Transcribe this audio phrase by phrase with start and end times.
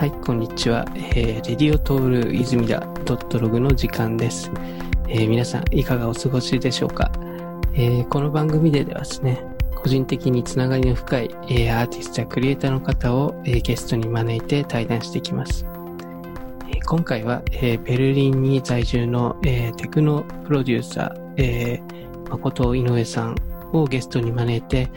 [0.00, 0.86] はい、こんにちは。
[0.94, 4.50] えー、レディオトール泉田ドットログの時間です。
[5.08, 7.12] えー皆さん、いかがお過ごしでしょうか、
[7.74, 9.44] えーこの番組でではですね、
[9.76, 15.66] 個人的につながりの深い、えーアーティストやクリエイターの方を、えーゲストに招いて対談していきます。
[16.70, 23.36] えー今回は、えーベルリンに在住の、えーテクノプロデューサー、えー誠井上さん
[23.74, 24.88] をゲストに招いて、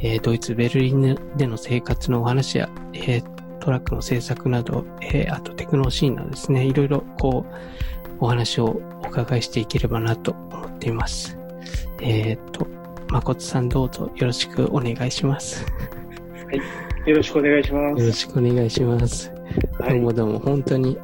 [0.00, 7.54] えードイツ・ベルリンでの生活のお話や、えートラックの制作など、えーあとテクノシーンなどですね、いろいろこう、
[8.20, 11.38] お話をお伺いしていければなと思っています。
[12.02, 12.66] えーっと、
[13.08, 15.64] 誠さんどうぞよろしくお願いします。
[17.06, 18.12] よろしくお願いしまよろす。
[18.12, 19.32] しくお願いします。
[19.80, 20.98] はいどうもどうも、本当に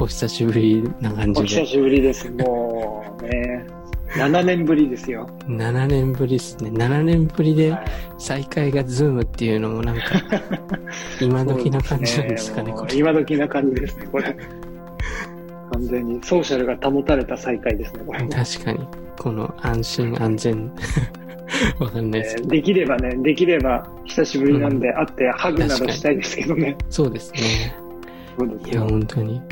[0.00, 1.60] お久しぶりな感じで。
[1.60, 2.30] お久しぶりです。
[2.30, 3.66] もうね、
[4.14, 5.26] 7年ぶりですよ。
[5.46, 6.70] 7年ぶりですね。
[6.70, 7.84] 7年ぶりではい
[8.22, 10.02] 再会がズームっていうのもなんか、
[11.20, 12.94] 今時な感じなんですかね、もうこれ。
[12.94, 14.36] 今時な感じですね、これ。
[15.72, 18.20] 完全にソーシャルが保たれた再会ですね、これ。
[18.28, 18.86] 確かに、
[19.18, 20.70] この安心安全、
[21.80, 26.76] わかんないですけできればね、できれば久しぶりなんで会ってハグなどしたいですけどね。
[26.90, 27.40] そうですね。
[27.40, 27.74] いや、
[28.38, 28.86] そうですよ。
[28.88, 29.42] 本当に。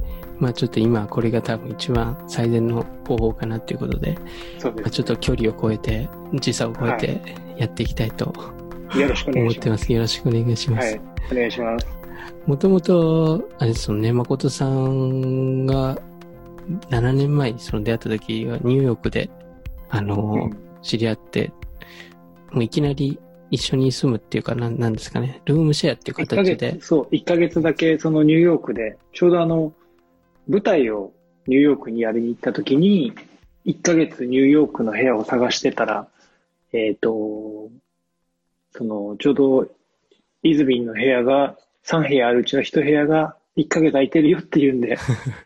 [0.40, 7.20] まあちょっと今これが多分一番最善の方法かなっていうことで、まあ、そうでちょっと距離を超えて、時差を超えて
[7.56, 8.32] やっていきたいと
[8.90, 8.98] す。
[8.98, 9.92] よろしくお願いしま思ってます。
[9.92, 10.70] よろしくお願いしす。
[10.70, 11.00] ますはい。。
[11.32, 11.86] お願いします。
[12.46, 15.98] もともと、あれですよね、誠さんが
[16.90, 19.30] 7年前にその出会った時はニューヨークで、
[19.88, 21.52] あの、うん知り合って、
[22.52, 23.18] もういきなり
[23.50, 29.72] 一緒に住むっていうか、なんなんですかね、ルームシェアっていう1ヶ形で月、、そう、1ヶ月だけそのニューヨークで、ちょうどあの、
[30.50, 31.12] 舞台を
[31.46, 33.14] ニューヨークにやりに行った時に、
[33.66, 36.08] 1ヶ月ニューヨークの部屋を探してたら、
[36.72, 37.70] えっ、と、
[38.72, 39.68] その、ちょうど、
[40.42, 44.98] イズビンの部屋が、3部屋あるうちの1部屋が1ヶ月空いてるよっていうんで、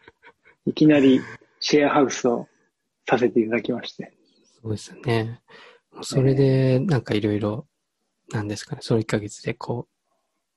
[0.65, 1.21] いきなり
[1.61, 2.49] シェアハウスを
[3.07, 4.15] させていただきまして。
[4.63, 5.43] そうですよね。
[6.01, 7.67] それで、なんかいろいろ、
[8.31, 9.87] なんですかね、その1ヶ月でこ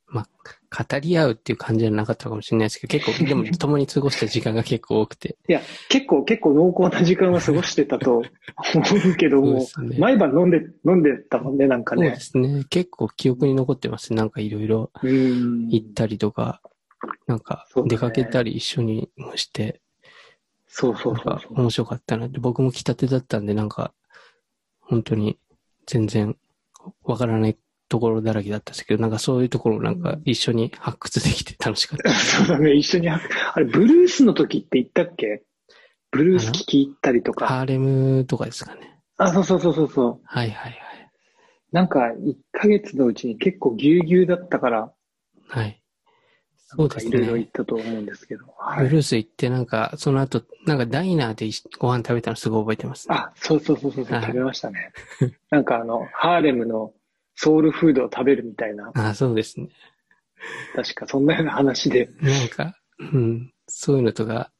[0.07, 0.29] う、まあ、
[0.69, 5.37] 語り合うっていう感じじゃなかったかもしれないですけど、結構、でも共に過ごした時間が結構多くて。
[5.47, 8.23] いや、結構、結構濃厚な時間を過ごしてたと思
[9.11, 9.97] うけども、すね。
[9.97, 12.21] 毎晩飲んで、飲んでたもんね、なんかねそうで。
[12.21, 12.63] すね。
[12.69, 14.13] 結構記憶に残ってます。
[14.13, 16.61] なんかいろいろうん行ったりとか、
[17.27, 19.81] なんか出かけたり一緒にもして、
[20.67, 21.61] そうそうそうそう。
[21.61, 23.93] 面白かったなって、僕も来たてだったんで、なんか、
[24.81, 25.37] 本当に
[25.85, 26.37] 全然
[27.03, 27.57] わからない
[27.89, 32.09] ところだらけだったんですけど、なんかそういうところをなんか一緒に発掘できて 楽しかった。
[32.11, 33.19] そうだね、一緒に、あ
[33.57, 35.43] れ、ブルースの時って言ったっけ？
[36.11, 37.47] ブルース聞き入ったりとか。
[37.47, 38.99] ハーレムとかですかね。
[39.17, 40.19] あ、そうそうそうそうそう。
[40.23, 40.77] はいはいはい。
[41.71, 44.93] なんか、1ヶ月のうちに結構ぎゅうぎゅうだったから、
[45.49, 45.81] はい。
[46.69, 47.51] そうですかいろいろ言っね。
[47.53, 48.45] たと思うんですけど。
[48.57, 48.85] はい。
[48.85, 53.15] ブルース行ってなんか、その後、なんかダイナーでご飯食べたのすごい覚えてます、ね。
[53.15, 54.91] あ、そうそうそうそう、はい食べましたね。
[55.49, 56.93] なんかあの、ハーレムの
[57.37, 59.69] ソウルフードを食べるみたいな、あ、そうですね。
[60.75, 62.09] 確かそんなような話で。
[62.19, 64.51] なんか、うん、そういうのとか、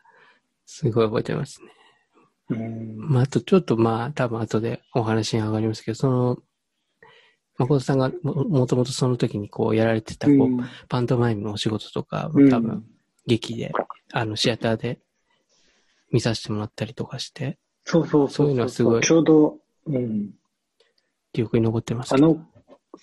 [0.66, 1.68] すごい覚えてますね。
[2.50, 2.98] うん。
[2.98, 6.38] まあ、あとちょっとまあ、多分後でお話に上がりますけど、その、
[7.58, 12.86] 誠さんがももともとその時にこうやられてた、こう、うんパントマイムのお仕事とか、うん多分、
[13.26, 13.72] 劇で、
[14.14, 15.00] あの、シアターで
[16.12, 20.30] 見させてもらったりとかして、そうそうそうそういうのはすごいちょうど、うん。
[21.34, 22.18] 記憶に残ってますあ。
[22.18, 22.46] の、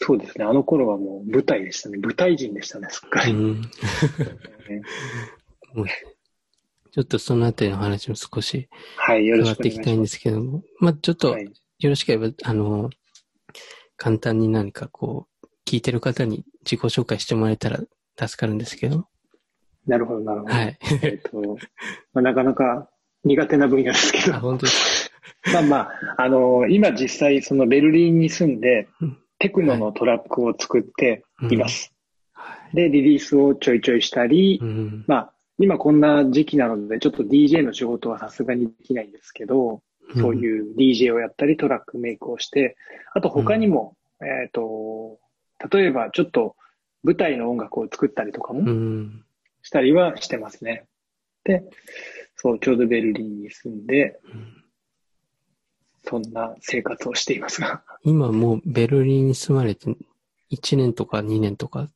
[0.00, 0.44] そうですね。
[0.44, 1.99] あの頃はもう舞台でしたね。
[1.99, 3.32] 舞台人でしたね、すっかり。
[3.32, 3.62] うん。
[6.93, 8.69] ちょっとそのあたりの話も少し
[9.09, 10.03] 伺っていきたいん。
[10.03, 11.53] ですすけども、まあ、ちょっと、はい
[11.84, 12.91] よろしければ、あの、
[13.97, 17.81] 簡単に何かこう、聞いてる方に自己紹介してもらえたら
[18.19, 19.06] 助かるんですけど。
[19.87, 20.53] なるほど、なるほど。
[20.53, 20.78] はい。
[21.03, 21.59] えっと、
[22.12, 22.88] まあ、なかなか
[23.25, 25.11] 苦手な分野ですけどあ、、本当です
[25.53, 31.93] まあまあ、あの、今実際そのベルリンに住んでうん、テクノのトラックを作っています。
[32.32, 32.76] はい。
[32.76, 35.05] で、リリースをちょいちょいしたり、うん。
[35.06, 39.82] まあ、今こんな時期なので、ちょっと DJ の仕事はさすがにできないんですけど、
[40.17, 40.38] そううん。
[40.38, 42.79] いう DJ をやったり、トラックメイクをして、
[43.12, 45.19] あと他にも、えっ、と、
[45.70, 46.56] 例えばちょっと
[47.02, 49.25] 舞台の音楽を作ったりとかうもん。
[49.61, 50.87] したりはしてますね。
[51.44, 51.62] で、
[52.37, 54.63] そう、ちょうどベルリンに住んで、うん
[56.04, 59.86] そんな生活をしていますが、今もうベルリンに住まれて
[60.50, 61.88] 1年とか2年とか、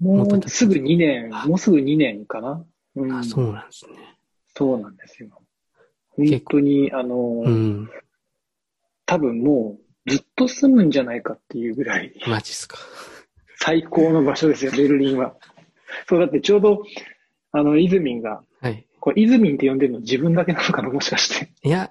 [0.00, 2.64] もうすぐ2年あ、もうすぐ2年かな。
[2.96, 3.92] うん、あ、そうなんですね。
[4.56, 5.28] そうなんですよ。
[6.16, 7.90] 本当に、あの、うん。
[9.06, 12.78] 多分もうずっと住むんじゃないかっていうぐらいマジっすか。
[13.58, 15.34] 最高の場所ですよ、ベルリンは。
[16.08, 16.82] そう、だってちょうど
[17.52, 18.86] あの、イズミンが、はい。
[19.00, 21.52] これイズミンって呼んでるの自分だけなのかな、もしかして。
[21.62, 21.90] いや、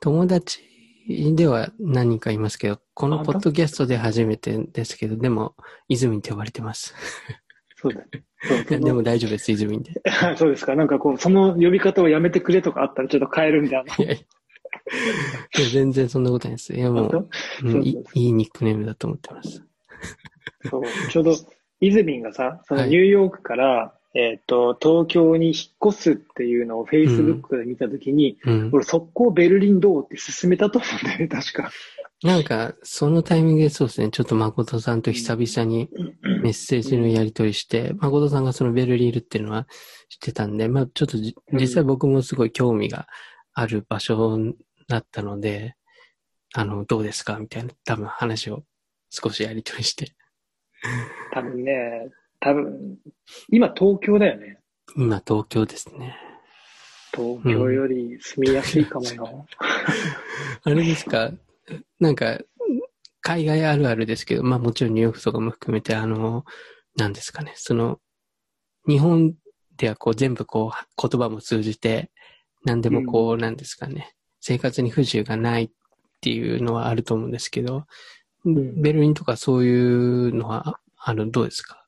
[0.00, 0.60] 友達
[1.08, 5.54] では何人かいますけど、このあポッドキャストで初めてですけど、でも、
[5.88, 6.94] 泉って呼ばれてます。
[7.76, 8.24] そうだね。
[8.80, 10.00] でも大丈夫です、泉で。
[10.36, 10.76] そうですか。
[10.76, 13.94] なんかこう、その呼び方をやめてくれとかあったらちょっと変えるみたいな。
[13.96, 16.72] いやいや全然そんなことないです。
[16.72, 17.28] いやもう、
[17.64, 19.62] うんいいいニックネームだと思ってます。
[20.68, 21.34] そうちょうど、
[21.80, 28.70] イズミンがさ、そのはいニューヨークから、えっ、と、東京に引っ越すっていうのを Facebook で見たときに、うん。
[28.72, 31.70] 俺速攻ベルリンどうって勧めたと思うんだよね、確か。
[32.22, 35.88] なんか、そのタイミングでそうですね、ちょっと誠さんと久々に
[36.42, 39.66] メッセージのやり取りして、誠さんがそのベルリンいるっていうのは
[40.08, 41.16] 知ってたんで、まあちょっと
[41.52, 43.06] 実際僕もすごい興味が
[43.54, 44.38] ある場所
[44.88, 45.74] だったので、
[46.54, 47.38] あの、どうですか？
[47.38, 48.62] みたいな多分話を
[49.10, 50.12] 少しやり取りして、
[51.32, 52.10] 多分ね、
[52.42, 52.98] 多分、
[53.50, 54.58] 今東京だよね。
[54.96, 56.16] 今東京ですね。
[57.14, 59.46] 東京より住みやすいかもよ。
[60.64, 61.30] あれですか？
[62.00, 62.38] なんか、
[63.20, 66.44] 海外あるあるですけど、まあもちろんニューヨークとかも含めて、あの、
[66.96, 68.00] なんですかね、その、
[68.88, 69.34] 日本
[69.76, 72.10] ではこう全部こう言葉も通じて、
[72.64, 75.70] 何でもこう、なんですかね、生活に不自由がないっ
[76.20, 77.84] ていうのはあると思うんですけど、
[78.48, 78.82] ん。
[78.82, 79.70] ベルリンとかそうい
[80.30, 81.76] うのは、あの、どうですか？
[81.76, 81.81] まあ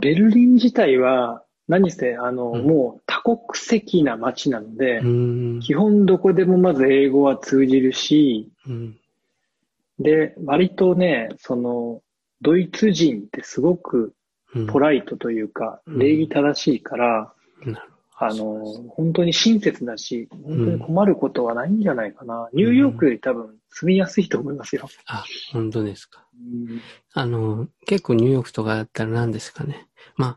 [0.00, 5.00] ベルリン自体は、何せ、あの、うんもう多国籍な街なので。
[5.60, 8.96] 基本どこでもまず英語は通じるし、うん。
[9.98, 12.00] で、割とね、その、
[12.40, 14.14] ドイツ人ってすごく
[14.54, 17.32] うんポライトというか、うん礼儀正しいから、
[18.20, 22.48] あの、本当に親切だし、本当に困ることはないんじゃないかな。
[22.52, 24.88] ニューヨークより多分住みやすいと思いますよ。
[25.06, 26.26] あ、本当ですか。
[26.34, 26.80] うん
[27.14, 29.88] あの、結構ニューヨークとかだったら何ですかね。
[30.16, 30.36] ま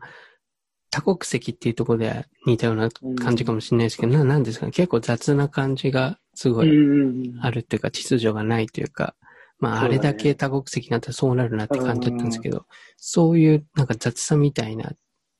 [0.90, 4.72] 多国籍っていうところでは似たような感じかもしれないですけど、ななんですかね。
[4.72, 9.14] 結構雑な感じがすごうんいうんあるっていうか、秩序がないというか、
[9.58, 14.92] まあ、あれだけ多国籍になったらそうなるなって感じだったんですけど、そういうなんか雑さみたいな、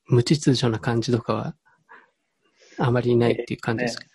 [0.06, 1.54] 無秩序な感じとかは、
[2.78, 4.06] あまりないっていう感じですか？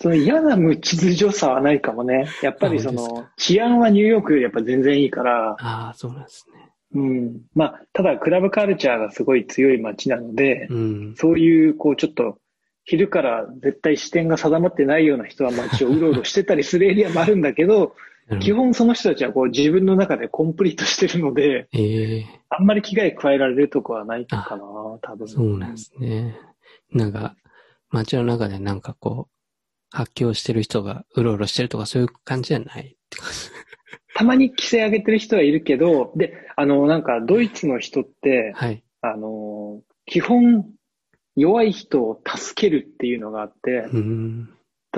[0.00, 2.28] その嫌な無秩序さはないかもね。
[2.42, 6.70] やっぱりその、治安はニューヨークよりやっぱ全然いいから、ああ、そうなんですね。
[6.94, 7.40] うん。
[7.54, 11.14] まあ、ただクラブカルチャーがすごい強い街なので、うん。
[11.16, 12.38] そういう、こう、ちょっと、
[12.84, 17.96] 昼から絶対視点が定まってないような人は街をうろうろしてたりするエリアもあるんだけど、
[18.40, 24.58] 基本その人たちはこう自分の中でコンプリートしてるので、ええあんまり危害加えられるとこはないかな、
[25.00, 25.26] 多分。
[25.28, 26.36] そうなんですね。
[26.92, 27.36] なんか、
[27.94, 32.80] 街の中でなんかこう、発狂してる人がうろうろしてるとかそういう感じじゃない？
[32.82, 33.38] って感じ。
[34.16, 38.82] たまに規制上げてる人はいるけど、で、あの、なんかドイツの人って、はい。
[39.00, 40.66] あの、基本
[41.36, 43.88] 弱い人を助けるっていうのがあって。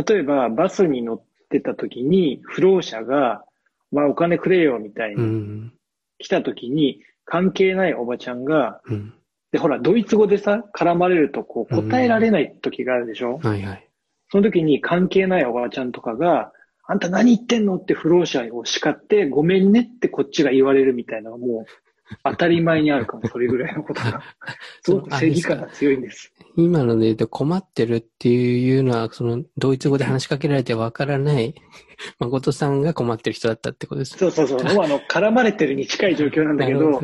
[0.09, 3.45] 例えばバスに乗ってた時に不老者が、
[3.91, 5.73] まあお金くれよみたいうにん。
[6.19, 9.15] 来た時に関係ないおばちゃんが、うん。
[9.56, 13.88] で、ほら、ドイツ語でさ、絡まれるとこう答えられない時があるでしょ、はいはい。
[14.29, 16.53] その時に関係ないおばちゃんとかが、
[16.87, 21.67] あんた何言ってんのって不老者を叱って、ごめんねってこっちが言われるみたいなのがもう
[22.23, 24.21] 当たり前にあるかも、それぐらいのことが。
[24.85, 26.31] すごく正義感が強いんです。
[26.54, 31.54] 今ので言うと困ってるっていうのは、その、ドイツ語で話しかけられてわからない、
[32.21, 34.19] 誠さんが困ってる人だったってことです。
[34.19, 34.64] そうそうそう。
[34.75, 37.00] もうあの、絡まれてるに近い状況なんだけど、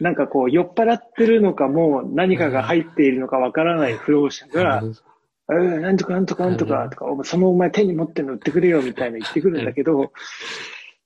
[0.00, 4.82] なんかこう、酔っ払ってるのかもう何かが入っているのかわからない不老者が、
[5.48, 10.12] うん、なんとかなんとかなんとかとか、そのお前手に持ってるの売ってくれよみたいな言ってくるんだけど、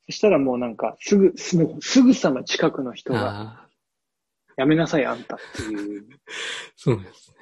[0.06, 3.68] そしたらもうなんか、すぐ、すもうすぐさま近くの人が、ああ、
[4.56, 6.04] やめなさいあんたっていう、
[6.76, 7.34] そうです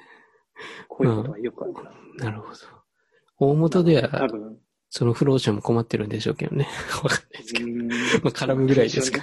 [0.87, 1.81] こういうことがよくあるな。
[1.81, 1.87] ね。
[2.17, 2.59] なるほど。
[3.39, 4.57] 大元で多は、分、
[4.89, 6.67] その不老者も困ってるんでしょうけどね。
[7.03, 7.69] わかんないですけど。
[7.69, 9.19] うんまあ、絡むぐらいですか。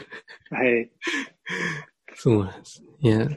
[0.50, 0.90] はい。
[2.20, 2.82] そうなんです。
[3.00, 3.28] いや、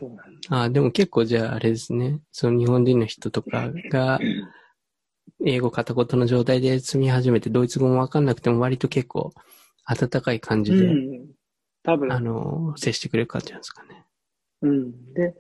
[0.49, 2.19] あでも結構じゃああれですね。
[2.31, 4.19] その日本人の人とかが、
[5.45, 9.33] 英語片言の状態で住み始めて、ドイツ語もわかんなくても割と結構
[9.85, 11.27] 温かい感じで、うん。
[11.83, 14.03] 多分、あの、接してくれる感じなんですかね。
[14.63, 15.13] うん。
[15.13, 15.35] で、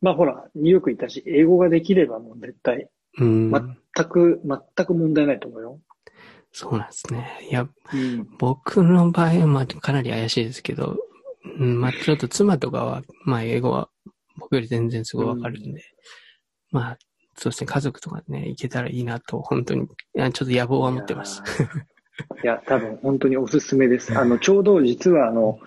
[0.00, 3.52] まあほら、ニューヨーク行ったし、英語ができればもう絶対、うん。
[3.94, 5.80] 全く、全く問題ないと思うよ。
[6.50, 7.46] そうなんですね。
[7.48, 8.28] いや、うん。
[8.40, 10.98] 僕の場合はまあかなり怪しいですけど、
[11.44, 13.88] うん、まあちょっと妻とかは、まあ英語は
[14.38, 15.82] 僕より全然すごいわかるんで、
[16.70, 16.98] まあ
[17.36, 21.42] そうですね、家族とかね、行けたらいいなと、本当に、いやちょっと野望は持ってます。
[22.44, 24.16] いや、多分本当におすすめです。
[24.16, 25.58] あの、ちょうど実はあの、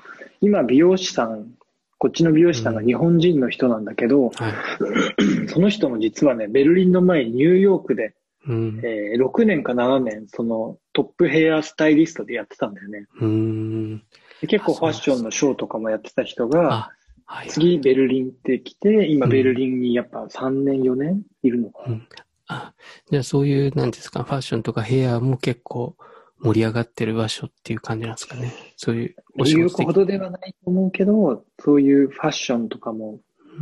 [0.41, 1.55] 今美容師さん
[1.97, 5.47] こっちの美容師さんが日本人の人なんだけど、はい。
[5.49, 8.13] その人も実はね、ベルリンの前にニューヨークで、
[8.47, 8.81] うん。
[8.83, 13.07] えー6年か7年、そのトップヘアスタイリストでやってたんだよね。
[14.47, 16.91] 結構ファッションのショーとかもやってた人が、あ、
[17.25, 17.49] はい。
[17.49, 21.99] 次ベルリンって来て、今うんベルリンにやっぱ3年4年いるのかな。
[22.47, 22.73] あ、
[23.09, 25.95] じゃあそういう、なんですか、ファッションとかヘアも結構
[26.39, 28.53] 盛り上がってる場所っていう感じなんですかね。
[28.77, 33.19] そういうお仕事的ほどではないと思うけど、そういうファッションとかも、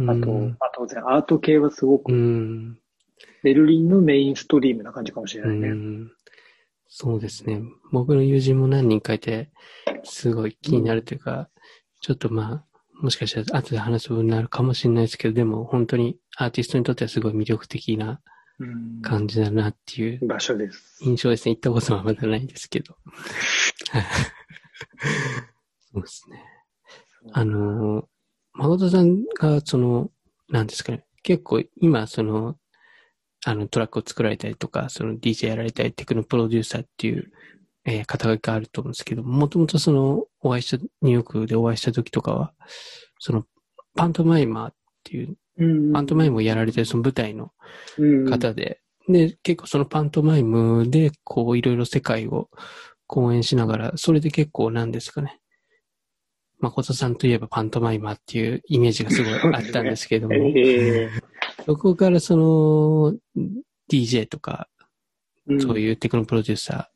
[0.08, 2.78] あと、うんあと当然アート系はすごうく、ん。
[3.44, 6.10] ベルリンのメインストリームな感じかもしれうないね。
[6.94, 6.96] ん。
[6.96, 7.62] そうですね。
[7.92, 9.50] 僕の友人も何人かいて、
[10.04, 11.50] すごい気になるというか、
[12.02, 12.66] ちょっとまあ、
[13.02, 18.22] もしかしたら後で話す部分になるかもしれないですけど、でも本当にアーティストにとってはすごい魅力的な
[18.60, 21.04] うん感じだなっていう場所です。
[21.04, 21.56] 印象ですね。
[21.56, 22.96] 行ったことはまだないんですけど。
[25.92, 26.44] そうですね。
[27.32, 28.06] あのー、
[28.54, 30.12] 誠さんが、その、
[30.50, 32.58] なんですかね、結構今、その、
[33.46, 37.32] あの、トラックを作られたりとか、その DJ やられたり、テクノプロデューサーっていう、
[37.86, 42.54] えー肩書きがあると思うんですけど、もともとその、お会いした、ニューヨークでお会いした時とかは、
[43.20, 43.46] その、
[43.96, 44.74] パントマイマーっ
[45.04, 47.52] ていう、うんパントマイムをやられてるその舞台の
[47.98, 52.50] うん方で、で、結構そのパントマイムで、こう、いろいろ世界を
[53.08, 55.40] 公演しながら、それで結構なんですかね。
[56.60, 61.10] 誠さんといえばパントマイマーっていうイメージがすごいあったんですけれども、 え
[61.66, 63.14] そこからその
[63.92, 66.90] DJ とか、ーそういうテクノプロデューサーっ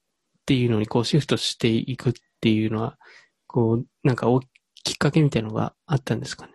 [0.46, 2.98] ていうのにこうシフトしていくっていうのは、
[3.48, 4.42] こう、なんかお
[4.84, 6.54] きっかけみたいなのがあったんですかね？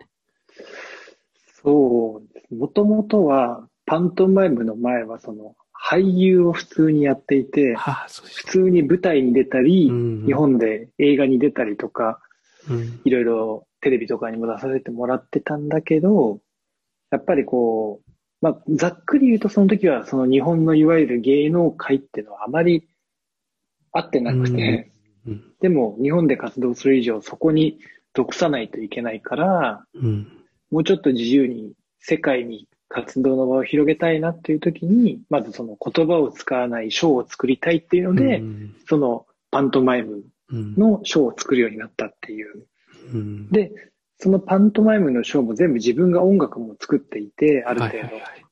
[1.63, 2.53] そうです。
[2.53, 12.19] もともとは、パントマイムの前は、その、俳優を普通にやっていて、はあ、普通に舞台に出たり、うん日本で映画に出たりとか、
[12.69, 13.01] うん。
[13.03, 16.39] いろいろテレビとかにも出させてもらってたんだけど、
[17.11, 18.02] やっぱりこう、
[18.43, 22.89] まあ、ざっくり言うとその時はその日本のいわゆる芸能界っていうのはあまり
[23.93, 24.91] 合ってなくて、
[25.25, 25.43] うん。
[25.61, 27.79] でも日本で活動する以上そこに
[28.13, 30.27] 属さないといけないから、うん。
[30.71, 40.75] もうちょっと自由に世界に活動の場を広げたいなっていう時に、まずその言葉を使わないショーを作りたいっていうので、うんそのパントマイムうん。
[40.75, 42.67] のショーを作るようになったっていう。
[43.13, 43.49] うん。
[43.51, 43.71] で、
[44.23, 47.97] そのパントマイムのショーも全部自分が音楽も作っていて、ある程度。
[47.97, 48.45] はいはいはい。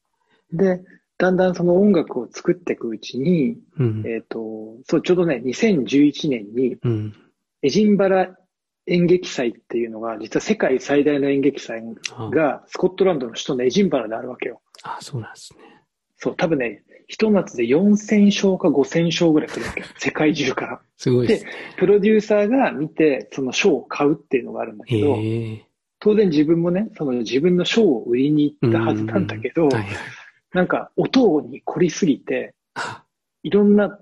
[0.52, 0.84] で、
[1.18, 4.04] だんだんその音楽を作っていくうちに、うん。
[4.06, 7.16] えっ、と、そう、ちょうどね、2011年にうん。
[7.62, 8.36] エジンバラ
[8.86, 11.82] 演劇祭っていうのが、実は世界最大の演劇祭
[12.18, 14.60] あがスコットランドの首都のエジンバラであるわけよ。
[14.84, 15.60] あ、そうなんですね。
[16.18, 19.86] そう、多分ね、ひと夏で4000勝か5000勝ぐらい来るわけよ。
[20.00, 20.82] 世界中から。
[20.96, 21.46] すごいで。
[21.76, 25.18] プロデューサーが見て、その賞を買うっていうのがあるんだけど。
[26.00, 29.86] 当然自分もね、その自分の賞を売りに行ったはずなんだけど、はいはい。
[30.54, 33.04] なんか音に凝りすぎて、あ
[33.44, 34.00] いろんな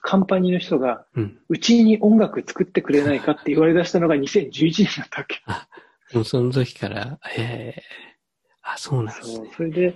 [0.00, 1.04] カンパニーの人が、
[1.50, 6.16] うちに音楽作ってくれないかって言われ出したのが2011年だったわけ。
[6.16, 7.82] もうその時から、へえ。
[8.62, 9.50] あ、そうなんですね。。
[9.54, 9.94] それで、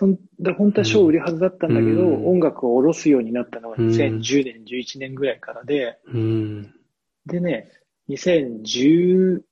[0.00, 6.74] そんで本当は賞を売るはずだったんだけど、うん音楽を下ろすようになったのがうん2010年、11年ぐらいからで、うん。
[7.26, 7.70] でね、
[8.08, 9.42] 2013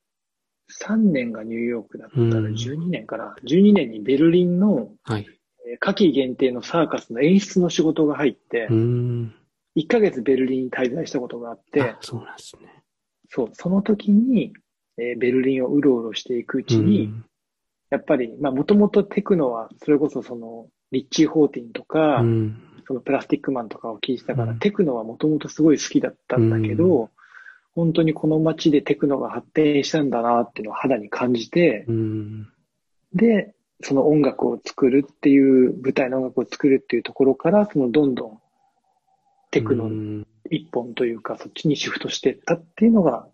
[0.96, 5.26] 年がニューヨークだったらうん12年から、12年にベルリンのはい。
[5.70, 9.34] えー夏季限定のサーカスの演出の仕事が入ってう、ん。
[9.76, 12.82] 1ヶ月ベルリンに滞在したことがあってあ、、そうなんですね。
[13.28, 14.54] そう、その時に、
[14.96, 17.24] えーベルリンをうろうろしていくうちに、うん
[17.90, 22.62] やっぱり、まあ、もともとテクノは、それこそその、リッチー・ホーティンとか、うん。
[22.86, 27.10] そのプラスティックマンとかを聞いてたから、うんテクノはもともとすごい好きだったんだけど、う
[27.74, 32.48] 本当にこの街でテクノが発展したんだなっていうのを肌に感じて、うん。
[33.12, 38.40] で、その音楽を作るっていう、舞台の音楽を作るっていうところから、そのどんどん
[39.50, 43.28] テクノうん一本というか、そっちにシフトしていったっていうのが、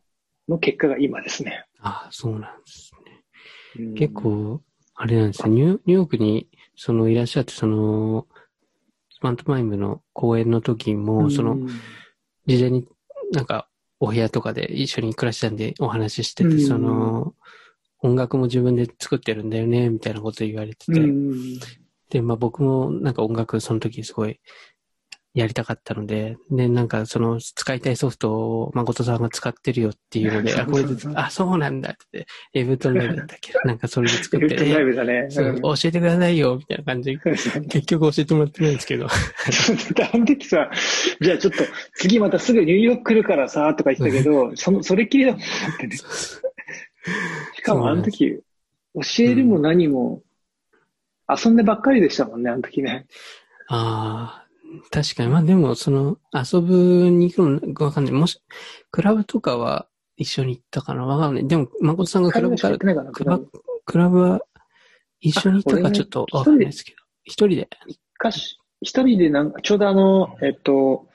[0.48, 1.64] の結果が今ですね。
[1.80, 2.93] あ、そうなんです
[3.96, 4.60] 結構、
[4.94, 5.50] あれなんですね。
[5.50, 8.26] ニューヨークに、その、いらっしゃって、その、
[9.20, 11.58] パントマイムの公演の時も、その、
[12.46, 12.86] 事前に
[13.32, 13.68] なんか、
[14.00, 16.60] お部屋とかで一緒に暮らしたんでお話ししてて、うん。
[16.60, 17.34] その、
[18.00, 21.58] 音楽も自分で作ってるんだよね、みたいなこと言われてて、うん。
[22.10, 24.40] で、まあ僕もなんか音楽その時すごい
[25.34, 33.52] やりたかったので、で、なんかその使いたいソフトを誠さんが使ってるよっていうので、 あ、これで、あ、そうなんだって、エブトンライブだったっけ？
[33.66, 35.28] な、んかそれで作って、エフトライえブだね。
[35.34, 37.16] 教えてくださいよ、みたいな感じ。
[37.16, 37.20] で、
[37.68, 40.70] 結局教えてもらってないんですけど、あの時さ、
[41.20, 41.64] じゃあちょっと
[41.94, 45.96] 次またすぐニューヨーク来るからさ、とか言ってたけど、その、それっきりだもんだってね。
[45.96, 46.02] し
[47.62, 48.40] かもあの時、
[48.94, 50.22] 教えるも何も、
[51.28, 53.06] 遊んでばっかりでしたもんね、あの時ね。
[53.68, 54.43] ああ、
[54.90, 55.28] 確かに。
[55.28, 58.12] まあでも、その、遊ぶに行くのわかんない。
[58.12, 58.40] もし、
[58.90, 61.04] クラブとかは一緒に行ったかな？
[61.04, 61.48] わかんない。
[61.48, 63.50] でも、誠さんがクラブから、クラブクラブ
[63.84, 64.40] クラブは
[65.20, 66.98] 一緒に行ったかちょっとわかんないですけど。
[67.24, 67.68] 一人で。
[67.86, 71.08] 一箇所、一人でなんか、ちょうどあの、えっと、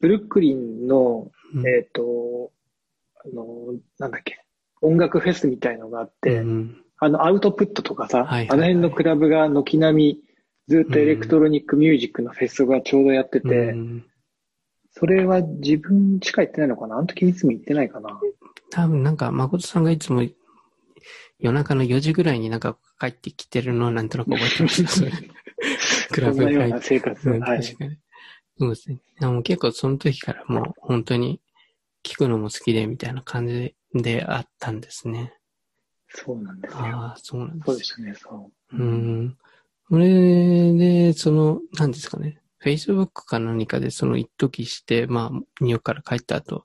[0.00, 2.50] ブルックリンの、うんえっと、
[3.24, 4.44] あの、なんだっけ、
[4.82, 10.20] 音楽フェスみたいのがあって、うんあの、アウトプットとかさ、はいはいはいあの辺のクラブが軒並み、
[10.68, 14.04] ずっとエレクトロニックミュージックのフェスがちょうどやってて、うん
[14.96, 16.98] それは自分しか行ってないのかな？
[16.98, 18.20] あの時いつも行ってないかな？
[18.70, 20.22] 多分なんか、誠さんがいつも
[21.40, 24.90] 夜中の4時ぐらいになんか帰ってきてるのをなんとなく覚えてました。
[24.90, 25.10] それ
[26.12, 26.80] クラブに入って。
[26.80, 27.28] 生活。
[27.28, 27.60] うんはい。
[27.60, 27.98] 確かに。
[28.56, 28.98] そうですね。
[29.18, 31.40] でも結構その時からもう本当に
[32.04, 35.34] 聞くのも好きでみたいな感じであったんですね。
[36.08, 36.78] そうなんですよ。
[36.78, 37.66] ああ、そうなんです。
[37.66, 38.76] そうでしたね、そう。
[38.76, 39.36] うん。
[39.88, 42.40] それで、その、何ですかね。
[42.64, 46.64] Facebook か何かでその一時して、まあ、ニューヨークから帰った後、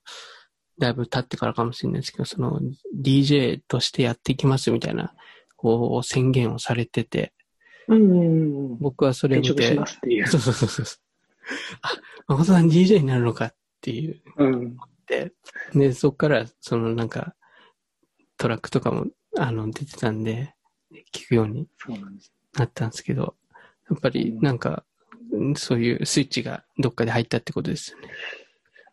[0.79, 2.61] だいぶ経ってからかもしれないですけど、その
[2.97, 5.13] DJ としてやっていきますみたいな、
[5.57, 7.33] こう宣言をされてて、
[7.89, 8.77] うん。
[8.77, 10.27] 僕はそれを見、てますっていう。
[10.27, 10.85] そうそうそうそう。
[11.81, 11.89] あ、
[12.27, 14.21] 誠さん DJ になるのかっていう。
[14.37, 14.77] うん。
[15.07, 15.33] で、
[15.73, 17.35] で、そっから、そのなんか、
[18.37, 19.07] トラックとかも、
[19.37, 20.53] あの、出てたんで、
[21.11, 22.31] 聞くようにそうなんです。
[22.57, 23.35] なったんですけど、
[23.89, 24.83] やっぱりなんか、
[25.31, 28.07] うんそういうスイッチがどっかで入ったってことですよね。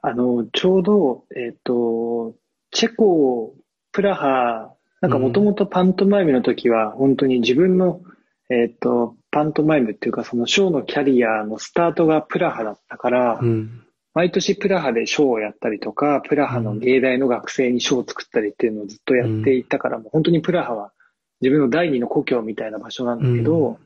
[0.02, 2.34] あの、ちょうど、えっ、と、
[2.70, 3.54] チェコ、
[3.90, 8.02] プラハ、なんかもともとパントマイムの時は、本当に自分の、
[8.50, 13.82] えっ、と、パントマイムっていうか、そのショーのキャリアのスタートがプラハだったから、うん。
[14.14, 20.92] 毎年プラハでショーをやったりとか、プラハの芸大の学生にショーを作ったりっていうのをずっとやっていたから、もう本当にプラハは
[21.40, 23.76] 自分の第二の故郷みたいな場所なんだけど、うん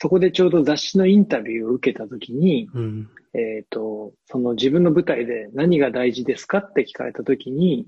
[0.00, 3.08] そこでちょうど雑誌のインタビューを受けた時に、うん。
[3.34, 7.86] えっ、と、その自分の舞台で何が大事ですかって聞かれたときに、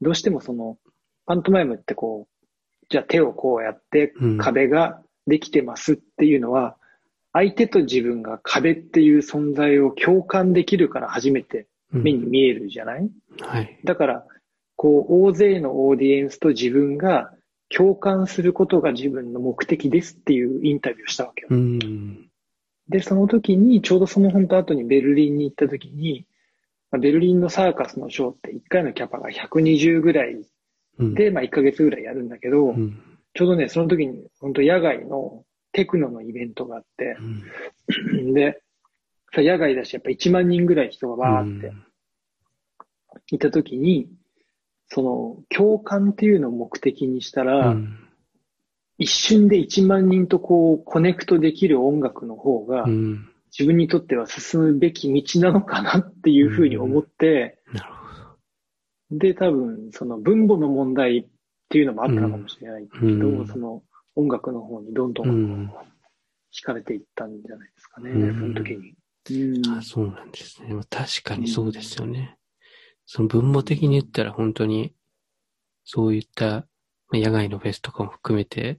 [0.00, 0.76] どうしてもその、
[1.24, 2.46] パントマイムってこう、
[2.88, 6.76] じゃあ手をこうやってうん壁ができてますっていうのは、
[7.32, 13.08] 相手と自分が壁っていう存在を共感できるから初めてうん目に見えるじゃない、
[13.40, 13.80] はい。
[13.84, 14.26] だから、
[14.74, 17.32] こう、大勢のオーディエンスと自分が
[17.74, 21.48] 共感することが自分の目的ですっていうインタビューをしたわけよ。
[21.50, 22.28] うん。
[22.88, 26.26] で、その時に、ちょうどその本当後にベルリンに行った時に、
[26.90, 30.36] まあベルリンのサーカスのショーって1回のキャパが120ぐらい
[30.98, 33.00] うん、で、まあ1ヶ月ぐらいやるんだけど、うん。
[33.34, 37.16] ちょうどね、その時に本当野外のテクノのイベントがあって
[38.12, 38.34] う、ん。
[38.34, 38.62] で、
[39.34, 41.72] さ野外だしやっぱ1万人ぐらい人がバーって
[43.34, 44.08] いた時に、
[44.88, 47.98] その共感っていうのを目的にしたうら、ん。
[48.98, 53.28] 一瞬で1万人とこうコネクトできる音楽の方が、うん。
[53.56, 57.96] 自分にとっては進むべき道なのかなっていうふうに思って、なるほ
[59.18, 61.26] で、多分、その分母の問題っ
[61.68, 63.82] ていうのもあったのかもしれないけど、うんその
[64.14, 65.70] 音楽の方にどんどんん。
[66.52, 68.94] 惹かれていったんじゃないですかね、うんその時に。
[69.28, 70.72] うんあ、そうなんですね。
[70.72, 72.35] まあ確かにそうですよね。
[73.06, 74.92] その分母的に言ったら本当に、
[75.84, 76.66] そういった
[77.08, 78.78] まあ野外のフェスとかも含めて、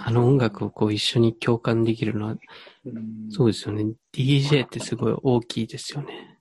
[0.00, 3.92] あの音楽をこう一緒に共感できるのは、うんそうですよね。
[4.12, 6.38] DJ ってすごい大きいですよね。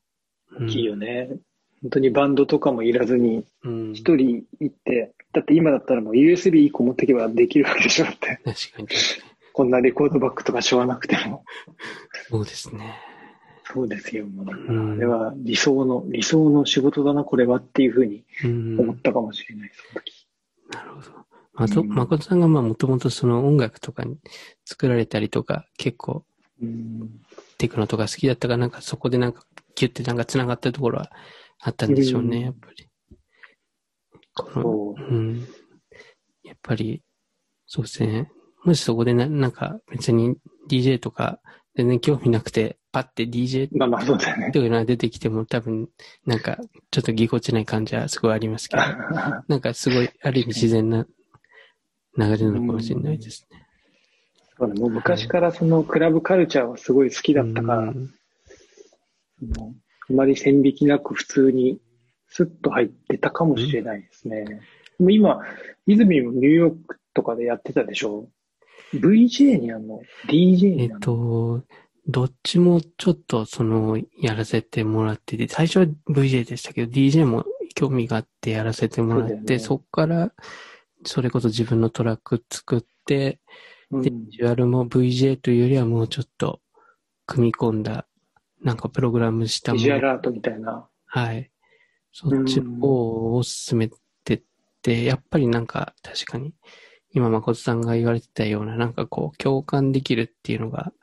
[0.60, 1.30] 大きいよね。
[1.82, 3.94] 本当にバンドとかもいらずに、うん。
[3.94, 8.40] 一人行って、だって今だったらもう USB1 個持ってけばできるわけでしょって。
[8.44, 8.88] 確かに。
[9.54, 11.44] こんなレコードバッグとかしょわなくても。
[12.30, 12.96] そうですね。
[13.76, 14.26] そうですよ。
[14.26, 18.80] もうだからうんあれは理想の、理想の仕事だな、これはっていうふうにうん。
[18.80, 20.28] 思ったかもしれない、その時。
[20.72, 21.26] なるほど。
[21.54, 24.18] まと、うん誠さんがまあもともとその音楽とかに
[24.66, 26.26] 作られたりとか、結構
[26.62, 27.22] うん
[27.58, 29.44] テクノとか好きだったから、なんかそこでなんか
[29.76, 31.12] キュッてなんか繋がったところは
[31.60, 32.88] あったんでしょうね、うんやっぱり。
[34.54, 35.48] そううん。
[36.44, 37.02] やっぱり、
[37.68, 38.30] そうですね。
[38.64, 40.36] もしそこでな、なんか別に
[40.70, 41.40] DJ とか
[41.76, 44.52] 全然興味なくて、パッて DJ まあまあそうだよね。
[44.54, 45.90] というのが出てきても多分、
[46.26, 46.58] なんか
[46.92, 48.84] ちょっとぎこちない感じはすごいありますけど、
[49.50, 51.06] なんかすごい、ある意味自然な
[52.18, 53.68] 流れなのかもしれないですね。
[54.58, 58.10] そうねもう昔からそのクラブカルチャーはすごい好きだったから、う
[59.42, 61.82] あまり線引きなく普通に
[62.30, 64.46] スッと入ってたかもしれないですね。
[65.00, 65.42] でも今、
[65.86, 68.30] 泉もニューヨークとかでやってたでしょ
[68.94, 71.64] ?VJ になるの ?DJ えっになるの、と、
[72.08, 80.34] どっちもちょっとその、やらせてもらってて、最初は VJ でしたけど、DJ も興味があってやらせてもらって、そうだよねから
[81.04, 83.40] それこそ自分のトラック作って、
[83.92, 86.60] うんで、ビジュアルも VJ というよりはもうちょっと
[87.28, 88.08] 組み込んだ、
[88.62, 90.88] なんかプログラムしたものビジュアルアートみたいな。
[91.06, 91.52] はい。
[92.12, 93.90] そっちの方を進め
[94.24, 94.42] てっ
[94.82, 96.54] て、やっぱりなんか確かに、
[97.12, 100.94] 今誠さんが言われてたような、なんかこう、共感できるっていうのが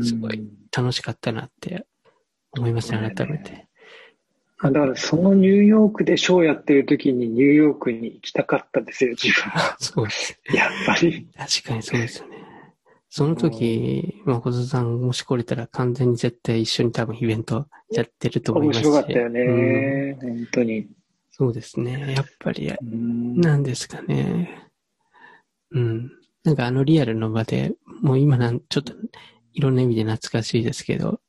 [0.00, 1.86] すごいうん楽しかったなって
[2.56, 3.68] 思いますね、改めて。
[4.58, 9.76] あだからそのニューヨークでショーやってる時にニューヨークに行きたかったですよ、 自分は。
[9.78, 10.40] そうです。
[10.54, 11.26] やっぱり。
[11.36, 12.42] 確かにそうですよね。
[13.10, 18.82] その時、誠さんもし来れたら完全に絶対一緒に多分イベントやってると思い面ますし。
[18.84, 20.18] 白かったようんね。
[20.20, 20.88] 本当に。
[21.30, 22.14] そうですね。
[22.16, 24.68] やっぱり、うんなんですかね。
[25.72, 26.10] うん。
[26.44, 28.94] なんかあのリアルの場で、もう今なん、ちょっと
[29.54, 31.20] いろんな意味で懐かしいですけど、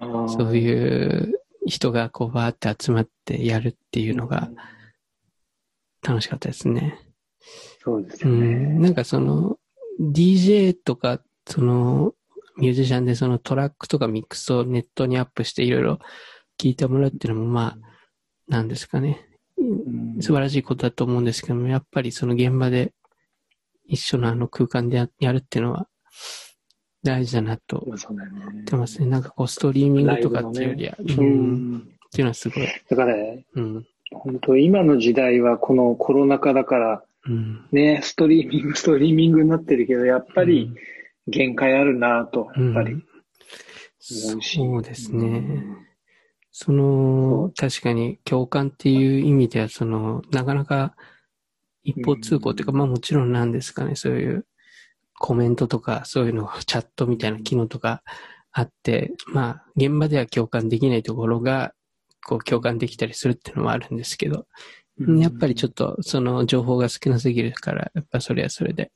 [0.00, 4.50] そういう人がこうバーって集まってやるっていうのが
[6.02, 6.98] 楽しかったですね。
[7.82, 8.30] そうですね。
[8.32, 8.80] ん。
[8.80, 9.56] なんかその
[10.00, 12.14] DJ とか、その
[12.58, 15.98] ミュージシャンでそのトラックとかミックスをネットにアップしていろいろ
[16.60, 17.78] 聞いてもらうっていうのもまあ、
[18.48, 19.26] なんですかね。
[19.58, 22.92] うん素晴らしいことだと思うんですけども、やっぱりその現場で
[23.86, 25.88] 一緒のあの空間でややるっていうのは
[27.02, 27.94] 大事だなと思。
[27.94, 29.06] ってますね。
[29.06, 31.78] なんかこうストリーミングとかっていうよりは、ううんん。
[31.78, 32.66] っていうのはすごい。
[32.88, 33.86] だからね、うん。
[34.10, 37.66] 本当今の時代はこのコロナ禍だから、うん。
[37.72, 40.74] ね、ストリーミング、ストリーミングになってるけど、やっぱり
[41.26, 43.04] 限界あるなと、うん、やっぱりうん。
[44.00, 45.26] そうですね。
[45.26, 45.88] うん
[46.60, 50.96] その、確かに共感っていう意味では、その、なかなか
[51.84, 54.44] 一方通行っていうか、まあもちろんなんですかね、そういう
[55.18, 58.02] コメントとか、そういうの、チャットみたいな機能とか
[58.52, 61.74] あって、まあ、現場では共感できないところが、
[62.24, 64.46] こう共感できたりするっていうのもあるんですけど、
[65.18, 68.90] やっぱりちょっとその情報が少なすぎるから、やっぱそれはそれで、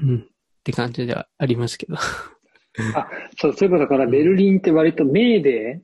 [0.00, 0.22] うん、っ
[0.64, 1.96] て感じではありますけど。
[2.94, 5.80] あ、そう、そういえばだからベルリンって割とメーデ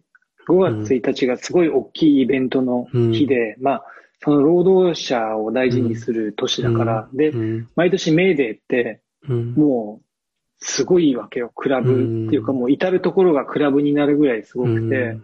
[0.48, 3.84] ー、5月1日がすごい大きいイベントの日で、まあ、
[4.20, 10.04] その労働者を大事にする年だから、でう、ん、毎年メーデーって、うん、もう、
[10.60, 11.52] すごいわけよ。
[11.54, 15.18] クラブっていうか、もう至るところがクラブになるぐらいすごくて、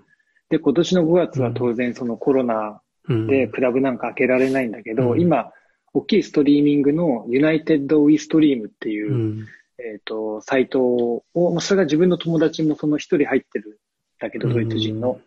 [0.48, 5.20] で、今年の5月は当然そのコロナうん、でクラブなんか開けられないんだけど、うん。
[5.20, 5.52] 今、
[5.92, 9.46] 大きいストリーミングの United We Stream っていう、うん、
[9.78, 13.74] えっ、と、サイトを、まあそれが自分の友達もその一人入ってるん
[14.18, 15.20] だけど、ドイツ人の、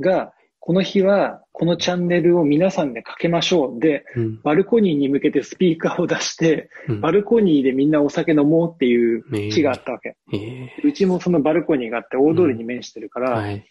[0.00, 3.80] が、この日はこのチャンネルを皆さんでかけましょう。
[3.80, 7.00] で、うん、バルコニーに向けてスピーカーを出して、うん。
[7.00, 10.16] バルコニーでみんなお酒飲もうっていう日があったわけ。
[10.32, 13.64] ええうちもそのバルコニーがあって大通りに面してるから、はい。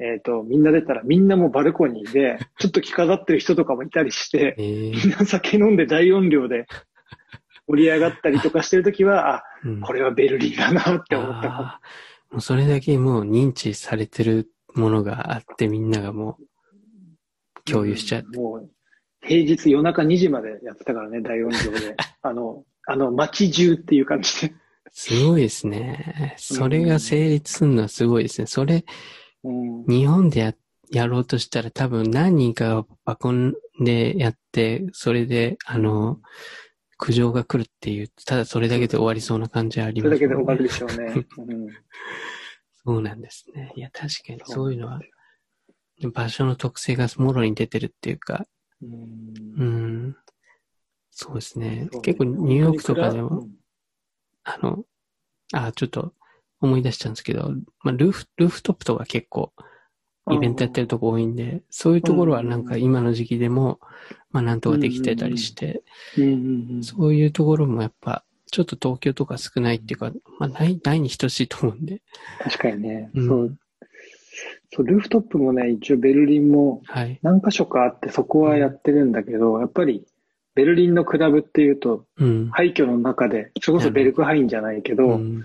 [0.00, 6.66] えっ、と、みんな出たらみんなもバルコニーで、 ちょっと着飾ってる人とかもいたりして、ええみんな酒飲んで大音量で
[7.68, 9.80] 盛り上がったりとかしてるときは、あ、うん。
[9.80, 11.80] これはベルリンだなって思った
[12.30, 16.44] もうそれだけもう認知されてるものがあってみんながもう
[17.64, 18.36] 共有しちゃう。
[18.36, 18.70] もう、
[19.22, 21.96] 平日夜中2時までやってたからね、大音量で。
[22.22, 24.54] あの、あの、街中っていう感じで。
[24.92, 26.34] すごいですね。
[26.36, 28.46] それが成立するのはすごいですね。
[28.46, 28.84] それ、
[29.44, 29.84] うん。
[29.86, 30.54] 日本でや
[30.90, 36.18] やろうとしたら多分何人かがバコンでやって、それで、あの、
[36.98, 41.26] 苦情が来るっていう、ただそれだけで終わりそうな感じはありそますれだけで終わるでしょうね。
[41.38, 41.68] うん
[42.84, 43.72] そうなんですね。
[43.76, 45.00] いや、確かにそういうのは、
[46.12, 48.46] 場所の特性がもろに出てるっていうか、
[48.82, 49.54] うん。
[49.56, 50.16] うん。
[51.10, 51.88] そうですね。
[52.02, 53.48] 結構ニューヨークとかでも、
[54.44, 54.84] あの、
[55.52, 56.14] あ、ちょっと
[56.60, 57.50] 思い出したんですけど、
[57.82, 59.52] まあ、ルーフ、ルーフトップとか結構
[60.30, 63.80] イベントやってるとこ多いんで、そういうところはなんか今の時期でも、
[64.30, 65.82] まあなんとかできてたりして、
[66.82, 72.02] そういうところもやっぱ、ちょっと東京とか少ないっていうか、まあない、ないに等しいと思うんで、
[72.42, 73.58] 確かにね、うんそう。
[74.72, 77.18] そう、ルーフトップもね、一応ベルリンもはい。
[77.22, 80.06] 何箇所かあってそこはやってるんだけど、やっぱり
[80.54, 82.50] ベルリンのクラブっていうと、うん。
[82.50, 85.44] 廃墟の中で、それこそベルクハインじゃないけど、うん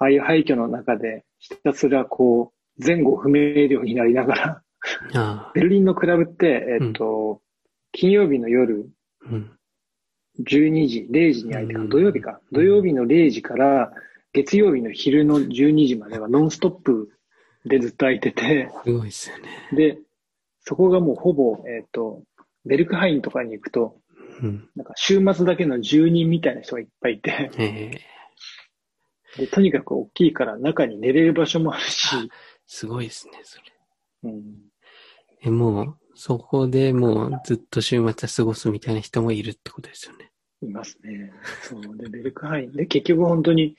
[0.00, 4.62] ああいう廃墟の中でひたすらこう、前後不明瞭になりながら、
[5.14, 7.40] あベルリンのクラブって、えっと、
[7.90, 8.88] 金曜日の夜
[9.26, 9.57] あ、うん。
[10.40, 12.40] 12時、0時に開いてか、うん土曜日か。
[12.52, 13.92] 土曜日の0時から
[14.32, 17.10] 月曜日の昼の12時まではノンストップ
[17.64, 19.44] でずっと開いてて、すごいですよね。
[19.72, 19.98] で、
[20.60, 22.22] そこがもうほぼ、えっ、と、
[22.64, 23.96] ベルクハインとかに行くと、
[24.42, 24.68] うん。
[24.76, 28.00] なんか週末だけの住人みたいな人がいっぱいいて、ええ
[29.36, 32.08] でとにかく大きいから中に寝れる場所もあるし、
[32.66, 33.64] すごいですね、それ。
[34.24, 34.42] うん、
[35.42, 40.32] え、もう、そこでもうずっと週末は過ごすみたいな人もいるってことですよね。
[40.62, 41.32] いますね。
[41.62, 41.96] そう。
[41.96, 42.72] で、ベルクハイン。
[42.72, 43.76] で、結局本当に、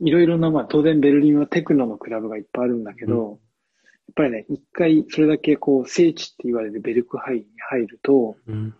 [0.00, 3.38] いろいろな、まあ当然ベルリンはテクノのクラブがいっぱいあるんだけど、うやっ
[4.16, 8.74] ぱりね、一回それだけこう聖地って言われるベルクハインに入ると、うん。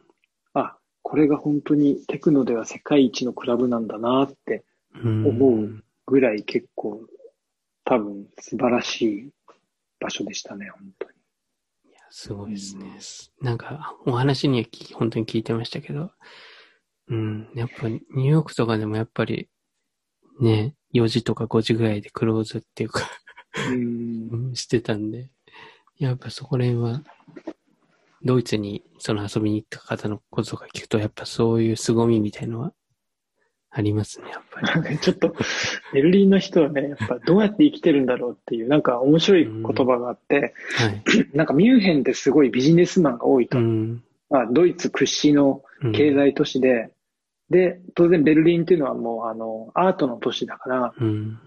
[0.53, 4.65] あ、これが本当にテクノでは世界一のクラブなんだなって
[5.01, 7.07] うん思うぐらい結構
[7.85, 9.31] 多分素晴らしい
[10.01, 11.16] 場所でしたね、本当に。
[12.11, 12.99] すごいですね。
[13.41, 16.11] なんか、お話にはき本当に聞いてましたけど、
[17.09, 19.49] うん、やっぱニューヨークとかでもやっぱり、
[20.41, 23.01] ね、4時とか5時ぐらいでクローズっていうか、
[24.55, 25.31] してたんで、
[25.99, 27.03] やっぱそこら辺は、
[28.23, 32.73] ドイツにその遊びに行った方のこととか聞くと、やっぱそういう凄みみたいのは
[33.77, 34.99] ありますね、やっぱり。
[34.99, 35.35] ちょっと、
[35.93, 41.03] ベルリンの人はね、やっぱどうやって生きてるんだろうっていう、なんか面白い言葉があって、はい。
[41.37, 43.59] なんかミュンヘンってすごいビジネスマンが多いと。
[43.59, 44.03] うん。
[44.31, 46.91] まあ、ドイツ屈指のうん経済都市で、
[47.51, 51.39] で、当然ベルリンっていうのはもうあの、アートの都市だから、うん。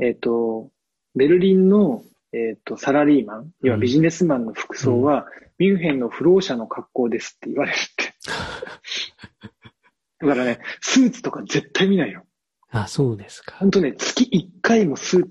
[0.00, 0.68] えっ、と、
[1.14, 5.26] ベルリンの、えっ、と、サラリーマン、要はビジネスマンの服装は、
[5.58, 8.12] ミュンヘンの不老者の格好ですって言われるって。
[10.22, 12.24] だからね、スーツとか絶対見ないよ。
[12.70, 13.56] あ、そうですか。
[13.58, 15.24] 本当ね、月1回もスー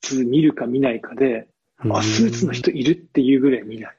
[0.00, 3.94] ツ見るか見ないかで、あ、スーツの人いるっていうぐらい見ない。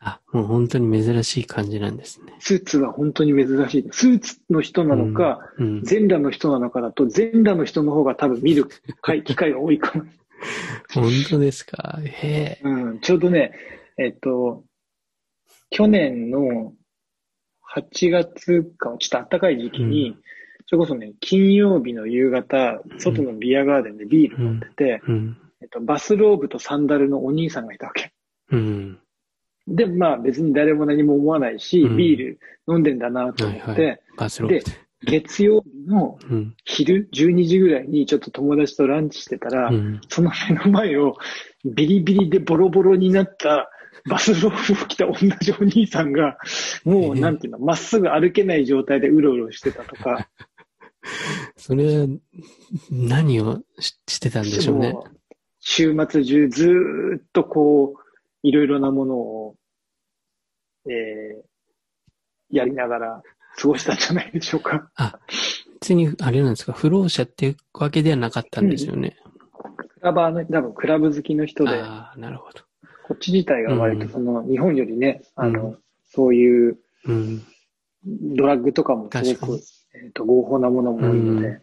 [0.00, 2.34] あ、もう本当に珍しい感じなんですね。
[2.38, 3.88] スーツは本当に珍しい。
[3.90, 5.82] スーツの人なのか、うん。
[5.82, 8.66] 全裸の人なのかだと、全裸の人の方が多分見る
[9.00, 10.04] 回 機会が多いかも。
[10.94, 11.98] 本当ですか？
[12.04, 12.68] へえ。
[12.68, 13.52] うん、ちょうどね、
[13.96, 14.62] えっと、
[15.70, 16.72] 去年の
[17.76, 20.14] 8月か、ちょっと暖かい時期に、う
[20.68, 25.36] それこそね、金曜日の夕方、外のビアガーデンでビール飲んでて、うん。
[25.62, 28.12] えっと、バスローブとサンダルのお兄さんがいたわけ。
[28.50, 28.98] うん。
[29.66, 34.88] で、まあ別に誰も何も思わないし、うんビール飲んでんだなと思って、はいはバスローブで。
[35.04, 36.54] 月曜日のうん。
[36.64, 40.00] 昼12時ぐらいにちょっと友達とランチしてたら、うん。
[40.08, 41.16] その目の前を
[41.64, 43.70] ビリビリでボロボロになった
[44.06, 46.38] バスローブを着た同じお兄さんが、
[46.84, 50.28] もうええなんていうの、まっすぐ歩けない状態でうろうろしてたとか、
[51.56, 52.06] それは、
[52.90, 54.94] 何をししてたんでしょうね。
[55.60, 58.08] 週末中ずーっとこう、
[58.42, 59.56] いろいろなものを、
[60.86, 63.22] えー、やりながら
[63.56, 64.90] 過ごしたんじゃないでしょうか。
[64.94, 65.18] あ、
[65.80, 69.16] 別に、あれなんですか、不老者っていうわけではなかったんですよね。
[69.78, 72.67] クラバーの、多分クラブ好きの人で、ああ、なるほど。
[73.08, 77.42] こっち自体が割とその、日本よりね、あの、うそういううん。
[78.04, 79.60] ドラッグとかもすごく
[79.94, 81.62] えー、と合法なものも多いので、うん。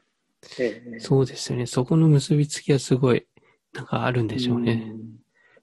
[0.59, 1.65] えーそうですよね。
[1.65, 3.25] そこの結びつきはすごい、
[3.73, 4.91] なんかあるんでしょうね。
[4.91, 5.15] うん。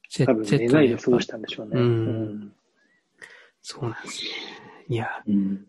[0.08, 1.80] セ多分ないで過ごしたんでしょうね。
[1.80, 2.52] うん。
[3.60, 4.24] そうなんです。
[4.24, 4.30] ね。
[4.88, 5.66] いや、うん。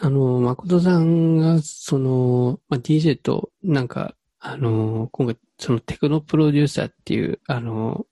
[0.00, 8.06] あの、誠さんが、その、まあ、DJ と、なんか、あの、今回、そのテクノプロデューサーっていう、あの、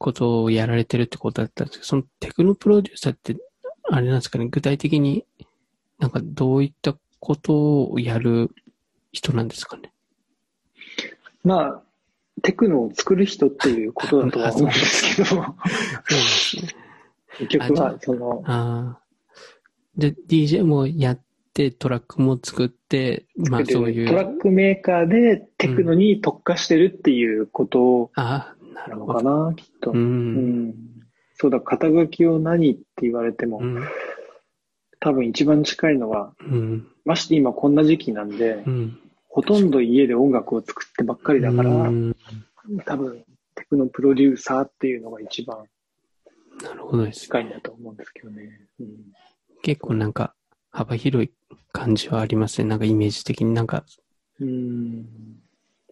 [0.00, 3.36] ことをやられてるってことだったんですけど、そのテクノプロデューサーって、
[3.84, 5.26] あれなんですかね、具体的に
[5.98, 8.50] なんかどういったことをやる
[9.12, 9.92] 人なんですかね？
[11.44, 11.82] まあ、
[12.42, 15.44] テクノを作る人っていうことだとは思うんですけど、 そう
[16.08, 16.62] ですね。
[17.38, 19.00] 結局は、その、ああ。
[19.96, 21.20] で、DJ もやっ
[21.52, 24.08] て、トラックも作って、まあそういう。
[24.08, 29.18] トラックメーカーでテクノに特化してるっていうことああ、ななのるほど。
[29.18, 29.90] かな、きっと。
[29.92, 29.94] う。
[29.94, 30.74] うんん
[31.34, 33.82] そうだ、肩書きを何って言われても、うん。
[35.00, 36.86] 多分一番近いのは、うん。
[37.04, 38.98] まして今こんな時期なんで、うん。
[39.28, 42.16] ほとんど家で音楽を作ってばっかりだから、うん
[42.84, 45.64] 多分テクノプロデューサーっていうのが一番
[46.62, 47.22] なるほどです。
[47.22, 48.60] 近いんだと思うんですけどね。
[48.78, 48.88] うん
[49.62, 50.34] 結構なんか
[50.70, 51.30] 幅広い
[51.72, 52.68] 感じはありますね。
[52.68, 53.84] なんかイメージ的になんか
[54.40, 55.06] うん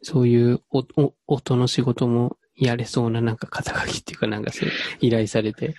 [0.02, 4.68] そういうおお音の仕事もやれそうななんか肩書きっていうかなんかそう
[5.00, 5.74] 依頼されて、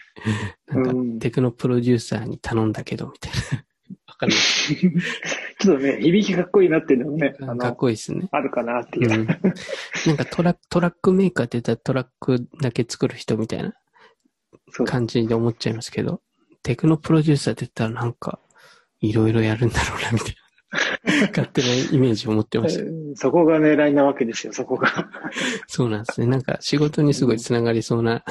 [0.67, 3.65] なんかうんテクノプロデューサーに頼んだけどみたいな。
[4.07, 4.29] わかん。
[4.29, 8.29] ちょっとね、響きかっこいいなっていうのもね、あかっの、こいいですね。
[8.31, 9.27] あるかなってうん、いう。
[10.07, 13.73] なんかトラトラックメーカーって言ったらトラックだけ作る人みたいな
[14.85, 16.21] 感じで思っちゃいますけど、
[16.63, 18.39] テクノプロデューサーって言ったらなんか
[19.01, 20.33] いろいろやるんだろうなみたいな。
[21.29, 22.83] 勝手なイメージを持ってました。
[22.83, 25.09] うんそこが狙いなわけですよ、そこが。
[25.67, 26.27] そうなんですね。
[26.27, 28.23] なんか仕事にすごいつながりそうな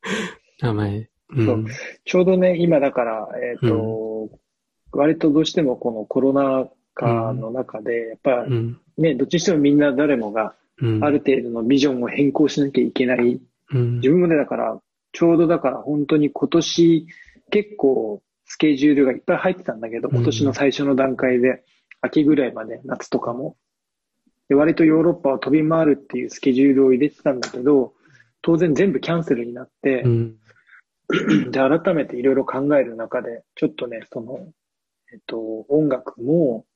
[0.60, 1.08] 名前。
[1.34, 1.66] うん。
[2.04, 4.30] ちょうどね、今だから、えっ、と、
[4.92, 8.78] 割とどうしてもこのコロナ禍の中で、やっぱうん。
[8.98, 11.04] ね、どっちにしてもみんな誰もがうん。
[11.04, 13.40] ある程度のビジョンを変更しなきゃいけない。
[13.72, 14.10] うん自。
[14.10, 14.80] 分もね、だから、
[15.12, 17.06] ちょうどだから本当に今年
[17.50, 21.62] 結構スケジュールがいっぱい入ってたんだけど、今年の最初の段階で、
[22.02, 23.56] 秋ぐらいまで夏とかも。
[24.48, 27.94] で割とヨーロッパを飛び回るっていうスケジュールを入れてたんだけど、
[28.42, 30.36] 当然全部キャンセルになって、うん。
[31.50, 34.52] で、改めていろいろ考える中で、ちょっとね、その、
[35.12, 35.38] えっと、
[35.68, 36.66] 音楽も、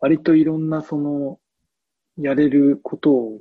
[0.00, 1.38] 割といろんなその、
[2.18, 3.40] やれることを、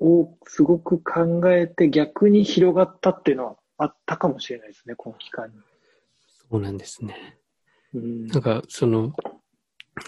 [0.00, 5.54] をすごく考えて逆に広がったっていうのはあったかもしれないですね、この期間に。
[6.50, 7.38] そうなんですね。
[7.94, 9.12] うんなんか、その、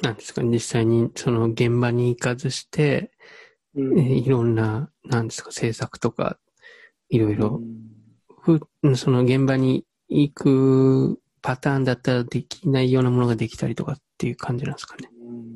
[0.02, 3.10] なんですか、実際にその現場に行かずして、
[3.74, 6.38] うんえーいろんな、なんですか、制作とか、
[7.08, 7.86] いろいろうん
[8.40, 15.08] ふ、その現場に行くパターンだったらできないようなものができたりとかっていう感じなんですかね。
[15.20, 15.46] うん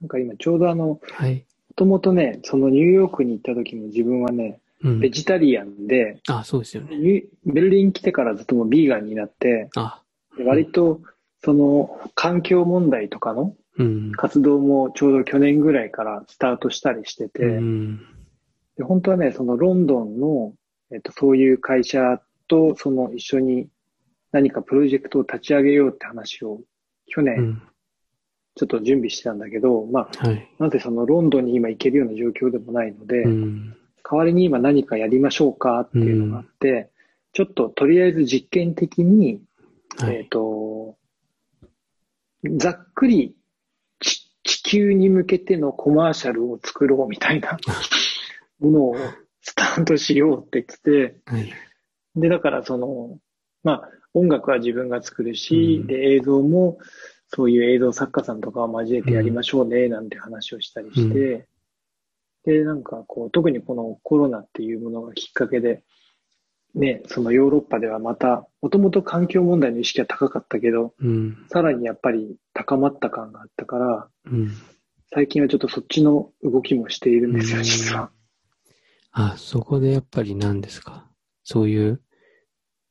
[0.00, 1.44] なんか今ちょうどあの、もはい。
[1.74, 5.10] ともとね、そのニューヨークに行った時も自分はね、うんベ。
[5.10, 6.96] ジタリアンで、あ、そうですよね。
[6.96, 10.02] ニュベルリン来てからずっともうビーガンになって、あ、
[10.36, 11.00] で割と
[11.44, 14.12] その環境問題とかのうん。
[14.12, 18.00] 活動もちょうど去年ぐらいからスタートしたりしてて、うん。
[18.76, 20.52] で本当はね、そのロンドンの、
[20.92, 23.68] えっと、そういう会社とその一緒に
[24.32, 26.60] 何かプロジェクトを立ち上げようって話を
[27.06, 27.62] 去う年ん。
[28.56, 30.48] ちょっと準備してたんだけど、まあ、はい。
[30.58, 33.76] なぜそのロンドンに今行けるような状況でもないので、うん。
[34.02, 36.90] 代わりに今何かやりましょうかっていうのがあって、
[37.32, 39.40] ちょっととりあえず実験的に、
[40.00, 40.28] えっ、はい。
[40.28, 40.96] と、
[42.56, 43.34] ざっくり
[44.00, 47.58] ち地球に向けてのコマーシャルを作ろうみたいな
[48.60, 48.96] ものを
[49.40, 51.52] スタートしようって言ってて、はい。
[52.16, 53.18] で、だからその、
[53.62, 55.86] まあ、音楽は自分が作るし、うん。
[55.86, 56.78] で、映像も
[57.28, 61.46] そういう映像作家さんとかを交えてやりましょうね、なんて話をしたりして、
[62.44, 65.82] で、なんかこう、特にこのコロナっていうものがきっかけで、
[66.78, 71.46] ね、そのヨーロッパではまた、もともと環境問題の意識は高かったけど、うん。
[71.48, 74.50] さらにやっぱり高まった感があったから、うん。
[75.12, 78.10] 最近はちょっとそっちの動きもしているんですよ、うん実は。
[79.10, 81.10] あ、そこでやっぱり何ですか？
[81.42, 82.00] そういう、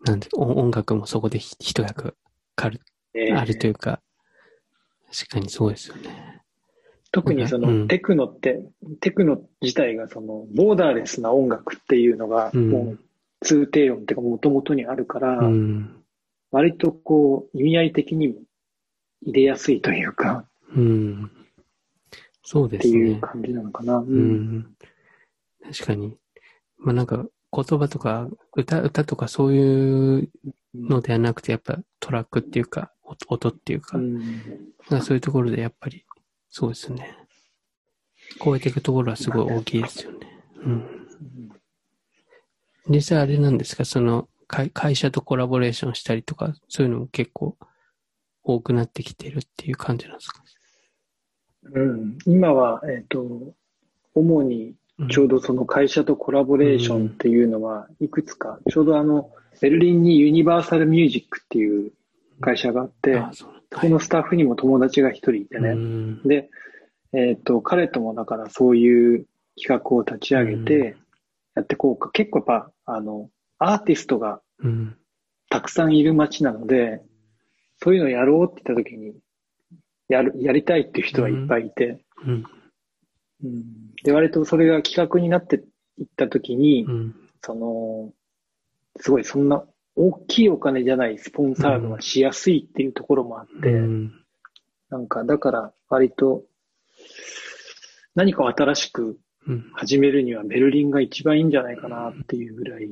[0.06, 2.16] なんで、音音楽もそこでひ一役
[2.56, 2.82] かる、
[3.14, 4.02] えーあるというか、
[5.16, 6.42] 確かにそうですよね。
[7.14, 8.62] 特にその、うんテクノって、
[9.00, 13.00] テクノ自体がその、ボーダーレスな音楽っていうのが、うんもう、
[13.42, 16.04] 通低音っていうか、もともとにあるから、うん。
[16.52, 18.36] 割とこう、意味合い的にも
[19.22, 20.46] 入れやすいというか、
[20.76, 21.32] うん。
[22.44, 23.20] そうですっていうね。
[23.22, 23.98] 感じなのかな。
[23.98, 24.18] うう。
[24.18, 24.76] ん。
[25.72, 26.18] 確かに。
[26.78, 30.30] まあなんか、言葉とか、歌、歌とかそういう
[30.74, 34.22] のではなくて、やっぱトラックっていうか、音音っていうか、うん
[34.90, 36.06] まあそういうところでやっぱり、
[36.50, 37.18] そうですね。
[38.44, 40.18] 超えていくところはすごい大きいですよね。
[40.58, 41.08] うん。
[42.90, 47.58] 実際あれなんですか、その会会社とコラボレーションしたりとか、そういうのも結構
[48.44, 50.44] 多くなってきてるっていう感じなんですか？
[51.74, 53.54] うん、今は、えっ、と、
[54.16, 55.10] 主にうん。
[55.10, 59.30] ちょうどその会社とコラボレーションっていうのはいくつか、ちょうどあの、
[59.62, 61.92] ベルリンにユニバーサルミュージックっていう
[62.42, 63.78] 会社があって、あそうなんだ。
[63.80, 65.70] そこのスタッフにも友達が一人いてね。
[65.70, 66.24] うん。
[66.24, 66.50] で、
[67.14, 70.98] えっ、と、彼ともだからそういう企画を立ち上げうて
[71.58, 72.12] やってこうか。
[72.12, 74.98] 結構やっぱ、あの、アーティストがうん。
[75.50, 77.02] たくさんいる街なので、
[77.82, 79.14] そういうのやろうって言った時に、
[80.10, 82.46] やる、やりたいっていう人はいっぱいいて、うん。
[83.44, 85.64] うんで、割とそれが企画になって
[85.98, 87.16] いった時に、うん。
[87.42, 88.14] その、
[89.00, 89.64] すごいそんな
[89.96, 94.12] 大きいお金じゃないスポンサードがしやすいっていうところもあって、うん。
[94.90, 96.44] なんかだから割と
[98.16, 99.18] 何かを新しくうん。
[99.74, 102.90] 始めるにはベルリンが一番いいんじゃないかなっていうぐらい、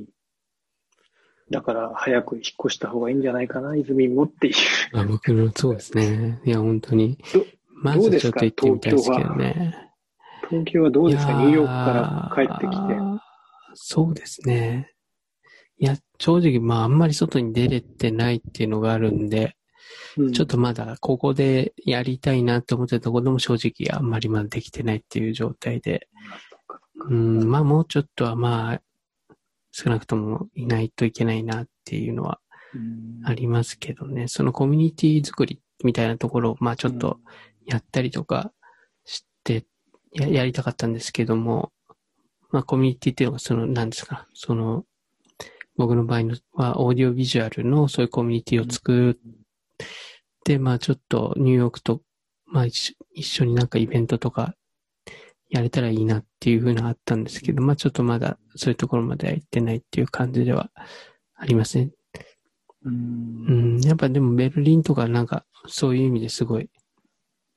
[1.51, 4.53] だから早く引っ越した方がいいんじゃないかな、泉もっていう。
[4.93, 6.41] あ僕の、そうですね。
[6.45, 7.45] いや、本当にど。
[7.83, 9.75] まずちょっと行ってみたいですけどね。
[10.49, 11.33] 東京はどうですか？
[11.33, 12.95] ニューヨークから帰ってきて。
[13.73, 14.91] そうですね。
[15.77, 19.55] いや、正直、まあ、あんまり外に出れてないっていうのがあるんで、
[20.17, 26.07] うんちょっとまだここでやりたいなって思ってたところでも正直あんまりまだできてないっていう状態で、
[26.95, 28.81] うん、まあもうちょっとはまあ、
[29.71, 32.39] 少なくともいないといけないなっていうのは
[32.75, 33.21] うん。
[33.23, 37.19] ありますけどね、そのコミュニティ作りみたいなところをまあちょっと
[37.65, 38.51] やったりとか
[39.05, 39.65] して
[40.13, 41.71] ややりたかったんですけども、
[42.51, 44.85] まあコミュニティっていうのがその、なんですか、その、
[45.77, 49.15] 僕の場合のはオーディオビジュアルのそういうコミュニティを作っ
[50.43, 52.01] て、まあちょっとニューヨークと、
[52.45, 54.55] まあ一緒一緒になんかイベントとか
[55.49, 60.71] やれたらいいなっていうふうなあったんですけど、まあちょっとまだそういうところまでは行ってないっていう感じでは
[61.35, 61.85] ありません。
[61.87, 61.93] う。
[62.85, 66.69] うんん、やっぱでもベルリンとかなんかそういう意味ですごい、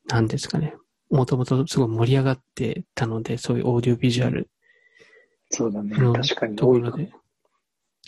[0.08, 0.74] なんですかね。
[1.10, 4.50] もともとすごい盛り上がってたので、そういうオーディオビジュアル
[5.50, 5.96] そうだね。
[5.96, 6.78] の確かにとこ。
[6.78, 7.10] ろで、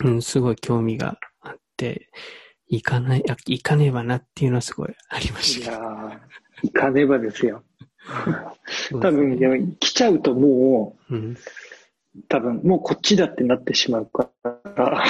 [0.04, 2.10] うん、すごい興味があって、
[2.68, 5.82] 行かない、あ行かねばなっていうのはすごいありまいしたけど。
[5.82, 6.20] やー、
[6.64, 7.64] 行かねばですよ。
[9.00, 11.36] 多分、でも来ちゃうともうん、う、
[12.28, 14.30] 多分、もうこっちだってなってしまうか
[14.74, 15.04] ら、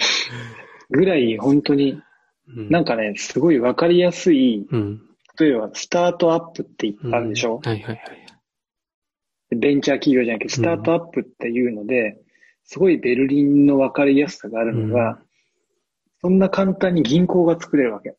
[0.90, 2.00] ぐらい本当に、
[2.48, 5.02] うん、なんかね、すごいわかりやすい、うん、
[5.38, 8.26] 例えばスタートアップってあるでしょ、はいはいはい。
[9.50, 12.18] ベンチャー企業じゃなくて、スタートアップっていうので、
[12.64, 15.20] すごいベルリンのわかりやすさがあるのが、
[16.20, 18.16] そんな簡単に銀行が作れるわけ。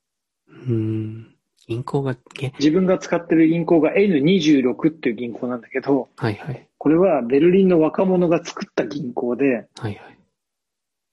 [0.47, 1.35] うん、
[1.67, 10.17] 銀行が、え、自分が使ってる銀行が N26 っていう銀行なんだけど、はいはい、これはベルリンの若者が作った銀行で、はいはい。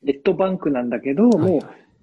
[0.02, 1.60] ネットバンクなんだけど、はいもう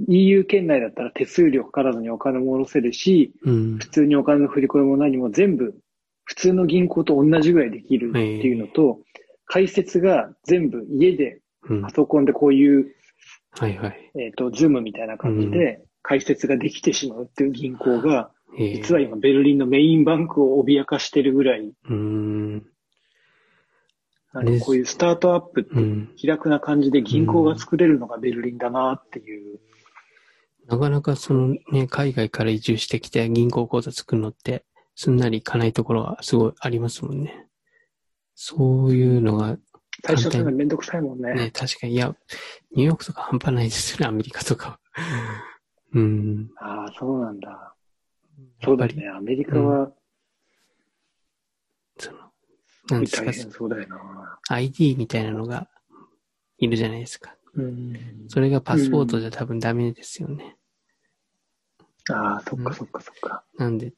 [0.08, 5.76] EU 圏内だったら手数料かからずにお金も下ろせるし、うん、普通にお金の振り込みも何も全部
[6.24, 9.02] 普通の銀行と同じぐらいできるっていうのと、
[9.46, 12.96] 開設が全部家でうん、パソコンでこういう、
[13.52, 14.12] はいはい。
[14.16, 22.66] えっ、と、 Zoom みたいな感じで開設ができてしまうっていう銀行が、えー実は今ベルリンのメインバンクを脅かしてるぐらい、うん、
[24.34, 26.12] あのこういうスタートアップってうん。
[26.16, 29.60] 気楽な感じで銀行が作れるのがベルリンだなっていう。
[30.68, 34.64] なかなかそのね、海外から移住してきて銀行口座作るのって、
[34.96, 37.48] すんなりいかないところがすごいありますもんね。
[38.36, 39.58] そういうのが、
[40.06, 41.34] 最初そういうのめんどくさいもんね。
[41.34, 42.16] ね、確かに、いや、
[42.74, 44.80] ニューヨークとか半端ないですよね、アメリカとかは。
[45.94, 46.50] うん。
[46.58, 47.71] ああ、そうなんだ。
[48.64, 49.08] そうだね。
[49.10, 49.92] アメリカは
[51.98, 52.18] その、
[52.90, 54.40] なんですかそうだよな。
[54.50, 55.68] ID みたいなのが
[56.58, 57.36] いるじゃないですか。
[57.56, 57.96] うん。
[58.28, 60.58] それがパスポートじゃ多分ダメですよね。
[62.10, 63.44] ああ、そっうんかそっかそっか。
[63.58, 63.94] なんで、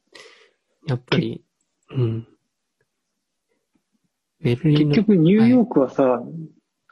[0.88, 1.44] やっぱり、
[1.92, 2.28] うん。
[4.42, 6.22] ベルリンの、結局ニューヨークはさ、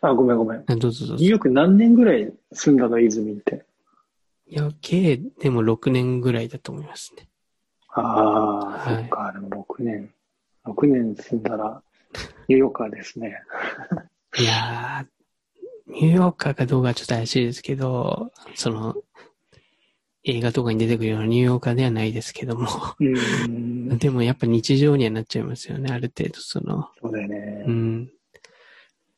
[0.02, 0.64] あ、ごめんごめん。
[0.66, 1.22] あどうぞどうぞ。
[1.22, 3.66] ニューヨーク何年ぐらい住んだの、泉って？
[4.48, 7.28] いや、計でも6年ぐらいだと思いますね。
[7.94, 10.14] ああ、はいそっか、でも6年。
[10.66, 11.82] 6年住んだら、
[12.48, 13.42] ニューヨーカーですね。
[14.40, 18.96] いやー、ニューヨーカーかどうかはちょっと怪しいですけど、その、
[20.24, 22.68] 映画とかに出てくるようなニューヨーカーではないですけども、
[23.00, 23.98] うん。
[23.98, 27.72] でもやっぱ日常にはなっちゃいますよね、ある程度その、そうだよねう。
[27.72, 28.12] ん。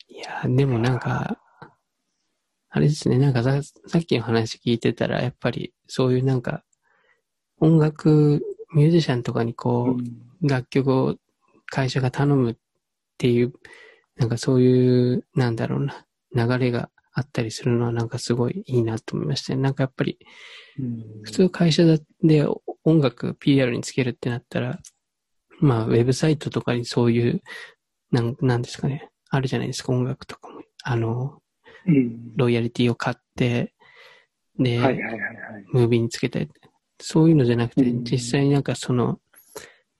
[0.08, 1.40] いやー、でもなんか、
[2.70, 6.64] あれですね、なんかささっきの話聞いてたら、やっぱりそういうなんか、
[7.60, 8.42] 音楽、
[8.74, 11.16] ミュージシャンとかにこう、うん楽曲を
[11.68, 12.56] 会社が頼むっ
[13.18, 13.54] ていう、
[14.18, 16.06] なんかそういう、なんだろうな、
[16.36, 19.62] 流れがあったりするのはなんかすごいいいなと思いましたね。
[19.62, 20.20] なんかやっぱり、
[20.78, 21.84] うん普通会社
[22.22, 22.46] で
[22.84, 24.80] 音楽 PR につけるってなったら、
[25.62, 27.42] まあウェブサイトとかにそういう、
[28.12, 30.62] なんなんですかね、あるじゃないですか、音楽とかも。
[30.84, 31.42] あの、
[31.88, 32.36] うん。
[32.36, 33.74] ロイヤリティを買って、
[34.60, 34.78] で。
[35.72, 36.50] ムービーにつけたり、
[37.06, 38.04] そういうのじゃなくて、うん。
[38.06, 39.20] 実際になんかその、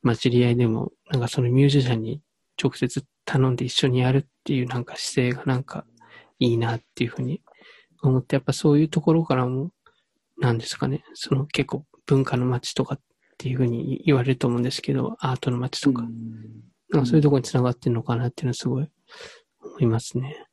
[0.02, 2.22] まあ、知り合いでも、なんかそのミュージシャンに
[2.62, 5.86] 直接頼んで一緒にやるっていうなんか姿勢がなんか
[6.40, 7.42] いいなっていうふうに
[8.02, 9.72] 思って、やっぱそういうところからも、
[10.40, 13.00] なんですかね、その結構文化の街とかっ
[13.38, 16.10] ていうふうに言われると思うんですけど、アートの街とか、うん。
[16.90, 18.88] なんかそういうところに繋がってるのかなっていうのはすごい
[19.62, 20.46] 思いますね。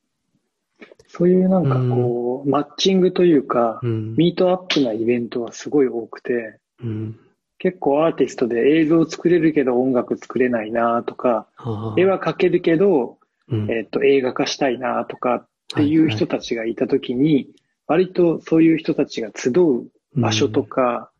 [1.13, 4.15] そういうなんかこう、マッチングというかう、ん。
[4.17, 7.19] ミートアップなイベントはすごい多くて、うん。
[7.59, 11.49] 結構アーティストで映像作れるけど音楽作れないなとか、
[11.97, 13.71] 絵は描けるけど、うん。
[13.71, 17.49] えっと、映画化したいなとかっていう人たちがいたときに、
[17.89, 21.11] 割とそういう人たちが集う場所とか、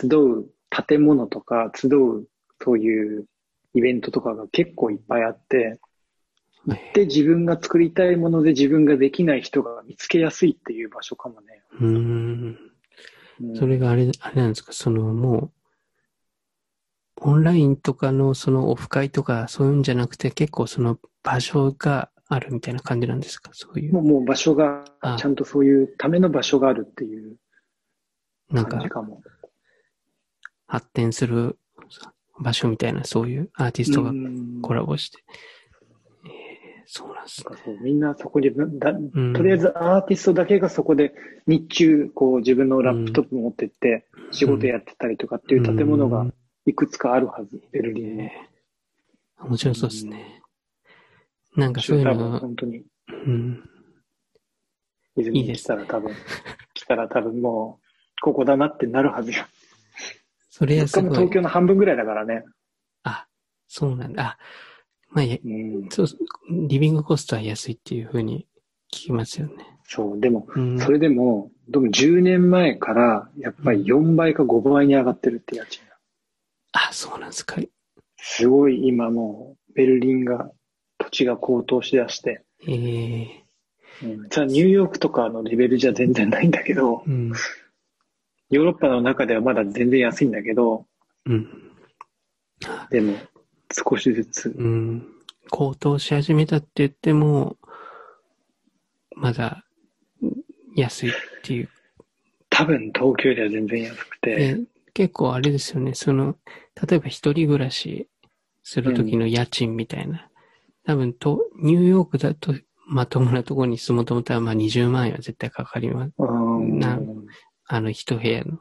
[0.00, 2.28] 集う建物とか、集う
[2.62, 3.26] そういう
[3.74, 5.78] イベントとかが結構いっぱいあって、うん
[6.94, 11.62] で、自分が作りたいもので自分ができない人が見つけやすいっていう場所かもね。
[11.80, 11.90] うーん。
[13.40, 15.50] うんそれがあれ、あれなんですか、そのも
[17.18, 23.50] う、オンラインとかのそのオフ会とかそういうんじゃなくて結構その場所があるみたいな感じなんですか？
[23.52, 23.92] そういう。
[23.94, 27.36] もうもう場所があ、ちゃんとそういうための場所があるっていう
[28.50, 29.22] なんか感じかも。
[30.66, 31.58] 発展する
[32.38, 35.24] 場所みたいなそういうアーティストがうんコラボして。
[36.92, 41.14] えーそうなんですかそうみんなそこでだ、うんとりあえずアーティストだけがそこで
[41.46, 46.26] 日中、こう自分のラップトップ持ってって仕事やってたりとかっていう建物が
[46.66, 48.22] いくつかあるはず、ベルリンに。
[48.24, 48.52] えー
[49.44, 50.40] 面白そうですね。
[51.56, 53.68] なんかそういうの、本当に、うん。
[55.16, 56.14] 泉に来たら多分、
[56.74, 57.84] 来たら多分もう、
[58.22, 59.44] ここだなってなるはずよ。
[60.48, 61.34] それはすごいしかも東。
[61.34, 62.44] 京の半分ぐらいだからね。
[63.02, 63.26] あ、
[63.66, 64.22] そうなんだ。
[64.22, 64.38] あ、
[65.12, 65.24] まあ。
[65.90, 66.06] そう、
[66.48, 68.46] リビングコストは安いっていうふうに
[68.92, 69.54] 聞きますよね。
[69.84, 70.78] そう、でも、うん。
[70.78, 75.96] それでも、でも10年前から、やっぱり4倍か5倍に上がってるって家賃が。
[76.72, 77.60] あ、そうなんですか。
[78.16, 80.50] すごい今もう、ベルリンが、
[80.98, 83.44] 土地が高騰しだして、ええ
[84.02, 87.32] うん、じゃあニューヨークとかのレベルじゃ全然ないんだけど、うん。
[88.50, 90.86] ヨーロッパの中ではまだ全然安いんだけど、
[91.26, 91.48] うん。
[92.90, 93.16] でも、
[93.72, 95.06] 少しずつ、うん。
[95.50, 97.56] 高騰し始めたって言っても、
[99.14, 99.64] まだ
[100.74, 101.12] 安いっ
[101.42, 101.68] ていう。
[102.50, 104.60] 多分東京よりは全然安くて、で
[104.94, 105.94] 結構あれですよね。
[105.94, 106.36] その、
[106.88, 108.08] 例えば一人暮らし
[108.62, 110.28] するときの家賃みたいな。
[110.84, 112.54] 多分と、ニューヨークだと
[112.88, 116.12] まともなところに住もうと思ったら、まあ20万円は絶対かかります。
[116.18, 116.98] うんな
[117.66, 118.58] あの一部屋の、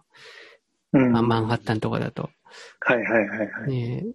[0.94, 2.30] うんまあ、マンハッタンとかだと。
[2.80, 3.70] はいはいはいはい。
[3.70, 4.06] ね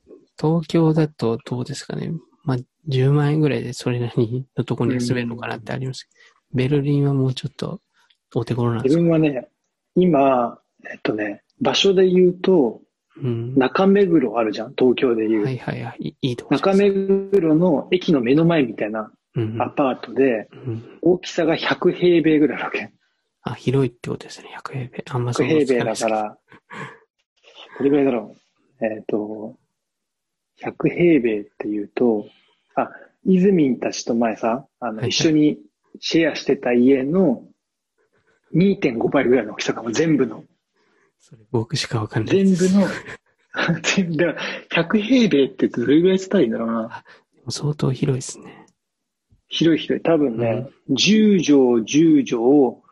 [0.41, 2.13] 東京だとどうですかね。
[2.45, 2.57] まあ、
[2.89, 6.09] 10万円ぐらいでそれなりのところに住めるのかなってあります。
[6.55, 7.81] ベルリンはもうちょっと
[8.35, 9.01] お手頃なんですか？
[9.01, 9.49] 自分はね、
[9.97, 10.59] 今、
[10.91, 12.81] えっとね、場所で言うと、
[13.19, 13.55] うん。
[13.57, 15.45] 中目黒あるじゃん、東京で言う。
[15.45, 16.09] はいはいはい。
[16.09, 20.99] いいいとこ中目黒の駅の目の前みたいなうんアパートで、うん。
[21.03, 22.93] 大きさが100平米ぐらいあるわけ。
[23.43, 24.49] あ、広いってことですね。
[24.63, 25.05] 100平米。
[25.09, 25.85] あんま100想像平米。
[25.85, 26.39] だから、
[27.79, 28.37] どれぐらいだろ
[28.81, 28.85] う。
[28.85, 29.57] えっ、と、
[30.63, 32.27] 100平米っていうと、
[32.75, 32.91] あ、
[33.25, 35.59] イズミンたちと前さ、あの、一緒に
[36.01, 37.45] シェアしてた家の
[38.55, 40.45] 2.5倍ぐらいの大きさかも、全部の。
[41.19, 42.69] それ僕しかわかんないです。
[42.69, 44.41] 全部の、 全部、だか
[44.83, 47.05] ら100平米ってどれぐらい伝えたらいいんだろうな。
[47.49, 48.67] 相当広いですね。
[49.49, 50.03] 広い広い。
[50.03, 52.87] 多分ね、10畳、10畳、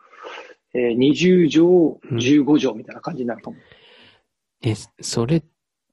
[0.73, 3.57] えー20畳、15畳みたいな感じになるかも。
[4.61, 5.43] え、それっ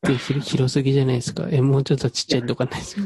[0.03, 1.49] て広広すぎじゃないですか。
[1.51, 3.03] え、もうちょっとちっちゃいとかないですか？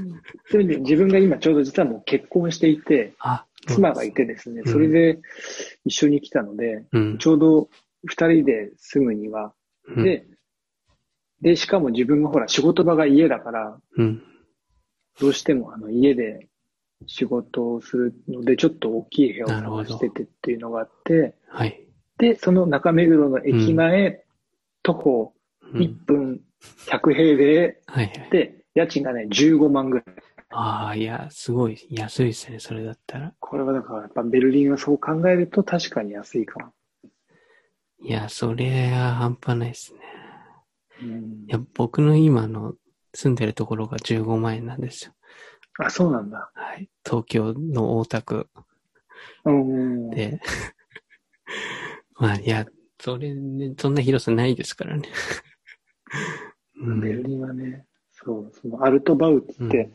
[0.51, 5.21] それで自分が今ちょうど実はもう結婚していて、あ、妻がいてですね、うんそれで
[5.85, 7.19] 一緒に来たので、うん。
[7.19, 7.69] ちょうど
[8.05, 9.53] 二人で住むには、
[9.89, 10.27] うん、で、
[11.43, 14.23] で、しかも自分がほら仕事場が家だから、うん。
[15.21, 16.49] どうしてもあの家で
[17.07, 21.87] 仕事をするので、ちょっと大きい部屋をしててっていうのがあって、はい。
[22.19, 24.25] で、その中目黒の駅前、
[24.83, 25.33] 徒歩
[25.73, 26.41] うん1分
[26.89, 28.31] 100平米はいはい。
[28.31, 30.05] で、家賃がね、15万ぐらい。
[30.51, 33.35] ああ、いや、すごい安いですね、それだったら。
[33.41, 36.73] これはだからやっぱベルリンはそう考えると確かに安いかも。
[38.01, 40.01] いや、それは半端ないですね。
[41.03, 42.75] うんいや、僕の今の
[43.15, 45.15] 住んでるところが15万円なんですよ。
[45.79, 46.51] あ、そうなんだ。
[46.55, 46.89] はい。
[47.05, 48.49] 東京の大田区
[49.45, 50.11] うん。
[50.11, 50.41] で。
[52.19, 52.67] まあ、いや、
[53.01, 55.09] それね、そんな広さないですからね。
[56.83, 59.91] うんベルリンはね、そう、そのアルトバウって、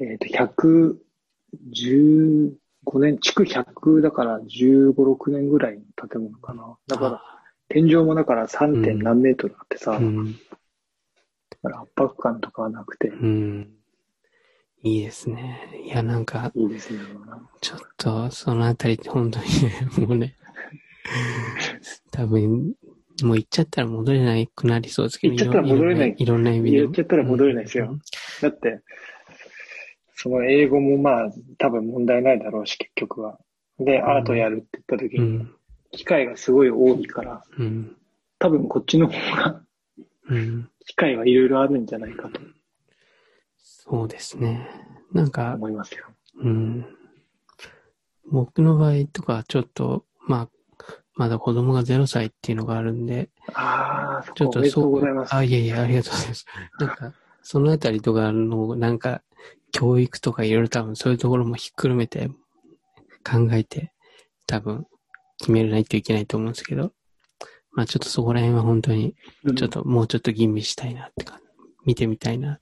[0.00, 6.76] えっ、と、115年、築100だから15、6年ぐらいの建物かな。
[6.86, 7.22] だから、あ
[7.68, 8.74] 天井もだから 3.
[8.74, 10.32] うん点何メートルあってさ、うん。
[10.32, 10.38] だ
[11.62, 13.70] から圧迫感とかはなくて、うん。
[14.82, 15.60] いいですね。
[15.86, 17.00] いや、なんか、いいですね。
[17.60, 20.36] ちょっと、そのあたり、本当にね、 もうね、
[22.10, 22.74] 多分、
[23.22, 26.78] もう行っちゃったら戻れなくなりそうですけど、行っちゃったら戻れないいろんな意味で。
[26.78, 27.98] 言っちゃったら戻れないですよ。
[28.40, 28.80] だって、
[30.14, 33.38] その英語もまあ、多分問題ないだろうし、結局は。
[33.78, 35.54] で、んアートやるって言った時に、うん。
[35.90, 37.96] 機会がすごい多いから、うん。
[38.38, 39.62] 多分こっちの方が
[40.28, 40.70] うん。
[40.86, 42.40] 機会はいろいろあるんじゃないかと
[43.58, 44.68] そうですね。
[45.12, 46.06] なんか、思いますよ。
[46.36, 46.86] うん。
[48.30, 50.48] 僕の場合とか、ちょっと、まあ、
[51.14, 55.34] まだ子供が0歳っていうのがあるんで、ああ、そちょっとそうございます。
[55.34, 56.46] あ、いえいえ、ありがとうございます。
[56.80, 59.22] なんか、そのあたりとかの、なんか、
[59.72, 62.28] 教育とかいろいろ多分そういうところもひっくるめて
[63.24, 63.92] 考えて、
[64.46, 64.86] 多分
[65.38, 66.92] 決めないといけないと思うんですけど、
[67.72, 71.40] まあちょっとそこら辺は本当に、うんちょっともうちょっと吟味したいなってか、
[71.84, 72.60] 見てみたいな、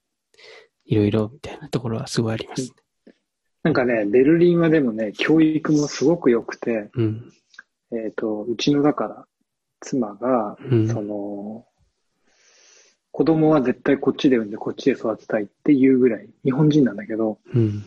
[0.84, 2.72] いろいろみたいなところはすごいあります。
[3.62, 7.32] なんかね、ベルリンはでもね、教育もすごく良くて、うん。
[7.92, 9.26] えっ、と、うちのだから、
[9.80, 10.88] 妻が、うん。
[10.88, 11.66] その、
[13.12, 17.84] 子供は絶対こっちで産んでこっちで育てたいっていうぐらい、日本人なんだけど、うん。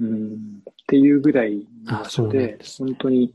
[0.00, 3.34] うん、っていうぐらいのあそうなん場所で、ですね本当に、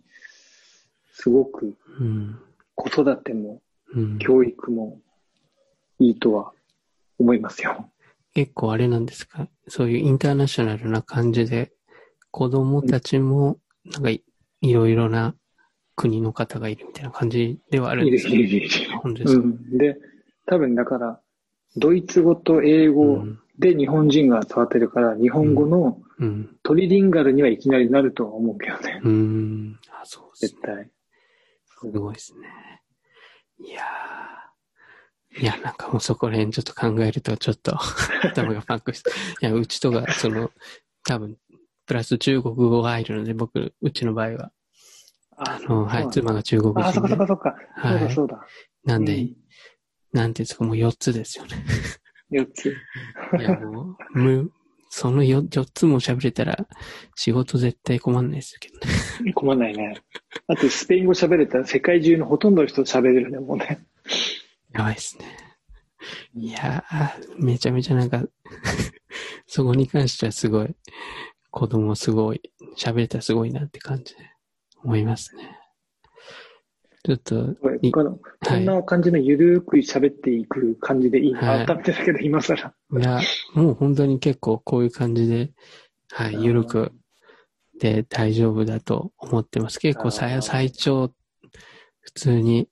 [1.11, 2.39] すごくうん。
[2.75, 3.61] 子育ても
[3.93, 4.17] うん。
[4.17, 4.99] 教育も
[5.99, 6.53] いいとは
[7.19, 7.89] 思いますよ。
[8.33, 9.47] 結構あれなんですか？
[9.67, 11.71] そういうインターナショナルな感じで、
[12.31, 14.23] 子供たちも、なんかい
[14.61, 15.35] いろいろな
[15.95, 18.91] 国の方がいるみたいな感じではあるんですかいるいるいる。
[18.99, 19.77] 本当ですか、うん。
[19.77, 19.97] で、
[20.45, 21.19] 多分だから、
[21.75, 26.57] ドイツ語と英う語んで日本人が触ってるから、日本語のうん。
[26.63, 29.01] トリリンガルにはいきなりなるとは思うけどね。
[29.03, 29.79] うーん。
[29.89, 30.61] あ、そうですね。
[30.61, 30.91] 絶対。
[31.79, 32.47] すごいですね。
[33.59, 35.41] いやー。
[35.41, 37.75] いや、なんかもうそこら辺ちょっと考えると、ちょっと
[38.23, 39.09] 頭がパンクして。
[39.09, 39.13] い
[39.45, 40.51] や、うちとか、その、
[41.03, 41.37] 多分、
[41.85, 44.51] プラス中国語が入るので、僕、うちの場合は。
[45.37, 47.17] ああの、はい、妻が中国あ、そっかそっ人で。
[47.17, 47.55] かそっか。
[47.81, 48.07] そうはい。
[48.07, 48.45] だそうだ。
[48.85, 49.35] なんで、うん
[50.13, 51.55] なんていうんですか、もう4つですよね。
[52.31, 52.69] 4つ。
[53.39, 54.51] いや、もう、む、
[54.89, 56.67] その 4, 4つも喋れたら、
[57.15, 58.79] 仕事絶対困んないですけど
[59.25, 59.33] ね。
[59.33, 59.95] 困んないね。
[60.47, 63.83] あと、スペイン語喋れたら世界中のほとんどの人喋れるね、もうね。
[64.71, 65.25] やばいですね。
[66.35, 68.23] いやー、めちゃめちゃなんか、
[69.47, 70.75] そこに関してはすごい、
[71.49, 72.41] 子供すごい、
[72.77, 74.32] 喋れたらすごいなって感じで
[74.83, 75.59] 思いますね。
[77.05, 78.61] ちょっと、いこのこはい。
[78.61, 81.39] んな感じのゆるく喋っていく感じでいいな。
[81.39, 82.73] はい改めてだけど、今更。
[82.97, 83.19] いや、
[83.53, 85.51] もう本当に結構こういう感じで、
[86.11, 86.93] はい、ゆるく
[87.79, 89.79] で大丈夫だと思ってます。
[89.79, 91.11] 結構最最長、
[91.99, 92.69] 普通に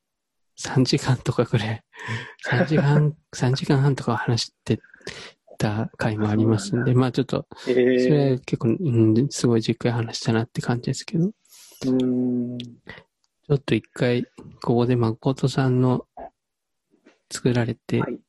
[0.57, 1.83] 3時間とかくらい、
[2.47, 4.79] 3時間、3時間半とか話して
[5.57, 11.31] た回もありますんで、まあちょっと、えそれー、結構、うん、すごいじっくり話したなって感じですけど、
[11.85, 12.57] うーん。
[12.57, 14.23] ちょっと一回、
[14.61, 16.05] ここで誠さんの
[17.31, 18.19] 作られてはい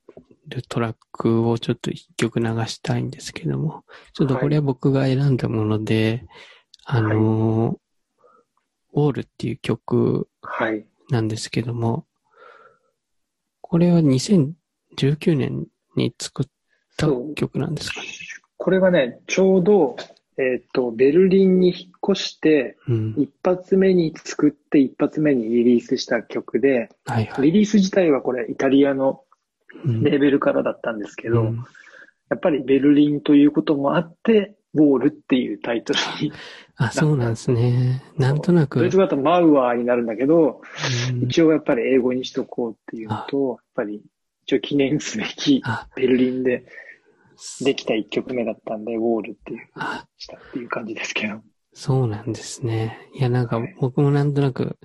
[0.48, 3.84] るトラックをちょっと一曲流したいんですけども、
[4.14, 6.26] ちょっとこれは僕が選んだもので、
[6.84, 7.76] あのー
[8.94, 10.86] ウォールっていう曲はい。
[11.08, 12.06] なんですけども、
[13.60, 14.54] これは2019
[15.36, 16.46] 年に作っ
[16.96, 18.06] た曲なんですかね？
[18.56, 19.96] これがね、ちょうど、
[20.36, 23.14] えっ、と、ベルリンに越して、うん。
[23.18, 27.46] 一発目に作って一発目にリリースした曲で、はいはい。
[27.46, 29.22] リリース自体はこれイタリアの
[29.84, 31.64] うんレーベルからだったんですけど、うん
[32.30, 36.32] やっぱりベルリンということもあって、ウォールっていうタイトルに、
[36.76, 38.02] あ、そうなんですね。
[38.16, 38.78] なんとなく。
[38.78, 40.62] ドイツ語だとマウアーになるんだけど、
[41.12, 44.00] うん一応やっぱり英語にしとこうっていうのと、やっぱり
[44.44, 46.64] 一応記念すべきあ、ベルリンで
[47.60, 51.42] できた一曲目だったんで、ウォールっていう、あ、したっていう感じですけど。
[51.74, 53.10] そうなんですね。
[53.14, 53.76] いや、なんかはい。
[53.80, 54.78] 僕もなんとなく、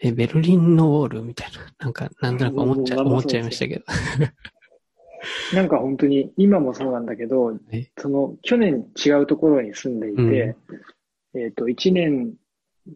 [0.00, 3.84] え、ベルリンのウォールみたいな、なんか、なんとなく思っちゃ、うん思っちゃいましたけど。
[5.54, 10.56] なんか本当に、今もそうなんだけどえ、その、去年違うところに住んでいて、
[11.34, 12.34] えっ、と、一年、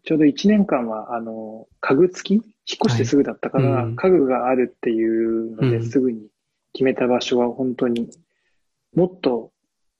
[0.03, 2.43] ちょうど一年間は、あの、家具付き引っ
[2.85, 3.85] 越してすぐだったから、はい。
[3.85, 3.95] うん。
[3.95, 5.71] 家具があるっていうのうん。
[5.71, 6.27] ですぐに
[6.73, 8.09] 決めた場所は本当に、
[8.93, 9.51] もっと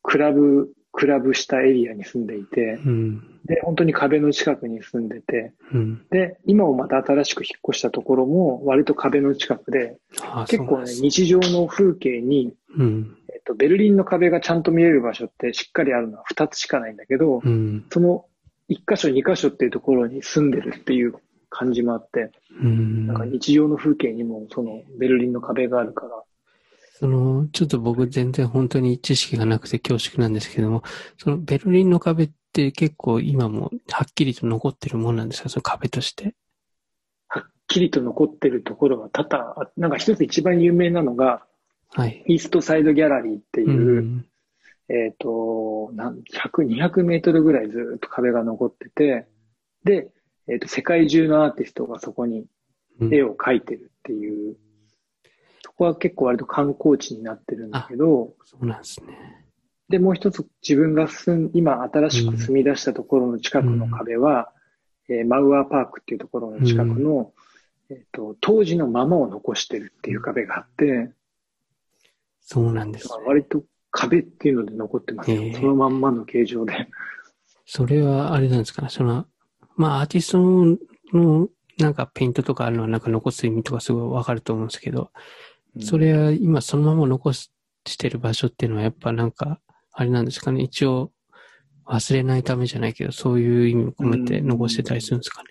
[0.03, 3.23] クラブ、クラブしたエリアに住んでいて、うん。
[3.45, 6.05] で、本当に壁の近くに住んでて、うん。
[6.09, 13.17] で、今もまた新しく引っ越したところも割と壁の近くで、あ結構ね、日常の風景に、うん。
[13.33, 17.85] えっと、ベルリンの壁がちゃんと見える場所ってしっかりあるのは2つしかないんだけど、うん。
[17.91, 18.25] その
[18.69, 21.15] 1箇所2箇所っていうところに住んでるっていう
[21.49, 22.31] 感じもあって、
[22.61, 23.07] うん。
[23.07, 26.23] なんか日常の風景にもそのベルリンの壁があるから、
[26.99, 30.83] その、ちょっと僕全然本当に知識がなくて恐縮なんですけども、
[31.17, 35.47] そのベルリンの壁って結構今もはっきりと残ってるもんなんですか？
[35.47, 36.35] その壁として。
[37.29, 41.45] はっきりと残ってるところは多々あ、なんか一つ一番有名なのが、
[41.91, 42.21] はい。
[42.27, 44.25] イーストサイドギャラリーっていうう、ん。
[44.89, 49.25] えっ、と、なん100、200メートルぐらいずっと壁が残ってて、
[49.85, 50.09] で、
[50.49, 52.45] えっ、と、世界中のアーティストがそこに
[52.99, 54.59] うん絵を描いてるっていう、そ
[55.79, 59.45] こは結構割と観光地になってるんだけど、そうなんですね。
[59.87, 64.51] で、もう一つ自分が住ん、今新しく住み出したところの近くの壁は、
[65.07, 67.31] えーマウアーパークっていうところの近くの、
[67.89, 71.11] えっ、と、当時のままを残してるっていう壁があって、
[72.41, 73.13] そうなんですね。
[73.25, 75.45] 割と壁っていうので残ってますよへ。
[75.51, 76.87] ーそのまんまの形状で。
[77.65, 78.89] それはあれなんですかね。
[78.89, 79.25] その、
[79.75, 80.77] まあアーティストの
[81.13, 81.47] の
[81.79, 85.11] なんかペイントとかあるのはなんか残す意味とかすごいわかると思うんですけど、
[85.79, 87.49] それは今そのまま残し
[87.97, 89.59] てる場所っていうのはやっぱなんか、
[89.91, 90.61] あれなんですかね。
[90.61, 91.11] 一応
[91.85, 95.49] 忘れないためじゃないけど、そういう意味を込めて残してたりするんですかね。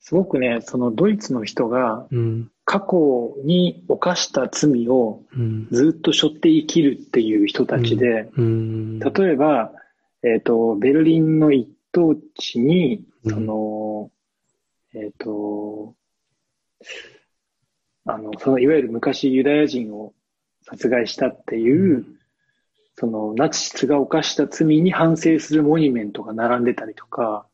[0.00, 2.50] すごくね、そのドイツの人がうん。
[2.64, 5.68] 過去に犯した罪をうん。
[5.70, 8.98] ずっと背負って生きるっていう人たちで、うん。
[8.98, 9.72] 例えば、
[10.22, 14.10] えっ、と、ベルリンの一等地に、うんその、
[14.94, 15.94] えっ、と、
[18.08, 20.14] あの、その、いわゆる昔ユダヤ人を
[20.62, 22.06] 殺害したっていう、
[22.94, 27.46] そのナチスが犯した罪に反省するモニュメントが並んでたりとか、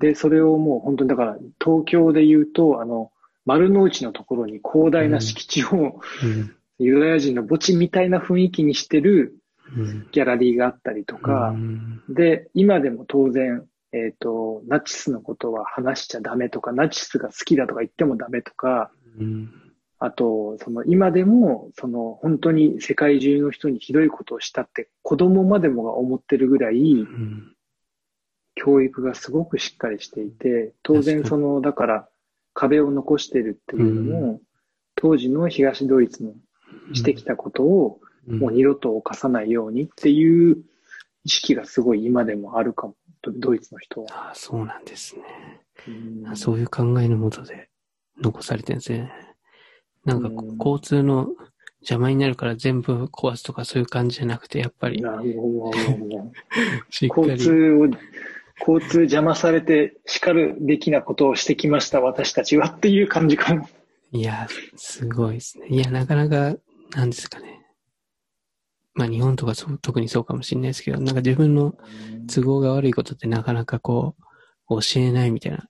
[0.00, 3.10] で、それをもう本当にだから東京で言うと、あの、
[3.46, 6.54] 丸の内のところに広大な敷地を、うん。
[6.80, 9.36] ユダヤ人の墓地みたいな雰囲気にしてる
[9.76, 10.08] うん。
[10.12, 11.50] ギャラリーがあったりとか。
[11.50, 12.02] う、ん。
[12.08, 19.50] で、今でも当然、えっ、と、ナチスのことは話しちゃダメとか、ナチスが好きだとか言ってもダメとか、うん。
[19.98, 27.54] あと、その今でも、その本当に世界中の人にひどいことをしたって子供までもが思ってるぐらい、うん。
[28.54, 32.08] 教育がすごくしっかりしていて、当然その、だから
[32.54, 34.40] 壁を残してるっていうのも、
[34.96, 36.34] 当時の東ドイツの
[36.92, 40.58] してきたことをうんもう二度と犯さないようにっていう
[41.24, 42.94] 意識がすごい今でもあるかも、
[43.34, 44.28] ドイツの人は。
[44.28, 45.22] ああ、そうなんですね。
[46.32, 47.68] うそういう考えのもとで
[48.20, 49.12] 残されてるんですね。
[50.04, 51.28] なんか交通の
[51.80, 55.02] 邪魔になるから全部壊すとかそういう感じじゃなくて、やっぱ り。
[57.00, 57.88] 交通を、
[58.60, 63.68] 交通邪魔されて叱るべきなことをしてきました、私たちはっていう感じかも。
[64.10, 65.68] いや、すごいですね。
[65.68, 66.56] いや、なかなか、
[66.96, 67.57] なんですかね。
[68.94, 71.74] まあ日本とかそう特にそうかもしれないですけど、なんか自分の
[72.32, 74.16] 都合が悪いことってなかなかこ
[74.68, 75.68] う、教えないみたいな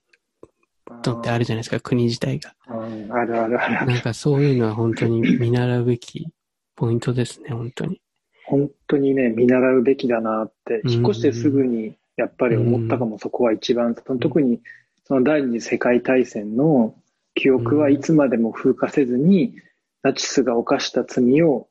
[1.05, 2.55] のってあるじゃないですか、国自体が。
[2.67, 3.85] うんあるあるある。
[3.85, 6.27] なんかそういうのは本当に見習うべき
[6.75, 8.01] ポイントですね、本当に。
[8.45, 13.95] 本当にね、見習うべきだなって、うん引っ越してすぐにやっぱり思ったかも、そこは一番。
[13.95, 14.59] その特に
[15.05, 16.95] その第二次世界大戦の
[17.35, 19.55] 記憶はいつまでも風化せずに、
[20.03, 21.67] ナチスが犯した罪を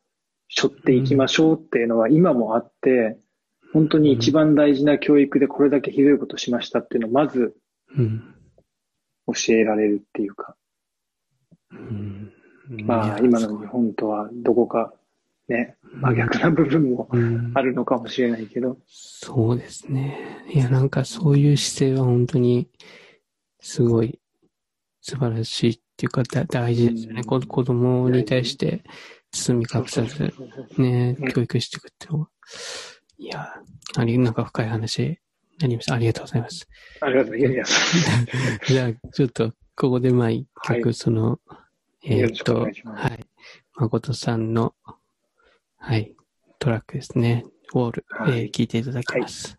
[0.48, 3.18] 背負っていきましょうっていうのは今もあって、
[3.72, 7.54] 本当に一番大事な教育でこれだけひどいことしましたっていうのをまず
[7.96, 8.34] うん。
[9.26, 10.56] 教えられるっていうか、
[11.70, 12.32] うん、
[12.84, 14.94] まあ今の日本とはどこか
[15.48, 17.52] ね、真逆な部分もうん。
[17.54, 20.46] あるのかもしれないけど、そうですね。
[20.52, 22.68] いや、なんかそういう姿勢は本当に、
[23.60, 24.18] すごい
[25.00, 27.20] 素晴らしいっていうか、だ大事ですよね。
[27.20, 27.24] うん。
[27.26, 28.84] こ子供に対して
[29.32, 30.32] 包み隠さず、
[30.78, 32.28] ねうん、教育していくっていうのは。
[33.18, 33.48] いや、
[33.96, 35.18] あり、なんか深い話に
[35.60, 35.94] なりました。
[35.94, 36.68] ありがとうございます。
[37.00, 37.98] ありがとうございます。
[38.72, 41.40] じゃあ、ちょっと、ここでまあ一曲、はいその、
[42.04, 43.26] えーっよろしくおと、願いしますはい。
[43.74, 44.74] 誠さんの、
[45.76, 46.14] はい、
[46.58, 47.44] トラックですね。
[47.74, 49.48] ウォール、はいえー聞いていただきます。
[49.48, 49.52] はい。
[49.52, 49.57] はい、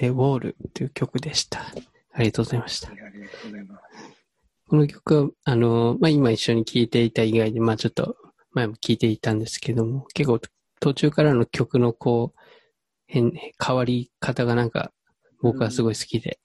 [0.00, 1.60] でウォールという曲でした。
[2.12, 2.94] ありがとうございましたあ。
[2.94, 3.12] りがと
[3.44, 3.82] うございます。
[4.66, 8.16] この曲は、あの、まあ、今一緒に聴いていた以外で、まあ、ちょっと
[8.52, 10.40] 前も聴いていたんですけども、結構
[10.80, 12.40] 途中からの曲のこう、
[13.06, 13.30] 変、
[13.62, 14.90] 変わり方がなんか
[15.42, 16.40] 僕はすごい好きで、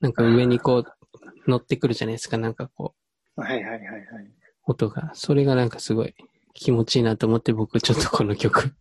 [0.00, 2.94] なんか上にこう乗ってくるじゃないですか、なんかこ
[3.36, 3.82] う、はいはいはいはい。
[4.64, 5.10] 音が。
[5.12, 6.14] それがなんかすごい
[6.54, 8.74] 気持ちいいなと思って僕ちょっとこの曲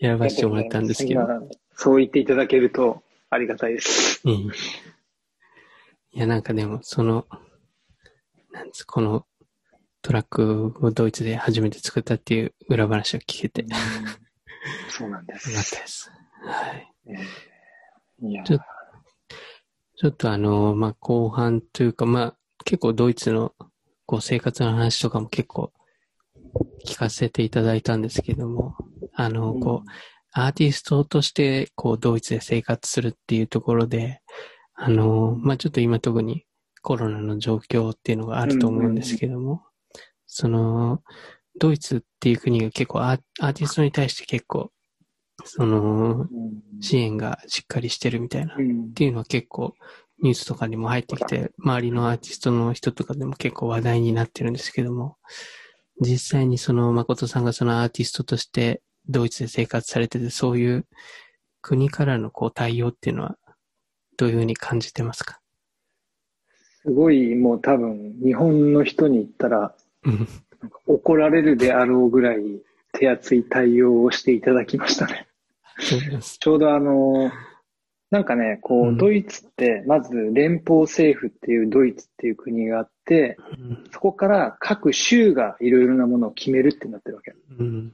[0.00, 1.26] 選ばせてもらったんですけど。
[1.74, 3.02] そう言っていただけると
[3.32, 4.20] ありがたいです。
[4.24, 4.32] うん。
[4.34, 4.50] い
[6.12, 7.26] や、なんかでも、その、
[8.52, 9.26] なんです、この
[10.02, 13.76] トラックをドイツで初めて作ったっていう裏話を聞けて、よか
[14.90, 15.50] そうなんでったす。
[15.50, 16.12] です。
[16.44, 16.92] はい。
[17.06, 17.16] えー
[18.24, 18.58] いやちょ
[19.96, 23.52] ちょっとあの、まあ、後半というか、まあ、結構ドイツの
[24.06, 25.72] こう生活の話とかも結構
[26.86, 28.76] 聞かせていただいたんですけども、
[29.14, 29.88] あの、こう、
[30.32, 34.20] アーティストとして、こう、ドイツで生活するっていうところで、
[34.74, 36.44] あの、まあ、ちょっと今特に
[36.80, 39.62] コロナの状況っていうのがあると思うんですけども、
[40.26, 41.02] その、
[41.58, 43.18] ドイツっていう国が結構アー
[43.52, 44.70] ティストに対して結構、
[45.44, 46.28] その、うん。
[46.80, 48.92] 支援がしっかりしてるみたいな、っうん。
[48.94, 49.74] ていうのは結構
[50.22, 55.16] ニュースとかにも入ってきて、周りのアーティストの人とかでも結構話題になってるんですけども、
[56.00, 60.86] 実際にその誠さんがそのアーティストとしてドイツで生活されてて、そういう
[61.60, 63.36] 国からのこう対応っていうのは
[64.16, 65.40] どういうふうに感じてますか？
[66.82, 69.74] すごいもう多分日本の人に言ったら
[70.86, 72.42] 怒られるであろうぐらい
[72.92, 75.26] 手厚い対応をしていただきましたね。
[75.78, 77.30] ちょうどあの、
[78.10, 87.32] なんかね、こうドイツって、まず連邦政府っていうドイツっていう国があって、うんそこから各州がいろいろなものを決めるってなってるわけ。
[87.58, 87.92] うん。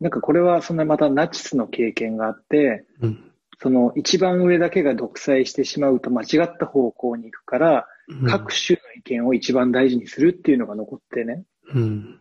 [0.00, 3.24] なんかこれはそんなまたナチスの経験があって、うん。
[3.62, 11.44] その一番上だけが独裁してしまうと間違った方向に行くから、うん各州の意見を一番大事にするっていうのが残ってね。
[11.72, 12.20] うん。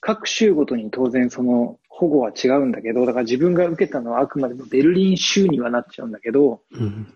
[0.00, 7.14] 各州ごとに当然その保護は違うんだけど、だから自分が受けたのはあくまでもベルリン州にはなっちゃうんだけど、うん。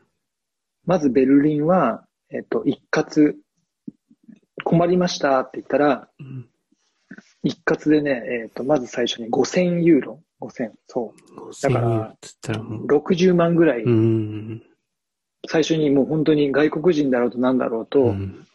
[0.84, 3.34] まずベルリンは、えっと、一括、
[4.62, 6.48] 困りましたって言ったら、うん。
[7.44, 10.20] 一括でね、えっと、まず最初に5000ユーロ。
[10.40, 11.50] 5000、そう。
[11.50, 14.62] 5000だからユーロって言ったらもう、60万ぐらい、うん。
[15.46, 18.46] 最初にもう本当に外国人だろうとなんだろうと、うん。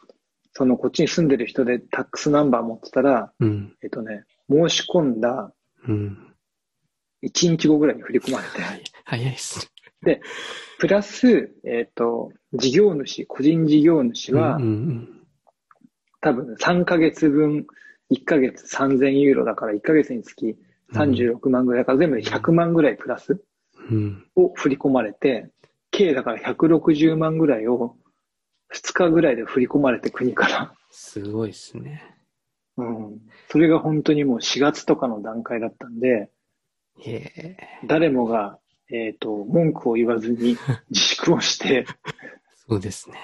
[0.53, 3.75] そのこっちに住んでる人でタックスナンバー持ってたら、うん。
[3.83, 5.53] えっとね、申し込んだ
[5.87, 6.17] うん。
[7.23, 8.83] 1日後ぐらいに振り込まれて、はい。
[9.05, 9.71] 早いっす。
[10.79, 14.57] プラス、えっと、事業主、個人事業主は、
[16.21, 17.67] 多分3ヶ月分、
[18.11, 20.57] 1ヶ月3000ユーロだから1ヶ月につき
[20.93, 23.41] 36万ぐらいだから全部で100万ぐらいプラス
[23.91, 24.25] うん。
[24.35, 25.49] を振り込まれて、
[25.91, 27.95] 計だから160万ぐらいを
[28.73, 30.73] 2日ぐらいで振り込まれて国から。
[30.91, 32.03] すごいっすね。
[32.77, 33.19] うん。
[33.49, 36.29] それが本当にもう4月とかの段階だったんで。
[37.87, 38.59] 誰もが、
[38.91, 40.57] えっ、と、文句を言わずに
[40.89, 41.85] 自粛をして、
[42.67, 43.17] そうですね。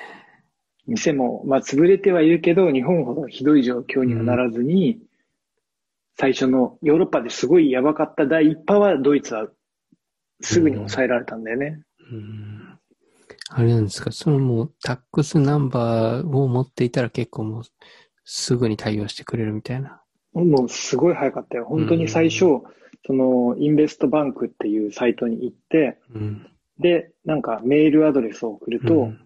[0.88, 5.00] 店も、まあ、潰れてはいるけど、日本ほどひどい状況にはならずに、
[6.18, 9.48] 最初のヨーロッパですごいやばかった第一波はドイツは
[10.42, 11.82] すぐに抑えられたんだよね。
[12.12, 12.80] うん。
[13.50, 17.64] あれなんですか、そのもうタックスナンバーを持っていたら結構もう
[18.24, 20.02] すぐに対応してくれるみたいな。
[20.34, 21.66] もうすごい早かったよ。
[21.66, 22.46] 本当に最初、
[23.06, 26.48] そのインベストバンクっていうサイトに行って、うん。
[26.80, 29.22] で、なんかメールアドレスを送ると、うん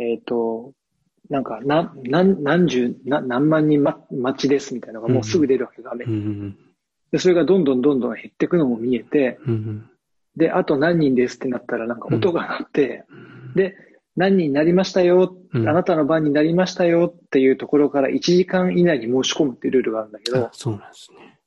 [0.00, 0.72] えっ、と、
[1.30, 6.10] なんか、な、何、何十、な何万人、ま、待ちですみたいなのがもうすぐ出るわけ、画面う。
[6.10, 6.56] ん。
[7.12, 9.88] で、それがどんどんどんどん減っていくのも見えて、うん。
[10.36, 13.14] で、あと何人ですってなったらなんか音が鳴って、う
[13.50, 13.76] ん、で、
[14.16, 21.40] 何人になりましたよ、うんあなたの番になりましたよっていうところから1時間以内に申し込むっていうルールがあるんだけどあ、、そうなんですね。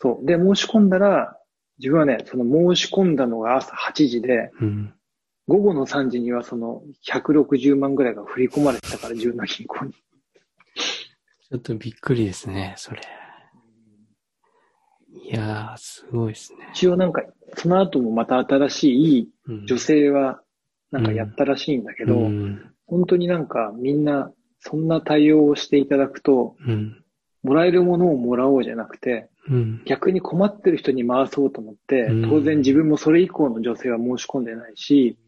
[0.00, 0.26] そう。
[0.26, 1.36] で、申し込んだら、
[1.78, 4.94] 自分はね、その申し込んだのが朝8時で、うん。
[5.50, 9.92] 午後の3時にはその160万ぐらいが振り込まれてたから、自分の銀行に。
[9.92, 13.00] ちょっとびっくりですね、それ。
[15.12, 16.68] いやー、すごいですね。
[16.72, 17.24] 一応なんか、
[17.56, 19.28] その後もまた新しい
[19.66, 20.40] 女性は
[20.92, 22.72] なんかやったらしいんだけど、うん。
[22.86, 24.30] 本当になんかみんな
[24.60, 27.02] そんな対応をしていただくと、うん。
[27.42, 29.82] もらえるものをもらおうじゃなくて、うん。
[29.84, 35.18] 逆に困ってる人に回そうと思ってう、ん当然自分もそれ以降の女性は申し込んでないし、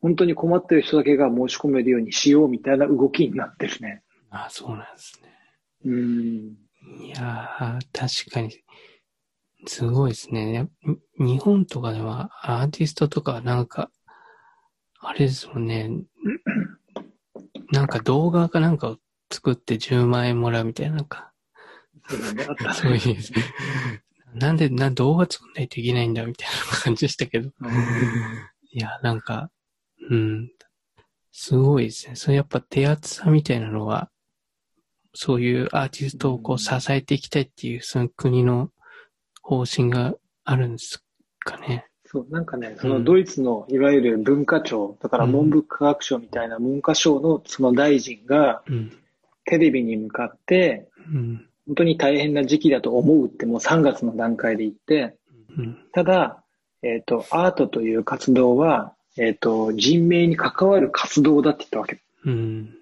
[0.00, 4.02] 本当に困ってる人だけが申し込めるようにしようみたいな動きになってるね。
[4.30, 5.30] あ、そうなんですね。
[5.84, 7.04] うん。
[7.04, 8.62] いやー、確かに。
[9.66, 10.52] すごいですね。
[10.52, 10.66] や
[11.18, 13.90] 日本とかではアーティストとかなんか、
[15.00, 15.90] あれですもんね。
[17.72, 18.98] なんか動画かなんかを
[19.32, 21.32] 作って10万円もらうみたいな、なんか。
[22.08, 22.46] そうだね。
[22.48, 23.16] あったそういう、
[24.34, 27.50] なんで、な、動画作んないといけないんだみたいな感じでしたけど。
[28.70, 29.50] いや、なんか、
[30.10, 30.50] うん。
[31.32, 32.16] すごいですね。
[32.16, 34.10] それやっぱ手厚さみたいなのは、
[35.14, 38.70] そういうアーティストをこう支えていきたいっていう、その国の
[39.42, 41.02] 方針があるんです
[41.40, 41.86] かね。
[42.04, 48.92] そう、なんかね、そのドイツのいわゆる文化庁、だから文部科学省みたいな文科省のその大臣がうん。
[49.46, 51.48] テレビに向かって、うん。
[51.66, 55.16] 本当に大変な時期だと思うってもう3月の段階で言って、
[55.56, 55.78] うん。
[55.92, 56.42] ただ、
[56.82, 62.00] えっ、と、アートという活動は、えっ、と、人命に関わる活動だって言ったわけ。
[62.24, 62.74] うん。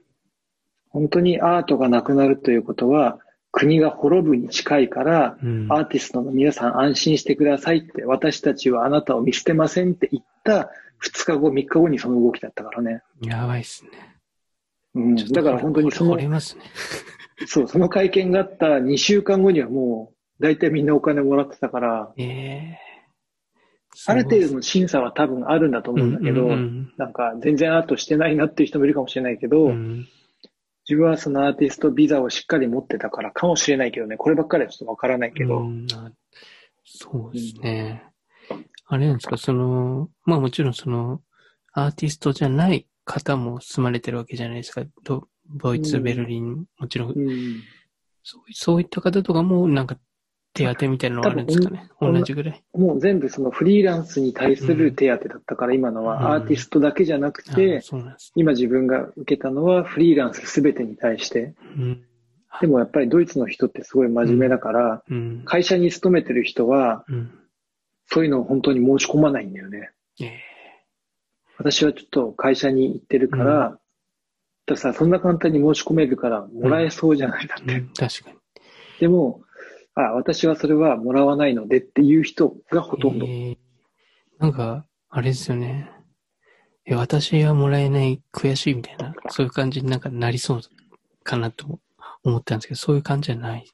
[0.90, 3.18] 本当にアートがなくなるということは、
[3.52, 5.66] 国が滅ぶに近いから、うん。
[5.70, 10.70] アーティストの皆さん安心してくださいって、私たちはあなたを見捨てませんって言った
[11.02, 13.02] 2日後、3日後にその動きだったからね。
[13.20, 13.90] やばいっすね。
[14.94, 16.62] うん、だから本当にその惚、れますね。
[17.46, 22.83] そう、その会見があった2週間後にはもう、大体みんなお金もらってたから、ええ
[24.06, 30.08] ある程度の審査は多分あるんだと思うんだけど、うんうんなんか全然アートしてないなっていう人もいるかもしれないけど、うんうん。
[30.88, 35.86] 自分はそのアーティストビザをしっかり持ってたからかもしれないけどね、こればっかりはちょっとわからないけど、うん。
[35.94, 36.10] あ
[36.84, 38.04] そうですね。
[38.86, 41.22] あれなんですか、その、まあもちろんその、
[41.72, 44.82] アーティストじゃない方も住まれてるわけじゃないですか。
[45.02, 46.02] ドドイツ、うん。
[46.02, 47.62] ベルリン、もちろん、うん。
[48.22, 49.98] そうそういった方とかもなんか
[50.54, 51.90] 手当みたいなのはあるんですかね？
[52.00, 52.62] 同じぐらい？
[52.72, 57.82] もう全部そのフリーランスに対する手当だったから、今のうんはアーティストだけじゃなくて、
[58.36, 61.54] 今自分が受けたのはフリーランスすべてに対して。
[62.60, 65.42] でもやっぱりドイツの人ってすごい真面目だから、うん。
[65.44, 67.30] 会社に勤めてる人は、うん。
[68.06, 69.90] そういうのを本当に申し込まないんだよね。
[70.20, 70.40] ええ
[71.56, 73.78] 私はちょっと会社に行ってるから、だか
[74.66, 77.46] らさ、そんな簡単に申し込めるから、もらえそうじゃない？
[77.46, 77.74] だって。
[77.74, 78.36] うん確かに。
[79.00, 79.42] でも、
[79.94, 83.26] あ、私はそれはもらわないのでっていう人がほとんど。
[83.26, 83.58] ええ
[84.38, 85.90] なんか、あれですよね。
[86.86, 90.60] え、私はもらえない悔しいみたいな、そういう感じになんかなりそう
[91.22, 91.78] かなと
[92.24, 93.66] 思ったんですけど、そういう感じじゃない。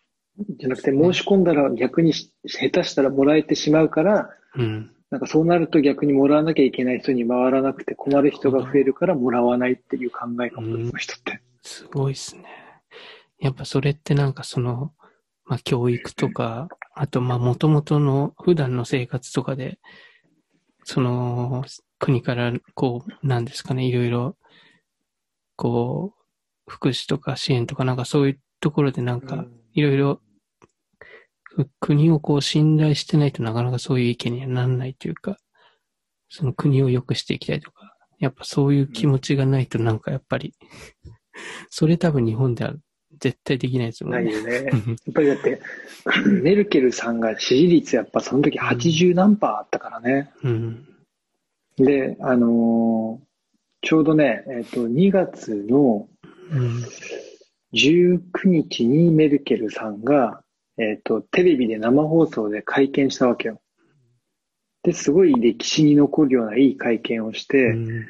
[0.58, 4.92] じゃなくて、申し込んだら逆にし下手したらもらえてしまうから、うん。
[5.10, 11.40] なんかそうなると逆にもらわなきゃいけない人に回らなくて困る人が増えるからもらわないっていう考えかも、うんその人って。
[11.62, 12.44] すごいですね。
[13.40, 14.92] やっぱそれってなんかその、
[15.50, 19.80] まあ教育とか、あとまあ元々の普段の生活とかで、
[20.84, 21.64] その
[21.98, 24.36] 国からこう、なんですかね、いろいろ、
[25.56, 30.20] こう、福祉とか支援とかなんかそういうところでなんか、いろいろ、
[31.80, 35.36] 国をこう信頼してないとなかなかそういう意見にはならないというか、
[36.28, 40.54] その国を良くしていきたいとか、やっぱそういう気持ちがないとなんかやっぱり、
[41.70, 42.74] それ多分日本では
[43.20, 44.24] 絶対できないですもんね。
[44.24, 44.54] ないよね。
[44.64, 45.60] やうんっぱりだって、
[46.42, 50.30] メルケルさんが支持率やっぱその時80何パーあったからね。
[50.42, 50.86] うん。
[51.76, 53.30] で、あのー
[53.82, 56.08] ちょうどね、えっ、と、2月の
[56.52, 56.84] うん。
[57.72, 60.42] 19日にメルケルさんが、
[60.76, 63.60] えっ、と、テレビで生放送で会見したわけよ。
[64.82, 68.06] で、すごい歴史に残るようないい会見をして、うん。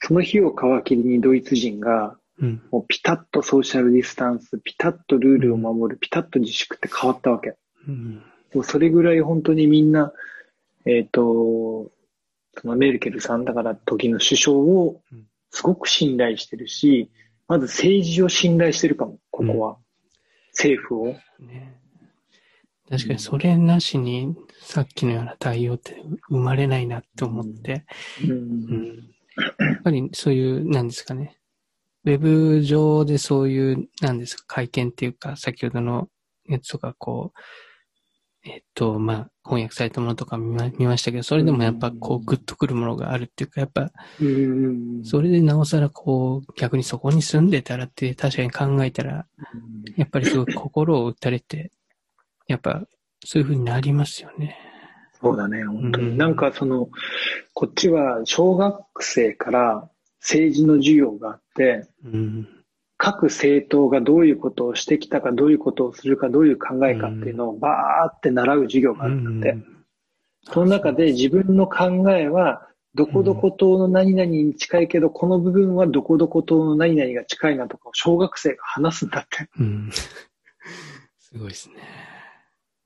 [0.00, 2.62] その日を皮切りにドイツ人が、うん。
[2.70, 7.56] もうピタッとソーシャルディスタンス、ピタッとルールを守る、ピタッと自粛って変わったわけ。
[7.88, 8.22] うん。
[8.54, 10.12] もうそれぐらい本当にみんな、
[10.84, 11.90] えっ、と、
[12.58, 15.26] そのメルケルさんだから時の首相をうん
[15.56, 17.10] すごく信頼してるし、
[17.48, 19.78] まず政治を信頼してるかも、ここは。
[20.52, 21.06] 政府を。
[21.40, 21.80] ね。
[22.90, 27.86] 確かにそれなしに、さっきのような対応って生まれないなって思って、
[28.22, 28.86] うんうん。
[29.58, 31.35] やっぱりそういう、なんですかね。
[32.06, 36.08] ウェブ上でそういう、なんですか、会見っていうか、先ほどの
[36.48, 49.26] やつとか、こう、えっと、まあ、翻訳されたものとか見ま見ましたけど、それでもやっぱこう、グッとくるものがあるっていうか、やっぱ、うんそれでなおさらこう、逆にそこに住んでたらって確かに考えたら、
[49.96, 51.72] やっぱりすごい心を打たれて、
[52.46, 52.84] やっぱ
[53.24, 54.56] そういう風になりますよね。
[55.20, 56.10] そうだね、本当に。
[56.10, 56.88] うんなんかその、
[57.52, 61.40] こっちは小学生から政治の授業があっ。
[62.96, 69.58] 各政党がどういうことをしてきたか、どういうことをするか、どういう考えかっていうのをバーって習う授業があるんだって。
[70.42, 79.50] その中で自分の考えは、どこどこ党の何々に近いけど、この部分はどこどこ党の何々が近いなとかを小学生が話すんだって。
[79.58, 79.90] うん。
[81.18, 81.74] すごいですね。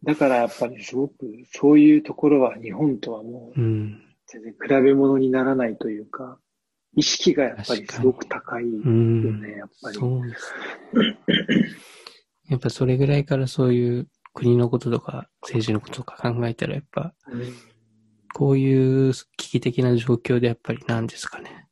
[0.02, 1.14] だからやっぱりすごく、
[1.52, 4.02] そういうところは日本とはもう、うん。
[4.26, 6.38] 全然比べ物にならないというか、
[6.94, 9.40] 意識がやっぱりすごく高いようん。
[9.40, 9.96] ね、やっぱり。
[9.96, 10.52] そうです
[10.94, 11.16] ね。
[12.48, 17.54] やっぱそれぐらいからそういう国のこととか政治のこととか考えたらやっぱうん
[18.32, 21.66] こういう危機的な状況でやっぱり何ですかね。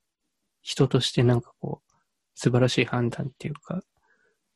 [0.62, 1.92] 人としてなんかこう
[2.34, 3.80] 素晴らしい判断っていうか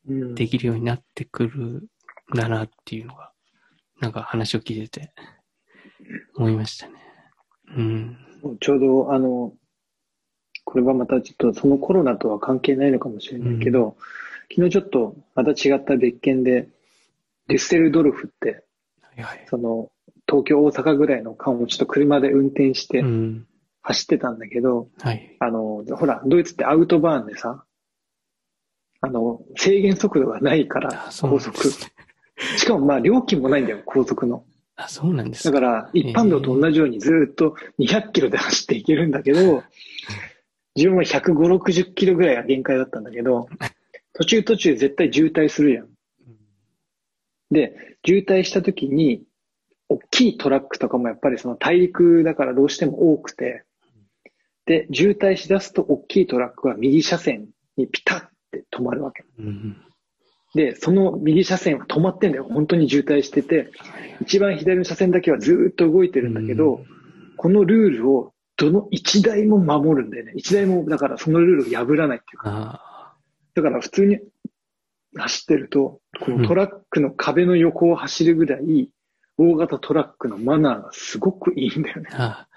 [0.09, 1.89] うんできるようになってくる
[2.35, 3.33] んだなっていうのが
[4.01, 5.13] なんか話を聞いてて
[6.37, 6.95] 思いましたね。
[7.77, 8.19] うん。
[8.61, 9.53] ちょうど、あの、
[10.73, 13.95] これはまたちょっとそのコロナとは関係ないのかもしれないけど、
[14.51, 16.67] 昨日ちょっとまた違った別件で、
[17.49, 18.65] デュッセルドルフって、
[19.03, 19.47] はいはい。
[19.51, 19.91] その、
[20.27, 23.47] 東京、大阪ぐらいの間をちょっと車で運転してうん。
[23.83, 25.37] 走ってたんだけど、はい。
[25.41, 27.65] あの、ほら、ドイツってアウトバーンでさ、
[29.03, 31.69] あの、制限速度がないから高速。
[32.57, 34.45] しかもまあ料金もないんだよ、高速の。
[34.77, 35.61] あ、そうなんですか。
[35.61, 39.63] だから、一般道と同じようにずっと200キロで走っていけるんだけど、
[40.75, 43.49] 自分は150、60キロぐらいが限界だったんだけど、
[44.15, 45.89] 途中途中絶対渋滞するやん。
[47.51, 49.25] で、渋滞した時に、
[49.89, 53.65] 大きいトラックとかもやっぱりその大陸だからどうしても多くて、
[54.65, 58.21] で、渋滞しだすと大きいトラックは右車線にピタッ
[58.53, 59.25] て止まるわけ。
[59.39, 59.77] うん。
[60.55, 62.45] で、その右車線は止まってんだよ。
[62.45, 63.71] 本当に渋滞してて、
[64.21, 66.85] 一番左の車線だけはずーっと動いてるんだけど、
[67.37, 68.33] このルールを
[68.67, 70.33] どの一台も守るんだよね。
[70.37, 72.51] 一台も、だからそのルールを破らないっていうか。
[72.51, 73.15] あ
[73.55, 74.19] だから普通に
[75.17, 78.89] 走ってると、このトラックの壁の横を走るぐらい、
[79.37, 82.09] 大型トラックのマナーがすごくいいんだよね。
[82.13, 82.49] あ、ああ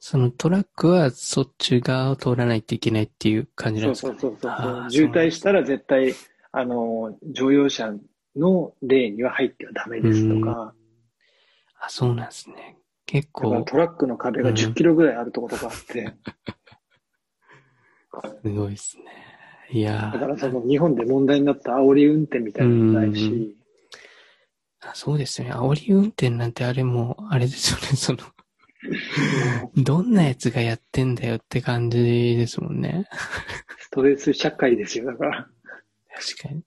[0.00, 6.14] そのトラックはそっち側を通らないといけないっていう感じなんですか、ね、そうそうそう渋滞したら絶対、
[6.52, 7.92] あの、乗用車
[8.36, 10.72] のレーンには入ってはダメですとか、
[11.80, 12.78] あ、そうなんですね。
[13.08, 16.12] 結構、トラックの壁が10キロぐらいあるところとかあって、
[18.44, 19.04] すごいですね。
[19.70, 23.56] いやだからそーの日本で問題になった煽り運転みたいなのもないし、
[24.80, 25.52] あそうですね。
[25.52, 27.96] 煽り運転なんてあれも、あれですよね。
[27.96, 28.18] その、
[29.82, 31.98] どんなやつがやってんだよって感じ
[32.36, 33.06] ですもんね。
[33.78, 35.48] ストレス社会ですよ、だから。
[36.14, 36.62] 確かに。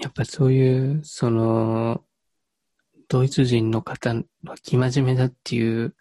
[0.00, 2.04] やっぱそういう、その、
[3.12, 4.22] ドイツ人の方は
[4.62, 5.94] 生真面目だっていう、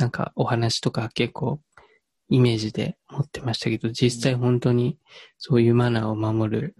[0.00, 1.60] なんかお話とか結構
[2.28, 4.98] イメージで持ってましたけど、実際本当に
[5.38, 6.74] そういうマナーを守る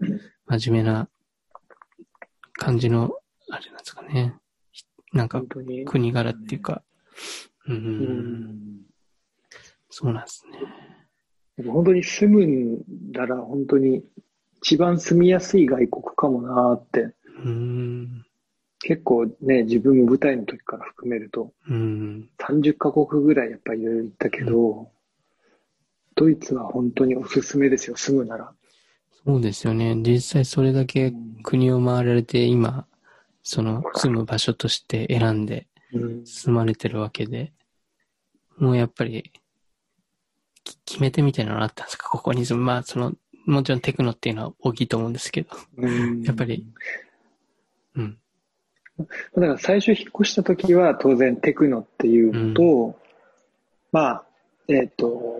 [0.45, 1.07] 真面目な
[2.51, 3.13] 感じの、
[3.49, 4.35] あれなんですかね。
[5.13, 5.41] なんか。
[5.85, 6.83] 国柄っていうか、
[7.65, 8.57] うん、うん
[9.89, 11.65] そうなんですね。
[11.65, 14.03] 本当に住むんだら本当に
[14.61, 17.15] 一番住みやすい外国かもなーって。
[17.45, 18.26] うん、
[18.79, 24.91] 結構ね、自分も舞台の時から含めるとうん、30カ国ぐらいやっぱりいろいろ行ったけど、
[26.15, 28.53] ドイツは本当におすすめですよ、住むなら。
[29.25, 29.95] そうですよね。
[29.95, 31.13] 実際それだけ
[31.43, 32.85] 国を回られて今、
[33.43, 37.53] その住む場所として選んでうん住まれてるわけで、
[38.57, 39.31] もうやっぱり、
[40.63, 42.09] き決め手みたいなのあったんですか？
[42.09, 42.65] ここに住む。
[42.65, 43.13] まあ、その、
[43.45, 45.49] もちろんテクノっていうのは大きいと思うんですけど。
[45.77, 46.65] うんやっぱり
[47.95, 48.17] うん。
[48.97, 49.05] だ
[49.41, 52.99] から最初引っ越した時は当然テクノっていうのと、
[53.91, 54.23] まあ、
[54.67, 55.39] えっ、と、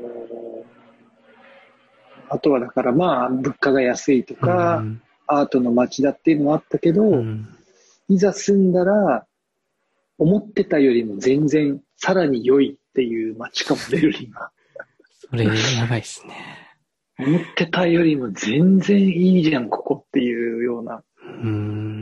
[2.30, 7.54] あとはだからまあ物価が安いとか、うんアートの街だっていうのもあったけど、うん
[8.10, 9.26] いざ住んだら、
[10.18, 14.50] 思ってたよりも全然さらに良いっていう街かも、ベルリンが。
[15.30, 16.34] それ、やばいっすね。
[17.20, 21.04] 思ってたよりも全然いいじゃん、ここっていうような
[21.44, 21.97] うん。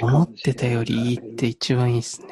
[0.00, 2.28] 思ってたよりいいって一番いいっすね。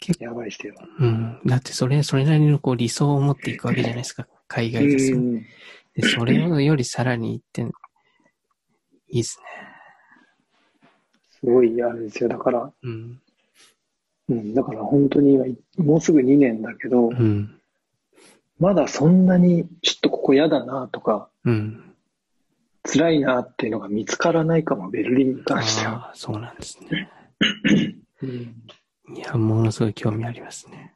[0.00, 0.74] 結構、やばいですよ。
[0.98, 1.40] うん。
[1.46, 4.26] だってそれ、それなりのこう理想を持っていくわけじゃないですか。
[4.48, 5.18] 海外ですよ。
[5.18, 5.46] うん
[5.96, 7.62] で、それよりさらにいって、
[9.08, 9.40] いいっす
[11.40, 12.28] すごいあれですよ。
[12.28, 12.72] だから、ね。
[12.82, 13.20] うん。
[14.28, 15.46] うん、だから本当に今、
[15.78, 17.58] もうすぐ2年だけど、うん。
[18.58, 21.85] まだそんなにちょっとここ嫌だなとか、うん。
[22.86, 26.12] 辛いなっていうのが見つからないかも、ベルリンに関しては。
[26.14, 27.10] そうなんですね。
[28.22, 30.94] う んいや、ものすごい興味ありますね。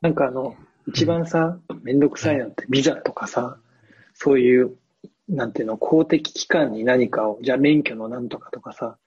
[0.00, 0.56] なんかあの、
[0.86, 3.58] 一番さ、めんどくさいのってビザとかさ、
[4.14, 4.76] そういう、
[5.28, 8.98] なんていうの、公的機関に何かを、じゃあ免許のなんとかとかさ、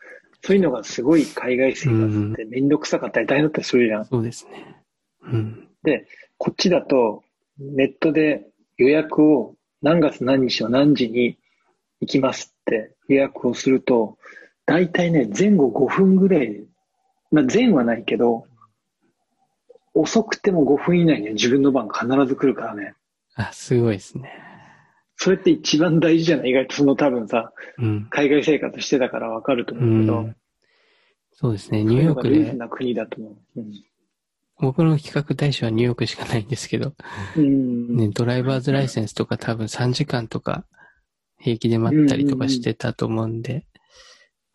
[0.41, 4.06] そういうのがすごい海外生活ってめんどくさかったり大変だったりするじゃん。
[4.06, 4.84] そうですね。
[5.23, 5.68] うん。
[6.38, 7.23] こっちだと、
[7.60, 11.38] ネットで予約を何月何日の何時に
[12.06, 14.18] 行きますって予約をすると、
[14.65, 16.64] 大体ね、前後5分ぐらいで、
[17.32, 18.45] まあ前はないけど、
[19.94, 22.94] 遅くても5分以内には自分の番必ず来るからね。
[23.36, 24.32] あ、すごいですね。
[25.18, 26.49] それって一番大事じゃない？
[26.49, 28.07] 意外とその多分さ、うん。
[28.10, 30.36] 海外生活してたからわかると思うけど、うん
[31.38, 31.84] そうですね。
[31.84, 33.60] ニューヨークでな国だと思う。
[33.60, 33.84] うん
[34.57, 36.94] 僕の企画対象はニューヨークしかないんですけど、
[37.36, 37.98] うん。
[37.98, 40.64] ね、ドライバーズライセンスとか多分3時間とか
[41.46, 43.68] 平気で待ったりとかしてたと思うんで、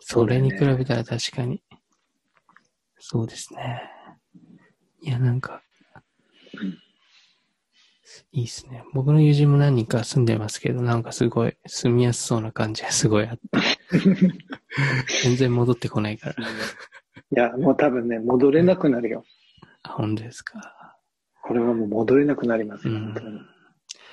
[0.01, 1.63] それに比べたら確かに、
[2.99, 3.81] そうですね。
[5.01, 5.63] いや、なんか、
[8.33, 8.83] いいですね。
[8.93, 13.41] 僕の友人も何人か住んでますけど、なんかすごい住みやすそうな感じが すごいあって。
[15.23, 16.35] 全然戻ってこないから。
[16.43, 16.47] い
[17.31, 19.25] や、もう多分ね、戻れなくなるよ。
[19.85, 20.97] あ、本当ですか。
[21.41, 23.41] これはもう戻れなくなりますよ、うん本当に。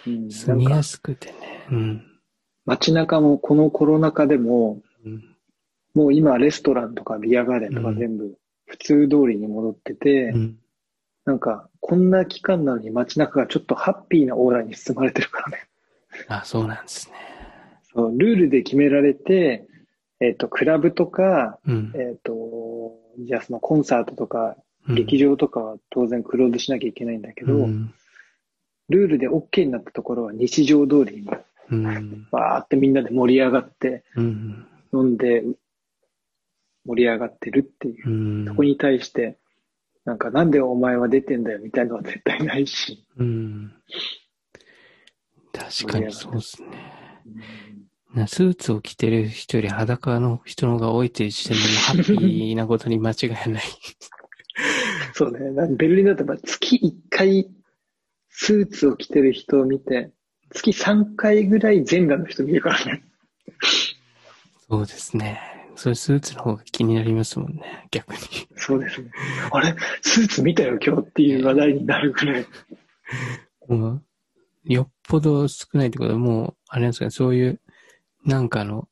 [0.06, 1.66] うん、住みやすくてね。
[1.72, 2.17] うん。
[2.68, 5.24] 街中もこのコロナ禍でも、うん
[5.98, 8.38] もう今レストランとかビアガーデンとか全部
[8.68, 10.60] 普通通りに戻ってて、うん。
[11.26, 15.68] なんかこんな期間なのに街中がちょっとハッピーなオーラに包まれてるからね。
[16.28, 17.16] あ、そうなんですね。
[17.92, 19.68] そうルールで決められて、
[20.20, 21.92] えっ、と、クラブとか、うん。
[21.96, 22.34] えっ、と、
[23.20, 24.56] じゃあそのコンサートとか、
[24.88, 27.94] うん劇場とかは当然クローズしなきゃいけないんだけど、うん。
[28.88, 31.30] ルールで OK になったところは日常通りに、
[31.72, 32.28] うん。
[32.32, 34.68] わーってみんなで盛り上がって、うん。
[34.94, 35.44] 飲んで、
[36.86, 38.10] 盛り上がってるっていう。
[38.10, 38.46] うん。
[38.46, 39.38] そこに対して、
[40.06, 43.06] なんかなんでお前は出てんだよみたいなのは絶対ないし。
[43.18, 43.74] うん。
[45.52, 46.68] 確かにそうですね。
[48.14, 53.64] なスーツを着てる人より裸の人の方が多いという時点でもハッピーなことに間違いない。
[55.14, 55.40] そうね。
[55.76, 57.50] ベルリンだと月1回
[58.30, 60.12] スーツを着てる人を見て、
[60.52, 63.04] 月3回ぐらい全裸の人見るからね。
[64.70, 65.40] そうですね。
[65.76, 68.20] それスーツの方が気になりますもんね、逆に。
[68.56, 69.12] そうですね。
[69.52, 69.76] あれ？
[70.02, 72.46] スーツ見たよ今日っていう話題になるぐらい。
[73.68, 74.04] もう、
[74.66, 77.62] よっぽど少ないってことはもう、あれなんですかね、そういう、
[78.26, 78.88] なんかの、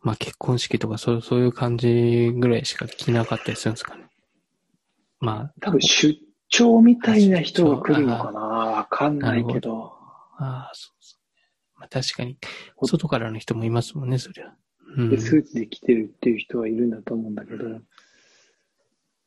[0.00, 4.04] まあ結婚式とかそうそういう感じぐらいしか着なかったりするんですかね。
[5.18, 6.16] ま多分出
[6.48, 9.95] 張みたいな人が来るのかなわかんあ、なないけど。。
[10.38, 11.80] ああ、そうそう。
[11.80, 12.38] まあ確かに、
[12.82, 14.54] 外からの人もいますもんね、そりゃ。
[14.96, 17.64] うんで、スーツで着てるっていう人はいるんだと思うんだけど、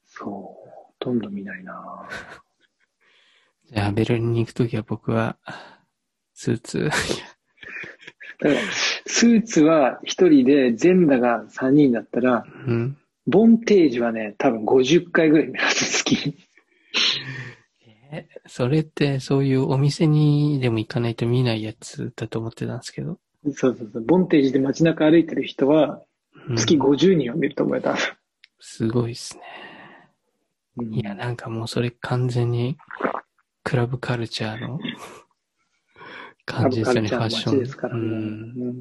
[0.06, 2.08] そう、ほとんど見ないな
[3.72, 5.38] じゃあ、ベルリンに行くときは僕は、
[6.34, 6.90] スーツ、
[8.40, 8.62] だから、
[9.06, 12.98] スーツは一人で全裸が3人だったら、うん。
[13.28, 16.36] ボンテージはね、多分50回ぐらい見ます、好き。
[18.12, 23.20] え、それってそういうお店にでも行かないと見ないやつだと思ってたんですけど。
[23.54, 24.04] そうそうそう。
[24.04, 26.02] ボンテージで街中歩いてる人は、
[26.48, 27.96] うん月50人は見ると思えた。
[28.60, 29.44] すごいですね。
[30.78, 32.78] うんいや、なんかもうそれ完全に、
[33.64, 34.80] クラブカルチャーの
[36.46, 37.60] 感じですよね、ファッション。
[37.60, 38.02] ですからね。
[38.02, 38.08] うん。
[38.08, 38.16] う
[38.72, 38.76] ん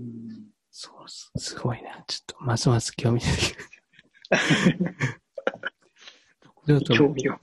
[0.71, 2.05] そうす、すごいな。
[2.07, 3.59] ちょっと、ますます興味出てく
[4.85, 4.95] る。
[6.69, 7.39] ちょっと、興味を。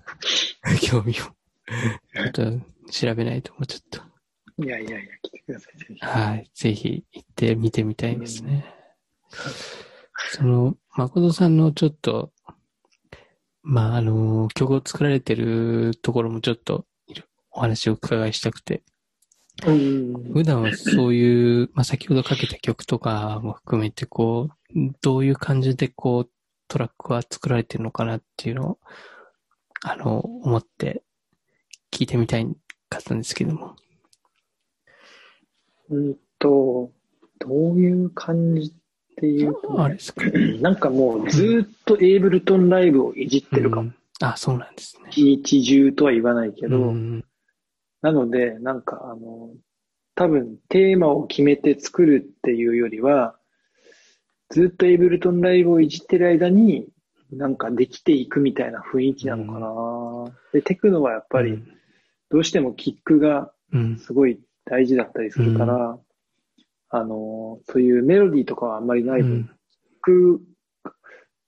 [0.82, 1.35] 興味を。
[2.14, 4.02] ちょっと、調べないともうちょっと。
[4.64, 6.00] いやいやいや、来てください、ぜひ。
[6.00, 6.50] はい。
[6.54, 8.66] ぜひ行ってみてみたいですね。
[10.32, 12.32] その、誠さんのちょっと、
[13.64, 16.86] まあ、あの、曲を作られてるところもちょっと、
[17.52, 18.84] お話をお伺いしたくて。
[19.66, 20.34] うん。
[20.34, 26.30] 普段はそういう、まあ、先ほどかけた曲とかも含めて、こう、どういう感じでこう、
[26.68, 28.80] トラックは作られてるのかなっていうのを、
[29.84, 31.04] あの、思って
[31.92, 32.48] 聞いてみたい
[32.90, 33.76] かったんですけども。
[35.90, 36.92] うんと、
[37.40, 40.26] どういう感じっていうと、あれですか？
[40.62, 43.82] なんかもうずーっとエイブルトンライブをいじってるかも。
[43.84, 45.10] うんあ、そうなんですね。
[45.12, 47.26] 一日中とは言わないけど、うん
[48.02, 49.50] なので、なんかあの、
[50.16, 53.36] 多分テーマを決めて作るっていうよりは、
[54.52, 56.88] ずっとエイブルトンライブをいじってる間に、
[57.38, 60.34] なんかできていくみたいな雰囲気なのかな。
[60.54, 61.64] で、テクノはやっぱり、
[62.30, 65.98] どうしてもキックがうん、すごい大事だったりするから、
[66.90, 69.52] あの、そういうメロディーとかはあんまりない分、うん、キッ
[70.02, 70.42] ク、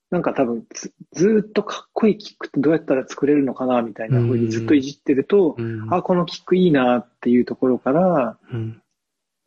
[0.10, 8.82] なんか多分ず、ずーっとかっこいいキックってどうやったら作れるのかなみたいな風にずっといじってると、うん、あ、このキックいいなっていうところから、うん、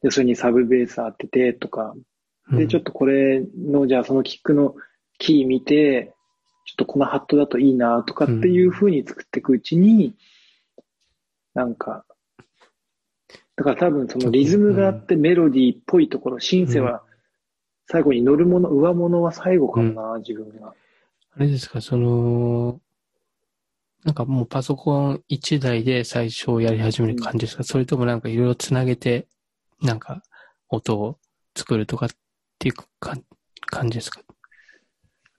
[0.02, 1.94] で、それにサブベース当ててとか、
[2.50, 4.74] で、ちょっとこれの、じゃあそのキックの
[5.18, 6.14] キー見て、
[6.70, 10.14] ちょっとこのハットだといいなとかっていう風に作っていくうちに、
[11.52, 12.04] なんか、
[13.56, 17.02] だから多分そのリズムがあってメロディーっぽいところ、シンセは
[17.88, 20.72] 最後に乗るもの、上物は最後かもな、自分が。
[21.32, 22.80] あれですか、その、
[24.04, 29.26] なんかもうパソコン1台で最初やり始める感じですか、それともなんかいろいろつなげて、
[29.82, 30.22] なんか
[30.68, 31.18] 音を
[31.56, 32.08] 作るとかっ
[32.60, 32.86] ていうか
[33.66, 34.20] 感じですか？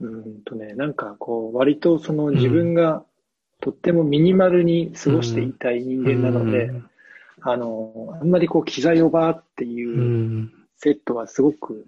[0.01, 3.03] うんとね、なんかこう、割とその自分が
[3.61, 6.89] とってもミニマルに過ごしていたい人間なので、うん。
[7.41, 10.53] あの、あんまりこう、機材をバーってういうん。
[10.77, 11.85] セットはすごく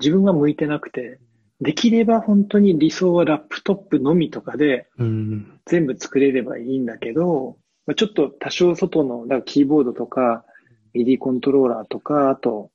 [0.00, 1.18] 自分は向いてなくて、
[1.60, 5.60] できれば本当に理想はラップトップのみとかでうん。
[5.64, 7.56] 全部作れればいいんだけど、
[7.86, 10.44] まあ、ちょっと多少外の、だからキーボードとか、
[10.94, 12.70] MIDI コントローラーとか、あと、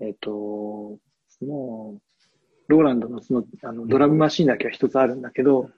[0.00, 1.96] えっ、と、その、
[2.68, 5.70] ローランドのその、あの、ドラムマシンだけは一つあるんだけど、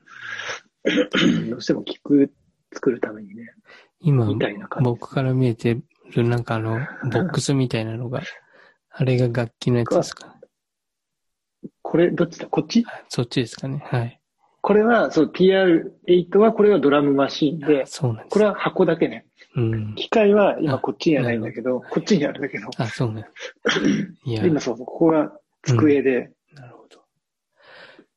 [1.51, 2.33] どうしてもキック
[2.73, 3.53] 作るためにね、
[4.01, 4.91] 今みたいな感じ。
[4.91, 5.79] 僕から見えて
[6.15, 6.85] るなんかあの、ボ
[7.21, 8.23] ックスみたいなのが、
[8.91, 10.37] あれが楽器のやつですか？
[11.83, 12.47] これ、どっちだ？
[12.47, 12.85] こっち？
[12.89, 13.83] あそっちですかね。
[13.87, 14.21] はい。
[14.63, 18.33] これは、そう、TR8 は、これはドラムマシンで、そうなんです。
[18.33, 19.27] これは箱だけね。
[19.57, 19.95] うん。
[19.95, 23.29] 機械は今こっちにはないんだけど、こっちにあるんだけど、あ、そうなんで
[23.71, 23.81] す。
[24.25, 26.33] いや、今そうここが机で。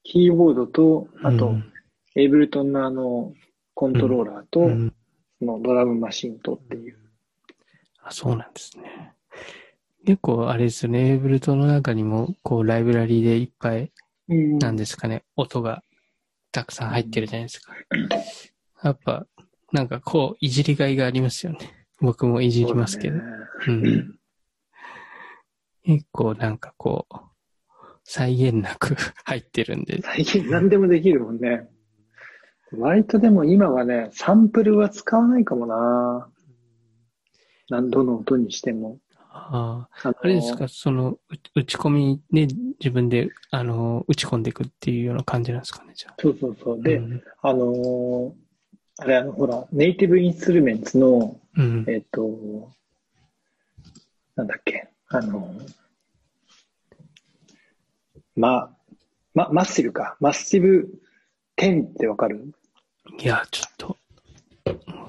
[0.04, 1.70] キーボードと、あと、うん
[2.16, 3.34] エイブルトンのあの、
[3.74, 4.94] コントローラーと、うん
[5.40, 6.98] そのドラムマシンとっていう。
[8.04, 9.14] あ、そうなんですね。
[10.06, 13.92] 結構あれですよね、エイブルトンの中にも、こう、ライブラリーでいっぱい、
[14.30, 15.84] うんなんですかね、音が
[16.52, 17.74] たくさん入ってるじゃないですか。
[18.84, 19.26] やっぱ、
[19.72, 21.88] なんかこう、いじりがいがありますよね。
[22.00, 23.20] 僕もいじりますけど。
[23.68, 24.20] うん。
[25.84, 27.16] 結構なんかこう、
[28.04, 30.02] 再現なく 入ってるんで。
[30.02, 31.70] 最近何でもできるもんね。
[32.72, 36.30] 割とでも今はね、サンプルは使わないかもな
[37.70, 39.00] 何度の音にしても。
[39.30, 41.20] ああ、あのあれですか、その、う
[41.56, 42.48] 打ち込みで
[42.80, 46.16] 自分で、あの、打ち込んでいくっていうような感じなんですかね、じゃあ。
[46.20, 46.82] そうそうそう。
[46.82, 48.44] で、うんあのー
[49.00, 51.86] あれあの、ほら、ネイティブインストゥルメンツの、うん。
[51.88, 52.70] えっ、と、
[54.36, 55.52] なんだっけ、あの、
[58.36, 58.76] ま、
[59.34, 60.18] ま、マッシブか。
[60.20, 60.90] マッシブ
[61.58, 62.54] 10ってわかる？
[63.20, 63.98] いや、ちょっと、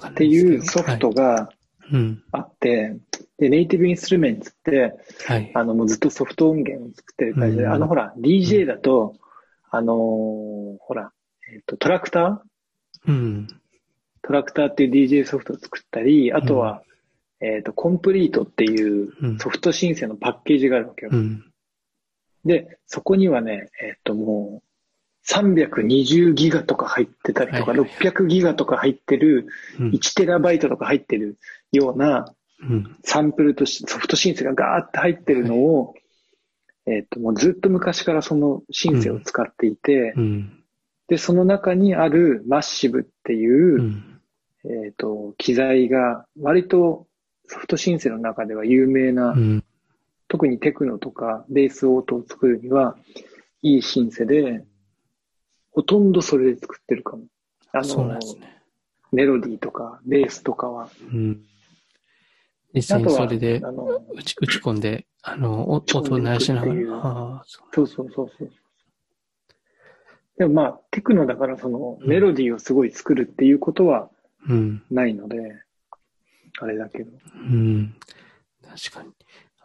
[0.08, 1.56] っていうソフトがはい
[1.92, 2.22] うん。
[2.32, 2.96] あって、
[3.38, 4.94] で、ネイティブインストゥルメンツって、
[5.26, 5.50] はい。
[5.54, 9.16] あの、もうずっとソフト音源を作ってる会社で、うんあの、ほら、DJ だと、
[9.70, 9.96] あのー
[10.80, 11.12] ほら、
[11.52, 13.10] えっ、と、トラクター？
[13.10, 13.48] うん。
[14.22, 16.82] トラクターっていう DJ ソフトを作ったり、あとは、
[17.40, 21.10] えっ、と、コンプリートっていううんソフト申請のパッケージがあるわけよ。
[21.12, 21.44] うん。
[22.44, 24.68] で、そこにはね、えっ、と、もう、
[25.26, 29.46] 320ギガとか入ってたりとか、はいはい600ギガとか入ってる、
[29.78, 29.90] うん。
[29.90, 31.38] 1テラバイトとか入ってる
[31.72, 32.96] ようなうん。
[33.02, 35.94] サンプルとしソフト申請がガーって入ってるのを、
[36.86, 40.62] えっ、と、もうずっと昔からその申請を使っていて、うん。
[41.08, 44.20] で、その中にあるマッシブっていう、うん。
[44.64, 47.06] えっ、と、機材が割と
[47.46, 49.64] ソフトシンセの中では有名な、うん。
[50.34, 52.96] 特にテクノとかベース音を作るには
[53.62, 54.64] いいシンセで、
[55.70, 57.26] ほとんどそれで作ってるかも。
[57.72, 58.18] あの、ね。
[59.12, 60.90] メロディーとかベースとかは。
[61.12, 61.40] うん。
[62.74, 66.96] 実際それであの、打ち打ち込んで、あの、音を鳴らしながいくっていうら。
[66.96, 68.50] ああ、そうそうそうそう。
[70.36, 74.10] でもまあ、テクノだからそのうんメロディーをすごい作るっていうことは
[74.48, 74.82] うん。
[74.90, 75.62] ないので、
[76.60, 77.12] あれだけど。
[77.36, 77.94] うん。
[78.64, 79.12] 確かに。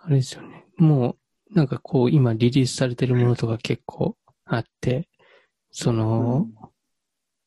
[0.01, 0.65] あれですよね。
[0.77, 1.17] も
[1.51, 4.15] う、なんかこう、今リリースされてるものとか結構
[4.45, 5.07] あって、
[5.71, 6.47] その、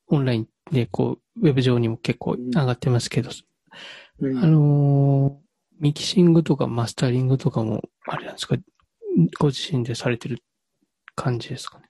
[0.09, 3.31] オンラインでこう、ウェブ上にも結構上がってますけど、
[4.21, 4.39] うん。
[4.39, 5.43] あのー
[5.81, 8.57] ミキシングとかマスタリングとかも、あれなんですか、
[9.41, 10.39] ご自身でされてる
[11.17, 11.87] 感じですかね？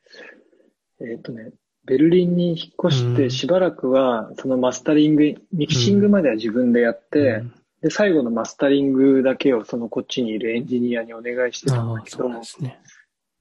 [1.02, 1.51] えっ、とね、
[1.84, 3.16] ベルリンに引っ越しうん。
[3.16, 12.81] てしばらくは、そのマスタリング、ミキシングまでは自分でやって、うんで、最後のマスタリングだけをそのこっちにいるエンジニアにお願いしてたんだけどそうなん、ですね。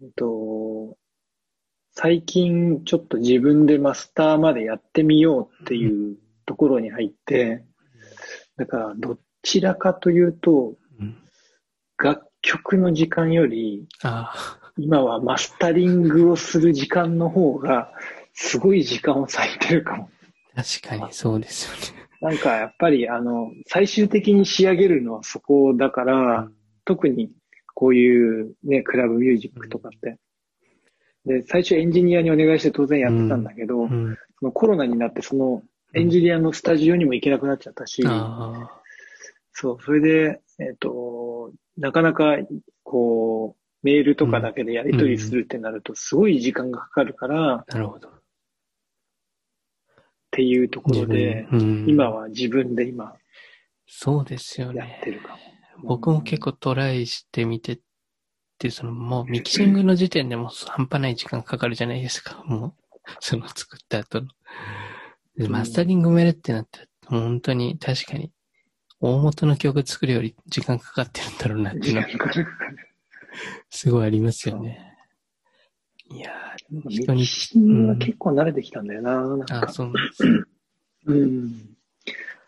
[0.02, 0.98] えっと、
[1.94, 7.64] 最近ちょっと自分でマスターまでやってみようっていうところに入って、
[8.58, 11.18] だからどちらかというと、うん、
[12.04, 13.88] 楽曲の時間より、
[14.78, 17.92] 今はマスタリングをする時間の方が、
[18.34, 20.10] すごい時間を割いてるかも。
[20.56, 22.11] 確かにそうですよね。
[22.22, 26.50] なんかやっぱりあの、最終的に仕上げるのはそこだから、
[26.86, 27.32] 特に
[27.74, 30.18] こういうね、クラブミュージックとかって。
[31.26, 38.70] で、最初エンジニアにお願いして当然やってたんだけど、うん、そのコロナになってそのエンジニアのスタジオにも行けなくなっちゃったし、あ
[39.52, 42.38] そう、それで、えっ、と、なかなか、
[42.84, 48.10] こメールとかだけでやり取りするってなると、すごい時間がかかるから、っなるほど。
[50.32, 53.14] ていうところで、うん今は自分で今
[53.94, 55.04] そうですよやねっ。
[55.04, 55.38] てるかも。
[55.84, 57.80] 僕も結構トライしてみてっ
[58.58, 62.42] て、そのもうミキシングの時点でもう半端ない時間かかるじゃないですか。
[62.48, 62.74] もう、
[63.20, 64.28] その作った後の。
[65.38, 68.32] でマスタリングもやるってなったら、本当に確かに、
[69.02, 72.08] 大元の曲作るより時間かかってるんだろうなっていうのは。
[73.70, 74.91] すごいありますよね。
[76.14, 79.68] いやー、人にミキシングは結構慣れてきたんだよな、なんあ、か。
[79.72, 80.24] そうなんです。
[81.06, 81.52] うん。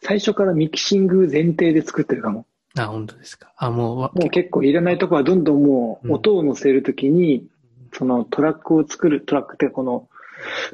[0.02, 2.46] 最初からミキシング前提で作ってるかも。
[2.78, 3.54] あ、本当ですか。
[3.58, 7.48] あ、もうわ、もう結構いらないとこはどんどんもうんう音を乗せるときに、
[7.94, 10.10] そのトラックを作る、トラックってこの、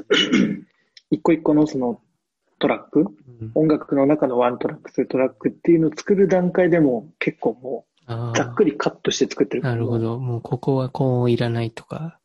[1.11, 2.02] 一個一個のその
[2.60, 7.89] トラック、うん音楽の中のワントラックするトラックっていうのを作る段階でも結構もう
[8.36, 10.18] ざっくりカットして作ってるなるほど。
[10.18, 12.19] もうここはこういらないとか。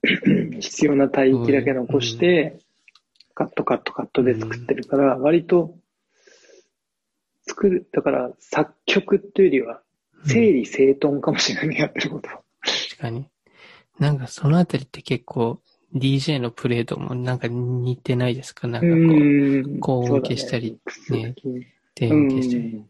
[0.61, 2.59] 必要な帯域だけ残して、
[3.35, 5.77] カットカットカットで作ってるから、割と
[7.47, 9.83] 作る、だから作曲っていうよりは
[10.27, 12.41] 整理整頓かもしれないね、やってることは。
[12.63, 13.27] 確かに。
[13.99, 15.61] なんかそのあたりって結構
[15.95, 18.67] DJ のプレートもなんか似てないですか？
[18.69, 20.79] なんかこう、ん高音消したり
[21.11, 21.35] ねね。
[21.95, 22.83] 低音消したり。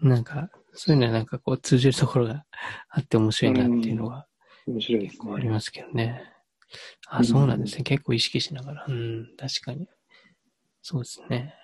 [0.00, 2.44] なんか、そういうのはなんかこう通じるところが
[2.88, 4.26] あって面白いなっていうのは
[4.68, 5.18] うん面白いですね。
[5.18, 6.22] 結構ありますけどね。
[7.08, 7.82] あ、うんそうなんですね。
[7.82, 8.86] 結構意識しながら。
[8.86, 9.88] うん、確かに。
[10.82, 11.54] そうですね。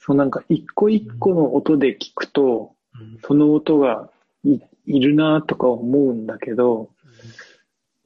[0.00, 4.10] そうなんか一個一個の音で聞くと、うんその音が
[4.42, 6.90] いいるなとか思うんだけど、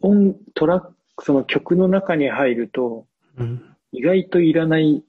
[0.01, 0.81] 音、トラッ
[1.17, 3.07] ク、その曲の中に入ると、
[3.39, 3.77] うん。
[3.93, 5.03] 意外といらない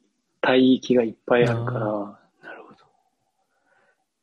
[0.48, 2.21] 帯域がいっぱいあるから。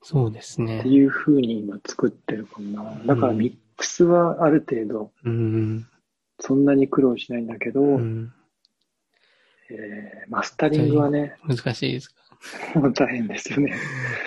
[0.03, 0.89] そうですねって。
[0.89, 3.15] いう風に今作ってるかもな。
[3.15, 5.87] だからミックスはある程度、うん。
[6.41, 8.33] そんなに苦労しないんだけど、うん。
[9.71, 12.09] えーマスタリングはね、難しいです
[12.75, 12.79] か？
[12.79, 13.75] も う大変ですよね。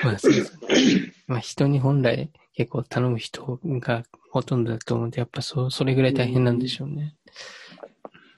[0.04, 1.14] まあそうですね。
[1.28, 7.16] まあ人に本来結構頼む人がほとんどだと思うんで、やっぱそう、それぐらい大変なんでしょうね。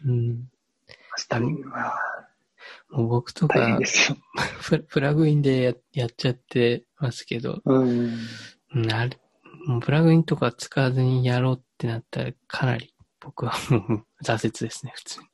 [0.05, 0.49] うん。
[1.11, 1.93] マスタリングは
[2.93, 3.79] もう僕とか。
[4.63, 8.17] ププラグインでややっちゃってますけど、うん。
[8.73, 9.19] なる、
[9.67, 13.51] もうプラグインとか使わずにやろうってなったらかなり僕は
[14.23, 15.27] 挫折ですね、普通に。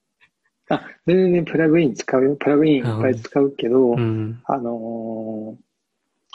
[0.70, 2.36] あ、全然プラグイン使うよ。
[2.36, 4.42] プラグインいっぱい使うけど、うん。
[4.46, 5.70] あのー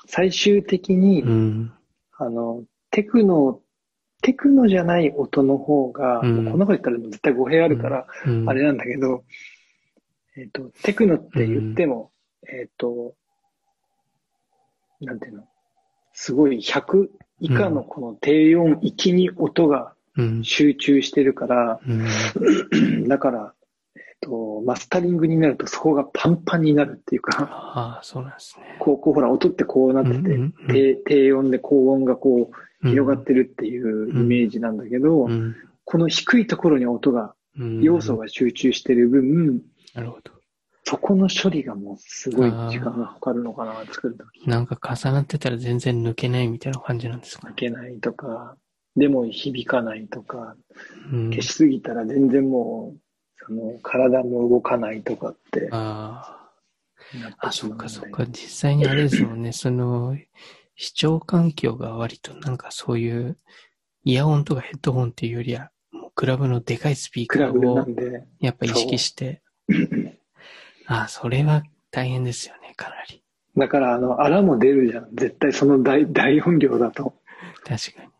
[0.06, 1.72] 最終的に、うん。
[2.18, 3.60] あの、テクノ、
[4.22, 9.24] テクノじゃない音の方が、うんこんなこと言ったら絶対語弊あるから、うん、あれなんだけど、
[10.36, 12.11] えっ、と、テクノって言っても、
[12.48, 13.15] えっ、と、
[15.01, 15.44] なんていうの、
[16.12, 17.09] すごい100
[17.40, 20.44] 以下のこの低音域に音がうん。
[20.44, 21.93] 集中してるから、う
[23.05, 23.09] ん。
[23.09, 23.55] だから、
[23.97, 28.77] えっ、と、マスタリングになるとそこがパンパンになるっていうか、ああ、そうなんですね。
[28.78, 32.51] こう、こうほら、音ってこうなってて、うんうんうん低低音で高音がこ
[32.82, 33.20] う、広がる。
[33.20, 35.56] ってるっていうイメージなんだけど、うん。
[35.85, 38.16] この低いところに音が、うん要素。
[38.16, 39.62] が集中してる分、
[39.95, 40.33] なるほど。
[40.85, 44.47] そこの処理がもうすごい時間がかかるのかな、作るとき。
[44.49, 48.57] なんか重なってたら全然抜けないみたいな感じなんですか負けないとか、
[48.97, 50.57] でも響かないとか、
[51.11, 51.31] うん。
[51.31, 53.01] 消しすぎたら全然もう、
[53.47, 56.39] その体も動かないとかってあ
[57.43, 57.53] あ。
[57.53, 58.27] そっかそっか。
[58.27, 59.53] 実際にあれですもんね。
[59.53, 60.16] その、
[60.77, 63.39] 視聴環境が割となんかそういう、
[64.03, 67.87] イヤホンとかヘッドホンっていうよりは、もうクラブのでかいスピーカーを
[68.41, 69.41] やっぱ意識して。
[70.86, 73.23] あ あ、それは大変ですよね、かなり。
[73.57, 75.09] だからあの、アラも出るじゃん。
[75.15, 77.15] 絶対その大 大音量だと。
[77.65, 78.11] 確かに。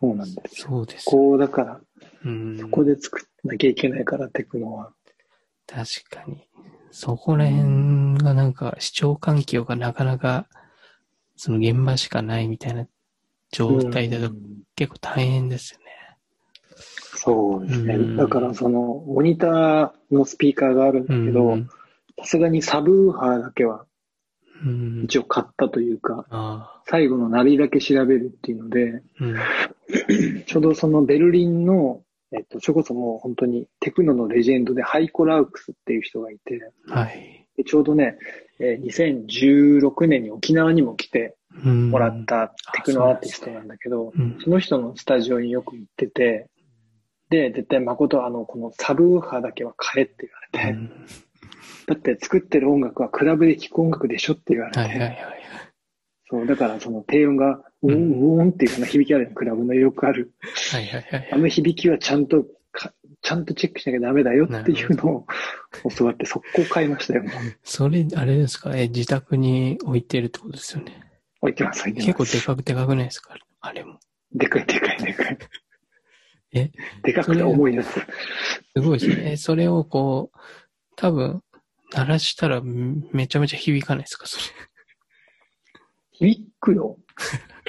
[0.00, 0.68] そうなんですよ。
[0.68, 1.04] そうです。
[1.06, 1.80] こうだから、
[2.24, 2.60] うん。
[2.70, 4.92] ここで作らなきゃいけないから、テクノは。
[5.66, 6.48] 確かに。
[6.90, 10.48] そこら辺がなんか視聴環境がなかなか、
[11.36, 12.86] その現場しかないみたいな
[13.50, 15.87] 状態だとうん結構大変ですよね。
[17.22, 17.94] そうですね。
[17.94, 21.68] うんだからその、モニターのスピーカーがあるんだけど、うん
[22.20, 23.84] さすがにサブウーハーだけは
[24.64, 25.02] うん。
[25.04, 29.02] 一応買ったというか、あ最後の鳴りだけ調べるっていうので。
[30.46, 37.46] ちょうどそのベルリンの、えっと、それこそもう本当にテクノのレジェンドでハイコ・ラウクスっていう人がいて、はい。
[37.56, 38.18] でちょうどね、
[38.58, 41.90] えー2016年に沖縄にも来てうん。
[41.90, 44.38] もらったテクノアーティストなんだけど、うん。
[44.42, 46.48] その人のスタジオによく行ってて、
[47.30, 51.06] で、絶対誠あの、このサブウーハーだけは買えって言われて、うん
[51.86, 55.18] だって作ってる音楽はクラブで聴く音楽でしょって言われて、はいはいはいはい。
[56.28, 60.34] そう、だからその低音が、ウォン、ウォンっていうような響きあるよクラブのよくある。
[60.70, 61.28] はいはいはい。
[61.32, 62.92] あの響きはちゃんとか、
[63.22, 65.26] ちゃんとチェックしなきゃダメだよっていうのを
[65.96, 67.24] 教わって速攻買いましたよ。
[67.64, 68.76] それ、あれですか？
[68.76, 71.00] え、自宅に置いてるってことですよね。
[71.40, 72.36] 置いてます、置いて結構ます。
[72.36, 73.34] でかくでかくないですか？
[73.62, 73.98] あれも。
[74.34, 75.38] でかいでかいでかい。
[76.52, 76.70] え？
[77.02, 77.88] でかくて重いやつ。
[77.88, 79.32] すごいですね。
[79.32, 80.38] えそれをこう、
[80.96, 81.42] 多分、
[81.92, 84.26] 鳴らしたらめちゃめちゃ響かないですか？
[84.26, 84.44] それ。
[86.12, 86.96] 響くよ。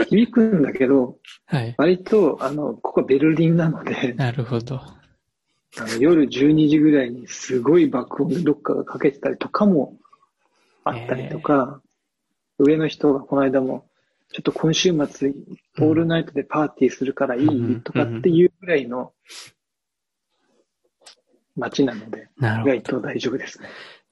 [0.07, 1.75] 響くんだけど、はい。
[1.77, 4.81] 割と、あの、ここはベルリンなので、なるほど。
[5.77, 9.97] あの夜12時ぐらいにすごい爆音でどっかがかけてたりとかも
[10.83, 11.81] あったりとか、
[12.57, 13.85] 上の人がこの間も、
[14.31, 15.33] ちょっと今週末、
[15.79, 19.13] オールナイトでパーティーするからいうんいとかっていうぐらいの
[21.55, 22.83] 街なので、なるほど意外。
[22.83, 23.69] と大丈夫ですね。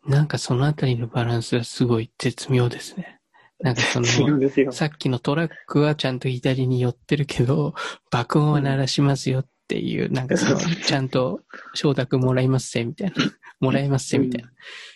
[0.08, 3.20] なんかそのあたりのバランスがすごい絶妙ですね。
[3.60, 4.72] なんかその。
[4.72, 7.76] さっきのトラックはちゃんと左に寄ってるけど、
[8.10, 11.42] 爆音は鳴らしますよっていう、なんかその、ちゃんと
[11.74, 13.16] 承諾もらいますせ、みたいな。
[13.60, 14.50] もらいますせ、みたいな。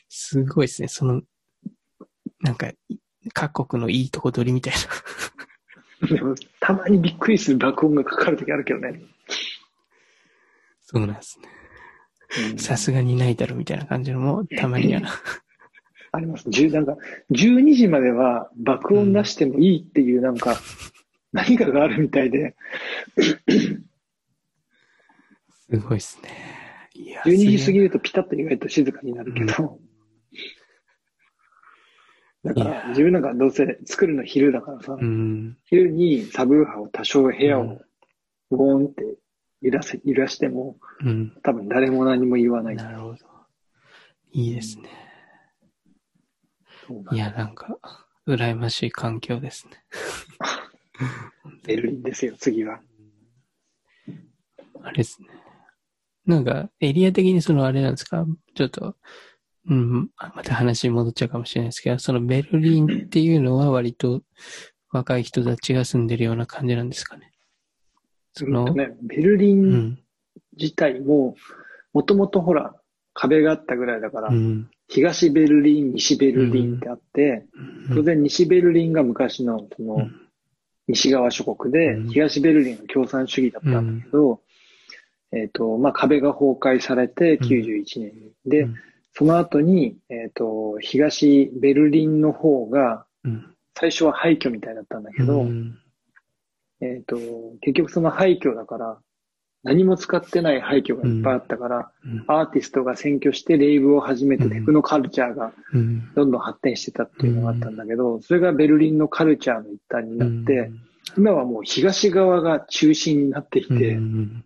[0.09, 0.87] すごいですね。
[0.87, 1.21] その、
[2.39, 2.71] なんか、
[3.33, 4.73] 各国のいいとこ取りみたい
[6.01, 6.07] な。
[6.07, 9.01] でもたまにびっくりする爆音がかかるときあるけどね。
[10.81, 11.49] そうなんですね。
[12.51, 15.01] うんさすがにないだろ、みたいな感じのも、たまには。
[16.13, 16.47] あります。
[16.47, 16.97] 10なんか、
[17.31, 20.57] 12時までは爆音出してもいいっていうなんか、
[21.33, 22.55] 何かがあるみたいで、
[25.69, 26.29] すごいですね。
[26.93, 29.79] いや、12時過ぎるとピタッと意外と静かになるけど、
[32.43, 35.57] だから自分なんかどうせ作るの昼だからさ、うん。
[35.65, 37.81] 昼にサブウーハーを多少部屋うんを
[38.49, 39.03] ゴーンって
[39.61, 41.37] 揺らせ、揺らしても、うん。
[41.43, 42.75] 多分誰も何も言わない。
[42.75, 43.17] なるほど。
[44.31, 44.89] いいですね。
[47.11, 47.77] いや、なんか、
[48.27, 49.73] 羨ましい環境ですね。
[51.63, 52.81] ベルリンですよ、次は。
[54.81, 55.27] あれですね。
[56.25, 58.25] なんか、エリア的にそのあれなんですか？
[58.55, 58.95] ちょっと、
[59.69, 64.21] うん、あまた話に戻っちゃうかもしれないですけど、そのベルリンっていうのは割と
[64.91, 67.31] 若い人たちが住んでるような感じなんですかね。
[68.33, 69.99] その、ね、ベルリうンん、
[70.57, 71.35] 自体も、
[71.93, 72.75] もともとほら、
[73.13, 77.45] 壁があったぐらいだから、うん、東ベルリン、西ベルリンってあって、
[77.89, 77.95] うん。
[77.95, 80.15] 当然西ベルリンが昔のそのうん。
[80.87, 84.41] 西側諸国でうん、東ベルリンが共産主義だったんだけど、
[85.31, 87.47] えっと、まあ、壁が崩壊されてうん。
[87.47, 88.11] 91年に。
[88.45, 88.75] でうん、
[89.13, 95.77] その後に、えっと、東ベルリンの方が、うん、最初は廃墟みたいだったんだけど、うん。
[96.81, 97.17] えっと、
[97.61, 98.97] 結局その廃墟だから、
[99.63, 102.23] 何も使ってない廃墟がいっぱいあったから、うん。
[102.27, 106.11] アーティストが占拠してレイブを始めてテクノカルチャーがうん。
[106.15, 110.71] どんどん発展してたっていうのがあったんだけど、それがベルリンのカルチャーの一端になって、
[111.17, 113.77] 今はもう東側が中心になっていうん。
[113.77, 114.45] て、うん。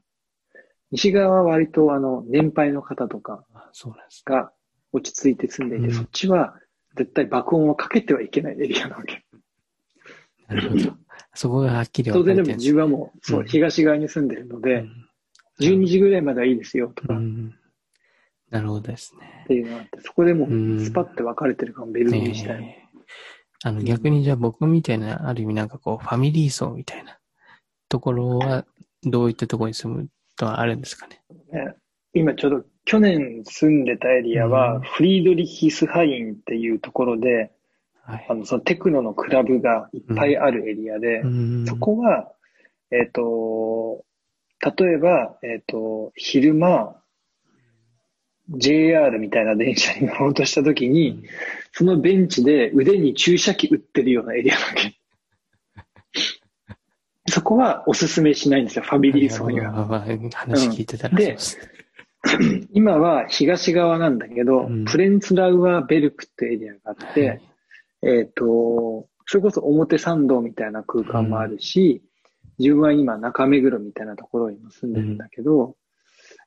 [0.92, 4.36] 西側は割とあの年配の方とかあそうなんですね。
[4.36, 4.52] が
[4.96, 6.56] 落ち着いて住んでいて、うんそっちは
[6.96, 9.26] 絶対爆音をかけてはいけないエリアなわけ。
[10.48, 10.96] なるほど。
[11.36, 15.02] そこがはっきり分かれてるんです自分はもう、そうう、ん東側に住んでるので、うん
[15.58, 17.56] 12時ぐらいまではいいですよとかっうん
[18.50, 19.46] なるほどですね。
[19.48, 22.66] ていうのがあって、そこでもうスパッて分かれてるかも、ベルリン自体も。
[22.66, 22.86] ええ
[23.64, 27.18] あの、逆にじゃあ僕みたいな、ある意味なんかこう、ファミリー層みたいな
[27.90, 28.66] ところは、
[29.04, 31.22] どういったところに住むとはあるんですかね？
[31.52, 31.74] ね
[32.14, 37.52] 今ちょうど去年住んでたエリアうんは、フリードリヒスハインっていうところで、
[38.04, 38.34] はいあ。
[38.36, 42.32] の、そのテクノのクラブがいっぱいあるエリアで、うんそこは、
[42.92, 44.06] えっ、と、
[44.62, 46.96] 例えば、えっ、と、昼間、
[48.50, 51.24] JR みたいな電車に乗ろうとしたときに、
[51.72, 54.96] そのベンチで腕に注射器打ってるようなエリアなわけ。
[57.28, 59.72] そこはおすすめしないんですよ、ファミリー層には。
[60.36, 61.38] 話聞いてたらうんで。
[62.74, 64.86] 今は東側なんだけど、うん。
[64.86, 67.42] プレンツラウアーベルクってエリアがあって、はい。
[68.04, 72.04] えっ、と、それこそ表参道みたいな空間もあるし、
[72.60, 75.76] 自分は今中目黒みたいなところにも住んでるんだけど、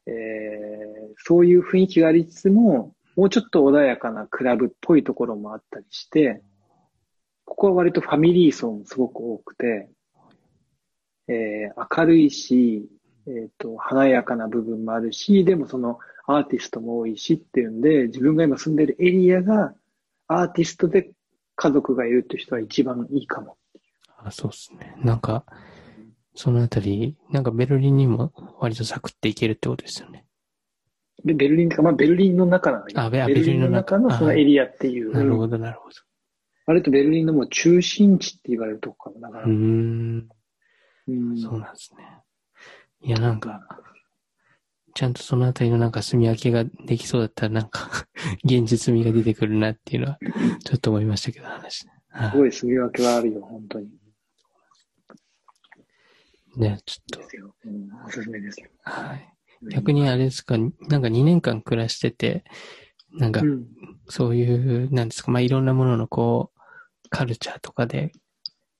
[0.06, 6.42] えーそういう雰囲気がありつつも、もうちょっと穏やかなクラブっぽいところもあったりして、
[7.44, 9.90] ここは割とファミリー層もすごく多くて、
[11.28, 12.88] えー明るいし、
[13.28, 19.74] えっ、と、華やかな部分もあるし、でもそのアーティストも多いしっていうんで、自分が今住んでるエリアが
[20.26, 21.10] アーティストで
[21.56, 23.56] 家族がいるっていう人は一番いいかも。
[24.18, 24.94] あそうですね。
[24.98, 25.44] なんか、
[26.34, 30.24] そのあたり、なんかベルリンにも割とサクっていけるってことですよね。
[31.24, 35.12] で、ベルリンとか、まあベルリンの中なのよあベベルリンの中のそのエリアっていう。
[35.12, 35.94] なるほど、なるほど。
[36.66, 39.44] 割とベルリンのもう中心地って言われるとこかも、だから。
[39.44, 40.28] うーん。
[41.08, 42.17] うんそうなんですね。
[43.00, 43.60] いや、なんか、
[44.94, 48.06] ちゃんとそのあたりのなんか住み分けができそうだったらなんか、
[48.44, 50.18] 現実味が出てくるなっていうのは、
[50.64, 51.86] ちょっと思いましたけど、話
[52.32, 53.90] すごい住み分けはあるよ、本当に。
[56.56, 57.54] ね、ちょっですよ。
[57.64, 58.68] うん、おすすめですよ。
[58.84, 59.34] と、はい。
[59.70, 60.64] 逆にあれですか、な
[60.98, 62.44] んか2年間暮らしてて、
[63.12, 63.68] なんかう、ん。
[64.08, 68.12] そういう、なんですか、まあ、いろんなもののこう、カルチャーとかで、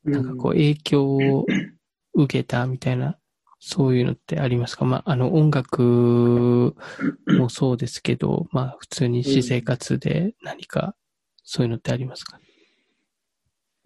[0.04, 1.46] なんかこう、影響を
[2.14, 3.17] 受けたみたいな、
[3.60, 4.84] そういうのってありますか？
[4.84, 6.74] まあ、あの、音楽
[7.26, 10.94] もそうですけど、まあ、普通に私生活で何か、
[11.42, 12.38] そういうのってありますか？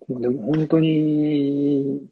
[0.08, 2.06] うん、でも本当に、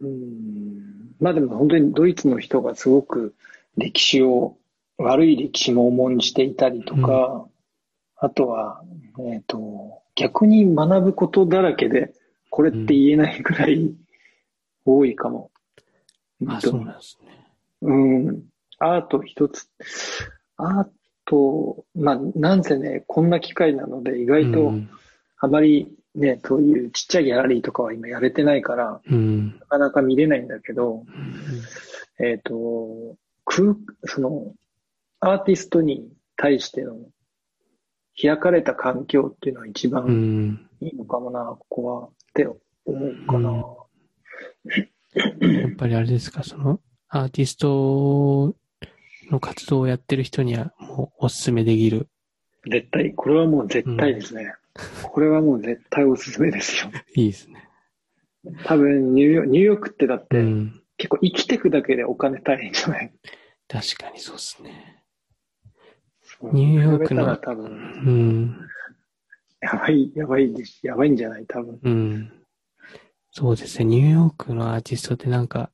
[0.00, 3.34] うん、まあでも本当にドイツの人がすごく
[3.76, 4.56] 歴史を、
[4.98, 7.46] 悪い歴史も重んじていたりとか、
[8.16, 8.82] あとは、
[9.30, 12.14] えっ、と、逆に学ぶことだらけで、
[12.48, 13.92] これって言えないくらい
[14.86, 15.50] 多いかも。
[16.48, 17.46] あ、そうなんですね。
[17.82, 18.42] うん。
[18.78, 19.68] アート一つ。
[20.56, 20.86] アー
[21.24, 24.90] ト、まあ、なんせね、こんな機会なので、意外とうん
[25.38, 29.58] あまりね、そういうちっちゃいギャラリーとかは今やれてないから、うん。
[29.60, 34.54] なかなか見れないんだけど、うんえっ、と、空、その、
[35.20, 36.96] アーティストに対しての
[38.20, 40.68] 開かれた環境っていうのは一う番ん。
[40.80, 43.50] いいのかもな、ここは、って思うかな。
[45.62, 48.54] やっぱりあれですか、その、アーティスト
[49.30, 52.08] の活動をやってる人にはもうおすすめできる。
[52.70, 54.54] 絶対、これはもう絶対ですね。
[55.02, 56.90] これはもう絶対おすすめですよ。
[57.16, 57.68] いいですね。
[58.64, 60.82] 多分ニューヨーク、ニューヨークってだって、うん。
[60.98, 63.12] 結構生きてくだけでお金大変じゃない？
[63.68, 65.02] 確かにそうですね。
[66.52, 68.56] ニューヨークの多分、うん。
[69.60, 70.80] やばい、やばいです。
[70.86, 71.46] やばいんじゃない？
[71.46, 71.80] 多分。
[71.82, 72.32] うん。
[73.38, 73.84] そうですね。
[73.84, 75.70] ニューヨークのアーティストってなんか、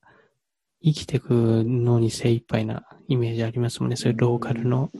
[0.83, 3.95] 生きてくのに精一杯なイメージありますもんね。
[3.95, 4.91] そういうローカルの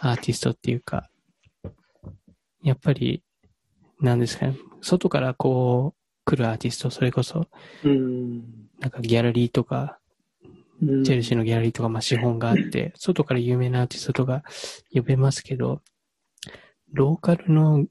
[0.00, 1.08] アーティストっていうか、
[2.60, 3.22] やっぱり、
[4.00, 4.58] なんですかね。
[4.80, 7.46] 外からこう、来るアーティスト、それこそ、
[7.84, 8.38] うん。
[8.80, 10.00] なんかギャラリーとか、
[10.82, 14.42] うんチェルシーのギャラリーとか、まあ資本があって、外から有名なアーティストとか
[14.92, 15.82] 呼べますけど、
[16.92, 17.86] ローカルの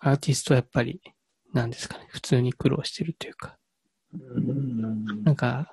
[0.00, 1.00] アーティストはやっぱり、
[1.52, 2.08] なんですかね。
[2.08, 3.57] 普通に苦労してるというか、うん
[5.24, 5.70] なんか、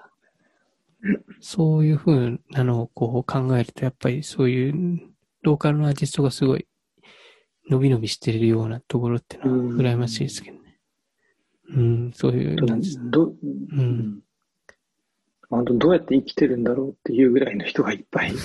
[1.40, 4.99] そういう風なのをこう考えると、やっぱりそういう
[5.44, 6.68] ローカルのアーティストがすごい
[7.70, 10.80] 伸び伸びしてるようなところってのはうん羨ましいですけどね。
[11.70, 14.22] うん、そういう、なんですど、ううんん。
[15.49, 18.34] 本当どうやって生きてるんだろうっていうぐらいの人がいっぱい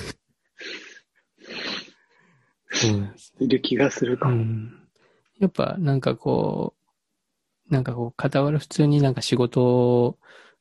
[2.71, 4.37] そうですいる気がするかも。
[4.37, 4.89] うん。
[5.39, 6.80] やっぱなんかこう、
[7.71, 10.19] なんかこう、傍ら普通になんか仕事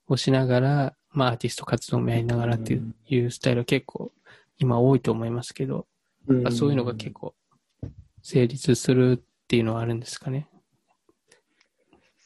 [0.08, 4.12] をしながら、まあアーティスト活動もやりながらっていう,、スタイルは結構
[4.60, 5.88] 今多いと思いますけど、
[6.28, 7.34] うんあそういうのが結構
[8.22, 10.48] 成立するっていうのはあるんですかね？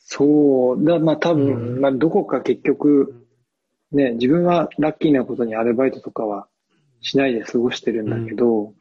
[0.06, 0.84] そう。
[0.84, 3.26] だまあ多分、うんまあどこか結局、
[3.94, 6.48] ね、自分はラッキーなことにアルバイトとかは
[7.00, 8.74] しないで過ごしてるんだけど、やっ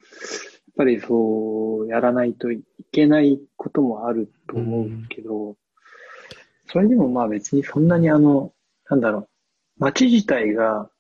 [0.76, 5.56] ぱりそうやらないといけないこともあると思うけど、
[6.72, 8.52] それでもまあ別にそんなにあの、
[8.88, 9.28] なんだろう、
[9.78, 10.90] 街自体が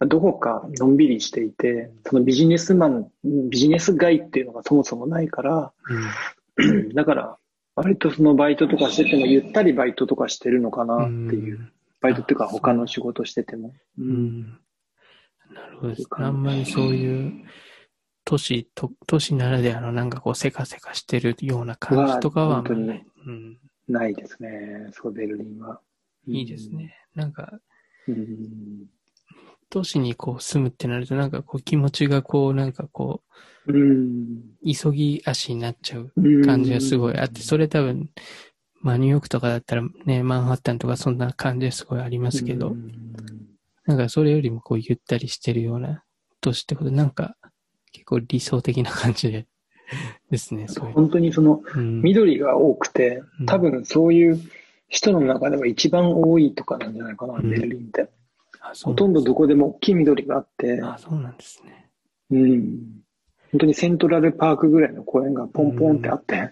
[0.00, 5.72] どこかのんびりしていて、そのビジネスマン、ビジネス街っていうのがそもそもないから、
[6.94, 7.38] だから
[7.74, 11.72] 割とそのバイトとかしててもゆったりバイトとかしてるのかなっていう。
[12.00, 13.74] バイトっていうか他の仕事してても。
[13.98, 14.10] ううん。
[14.10, 14.42] うん。
[15.52, 15.94] なるほど。
[16.24, 17.44] あんまりそういう
[18.24, 23.06] 都市、と都市ならではのなんかこうせかせかしてるような感じとかはあんまりない。
[23.26, 23.58] うん。
[23.88, 24.88] ないですね。
[24.92, 25.80] そう、ベルリンは。
[26.26, 26.94] いいですね。
[27.14, 27.58] なんか、
[28.06, 28.86] うん。
[29.70, 33.22] 都市にこう住むってなるとなんかこう気持ちがこうなんかこ
[33.66, 34.40] うん。
[34.62, 38.10] う急ぎ足になっちゃううん感じがすごいあって、それ多分、
[38.80, 42.92] まあニューヨークとかだったらね、マンハッタンとかそんな感じですごいありますけど、うん
[43.84, 46.04] なんかそれよりもこうゆったりしてるような
[46.42, 47.36] 都市ってこと、なんか
[47.90, 49.46] 結構理想的な感じで
[50.30, 50.66] ですね。
[50.94, 54.40] 本当にそのうん、緑が多くてうん、多分そういう
[54.88, 58.08] 人の中では一番多いとかなんじゃないかな、うんベルリンって。
[58.82, 61.90] ほとんどどこでも大きい緑があって、あ、そうなんですね。
[62.30, 62.98] うん。
[63.52, 66.50] 本当にセントラルパークぐらいの公園がポンポンってあって、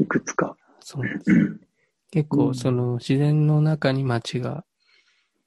[0.00, 0.56] いくつか。
[0.80, 1.56] そうなんですね。
[2.10, 4.64] 結構その自然の中に街が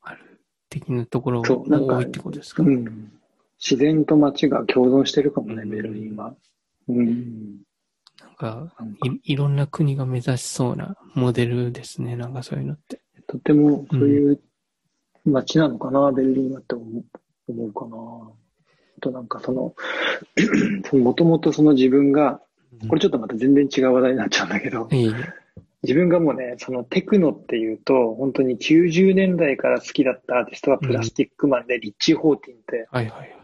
[0.02, 3.12] ある的なところそうなんかも多いってことですか、うん。
[3.60, 6.36] 自然と街が共存してるかもね、うんベルリンは。
[6.90, 7.60] うん。
[8.20, 8.74] なんか
[9.24, 12.16] い、いろんな国が目指しそうなモデルですね。
[12.16, 13.02] なんかそういうのって。
[13.28, 14.42] とてもそういう
[15.26, 17.04] 街なのかな、ベルリンはって思
[17.48, 17.96] うかな。
[18.98, 19.74] あとなんかその、
[20.98, 22.42] もともとその自分が、
[22.88, 25.34] これちょっとまた全然違う話題になっちゃうんだけど、いいね。
[25.84, 33.40] 自分がもうね、そのテクノっていうと、本当に90年代から好きだったアーティストはプラスティックマンでリッチー・ホーティンってはいはいはい。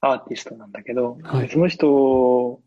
[0.00, 2.60] アーティストなんだけど、はいその人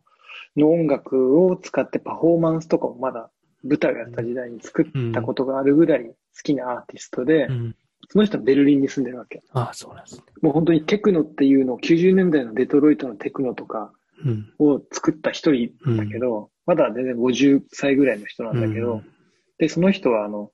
[0.56, 3.32] の音楽を使ってパフォーマンスとかもまだ
[3.64, 7.76] 舞台をやった時代に作ったことがあるぐらい好きなアーティストで、うん。
[8.10, 9.42] その人はベルリンに住んでるわけ。
[9.54, 10.24] ああ、そうなんですね。
[10.42, 13.94] もう本当にテクノっていうのを90年代のデトロイトのテクノとか
[14.26, 14.54] うん。
[14.60, 19.06] を作った一人だけど、まだ全然50歳ぐらいの人なんだけど、うん
[19.58, 20.52] で、その人はあの、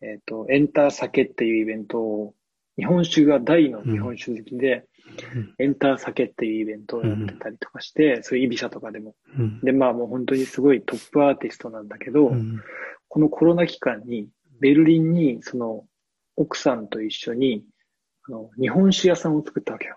[0.00, 2.34] えっ、と、エンター酒っていうイベントを、
[2.76, 4.82] 日本酒が大の日本酒好きで、うん
[5.58, 9.14] エンター酒っていうイベントをやってたりとかして、そういうイビサとかでも。
[9.38, 9.60] うん。
[9.60, 12.60] で、まあもう本当にすごいトップアーティストなんだけど、うん。
[13.08, 14.28] このコロナ期間に、
[14.60, 15.86] ベルリンに、その、
[16.36, 17.64] 奥さんと一緒に、
[18.28, 19.96] あの、日本酒屋さんを作ったわけよ。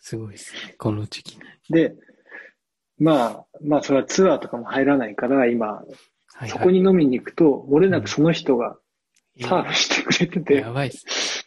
[0.00, 0.74] すごいですね。
[0.78, 1.42] この時期に。
[1.70, 1.94] で、
[2.98, 5.94] まあ、まあ、それはツアーとかも入らないから、今、はい
[6.34, 8.78] はい、そこに飲みに行くと、漏れなくその人が
[9.38, 11.39] えーサーフしてくれてて、やばいっす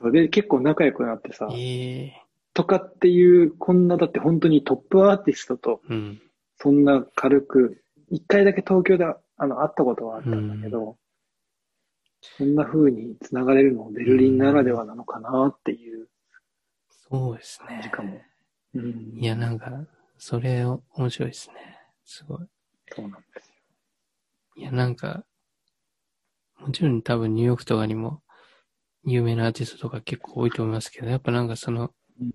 [0.00, 1.54] それで結構仲良くなってさ、ね。
[1.56, 6.20] ええとかっていう、こんなだって本当にトップアーティストと、うん。
[6.56, 10.96] そんな軽く、一回だけ東京であの会ったことはあったんだけど、
[12.20, 16.08] そんな風に繋がれるのもベルリンならではなのかなっていう
[17.08, 17.90] そうですね感じ。
[17.90, 18.20] かも。
[18.74, 19.86] うん、いや、なんか、
[20.18, 21.54] それ面白いですね。
[22.04, 22.38] すごい。
[22.94, 23.54] そうなんですよ。
[24.56, 25.24] いや、なんか、
[26.58, 28.20] もちろん多分ニューヨークとかにも
[29.04, 32.30] 有名なアーティストとか結構多いと思いますけど、やっぱなんかそのうん、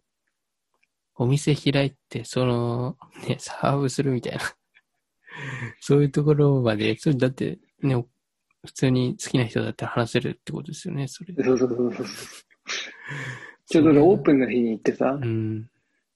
[1.16, 4.40] お店開いて、その、ね、サーブするみたいな、
[5.80, 7.96] そういうところまで、それだってね、
[8.66, 11.34] 普通に好きな人だったら話せるってことですよね、それ。
[11.44, 12.06] そうそうそうそう。
[13.68, 15.70] ちょうどオープンの日に行ってさう、ん。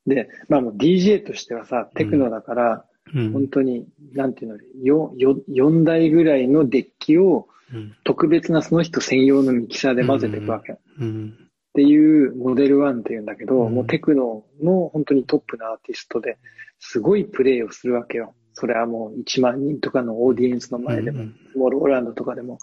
[0.06, 3.32] で、まあもう DJ としてはさ、テクノだから、うん。
[3.32, 7.96] 本当に、なんていうの、よ、よ、4台ぐらいのデッキをうん。
[8.04, 10.74] 特別なその人専用のミキサーで混ぜていくわけ。
[10.74, 11.50] っうん。
[11.74, 16.38] ていうモデル1っていうんだけど、うんもうテクノの本当にトップなアーティストで、
[16.80, 18.34] すごいプレイをするわけよ。
[18.54, 22.58] それはもう1万人とかのオーディエンスの前でも、うんもうローランドとかでも。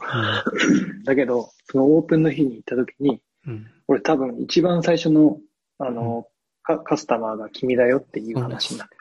[1.05, 3.67] だけど、そのオープンの日に行った時に、うん。
[3.89, 5.39] 俺多分一番最初の、
[5.79, 6.27] あの、
[6.63, 8.97] カカスタマーが君だよっていう話になって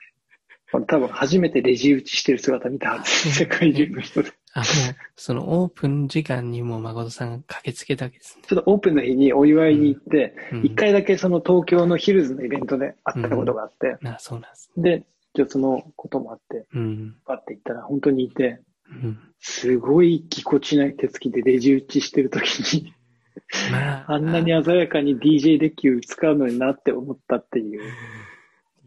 [0.81, 3.31] 多分初めてレジ打ちしてる姿見たはず。
[3.31, 4.31] 世界中の人で。
[4.53, 4.67] あ、もう、
[5.15, 8.43] そのオープン時間にもう誠さんが駆けつけたわけですね。
[8.47, 14.71] ちょっとオープンの日にお祝いに行って、うん一、回だけその東京のヒルズのイベントで会ったことがあって、あ、そうなんです。
[14.77, 17.15] で、じゃあそのこともあって、うん。
[17.25, 19.19] パッて行ったら本当にいて、うん。
[19.39, 22.93] すごいぎこちない手つきでレジ打ちしてる時に、
[23.71, 27.81] まあ、あんなに鮮やかに DJ デッキを使うのになって思ったっていう。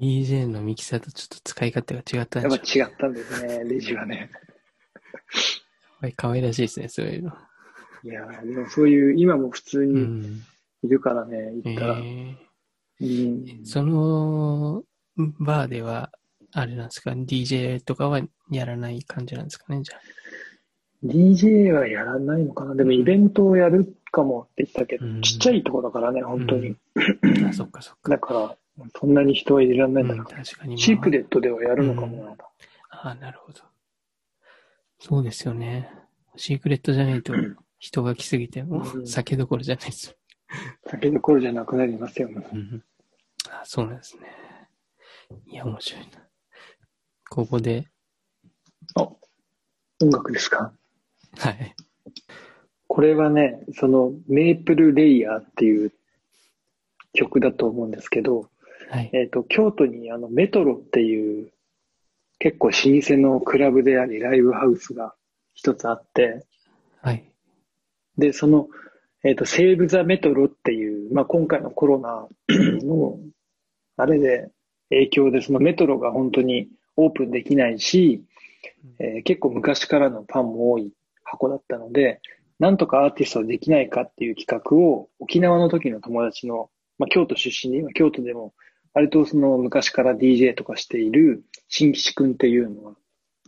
[0.01, 4.31] DJ のミキサーとちょっと使い勝手が違ったんやっでしょぱ違ったんですね、レジはね。
[6.03, 6.09] う。
[6.17, 7.33] 可愛らしいですね、そういうの。
[8.05, 10.43] いやーでもそういう、今も普通うにん。
[10.83, 11.99] いるからね、え行ったら。
[12.01, 12.37] ー
[13.01, 14.83] うん、その、
[15.41, 16.13] バーでは、
[16.53, 18.21] あれなんですか、DJ とかは
[18.51, 20.01] やらない感じなんですかね、じゃあ。
[21.05, 22.75] DJ はやらないのかな？
[22.75, 26.77] でもイベントをやるかもって言ったけど、うんちっちゃいとこだからね、本当に。
[27.49, 28.11] あ、そっかそっか。
[28.11, 28.57] だから、
[28.99, 30.25] そんなに人は入れられないんだうん、な。
[30.25, 30.77] 確かに、まあ。
[30.79, 32.37] シークレットではやるのかもな。
[32.91, 33.61] ああ、なるほど。
[34.99, 35.91] そうですよね。
[36.37, 37.35] シークレットじゃないと
[37.79, 40.15] 人が来すぎてもううん酒どころじゃないですよ。
[40.87, 42.85] 酒どころじゃなくなりますよ、もううん、
[43.51, 44.23] あそうなんですね。
[45.47, 46.07] いや、面白いな。
[47.31, 47.87] ここで、
[48.95, 49.09] あ、
[50.01, 50.73] 音楽ですか？
[51.39, 51.75] はい。
[52.87, 55.93] これはね、そのメープルレイヤーっていう
[57.13, 58.49] 曲だと思うんですけど、
[58.91, 59.11] はい。
[59.13, 61.53] えっ、と、京都にあのメトロっていう
[62.39, 65.15] 結構老舗のクラブでありライブハウスが
[65.55, 66.45] 一つあって、
[67.03, 67.25] はい。
[68.19, 68.69] で、その、
[69.25, 73.19] えっ、と、セーブ・ザ・メトロっていう、まあ、今回のコロナの、
[73.97, 74.51] あれで、
[74.91, 78.23] 影響で、そのメトロが本当にオープンできないし、
[78.99, 80.93] えー結構昔からのファンも多い
[81.25, 82.21] 箱だったので、
[82.59, 88.55] なんとかアーティストできないかっていう企画を、沖縄の時の友達の、まあ、京都出身で、今京都でも、
[88.97, 92.93] 割とその昔から DJ とかしている新吉くんっていうのは、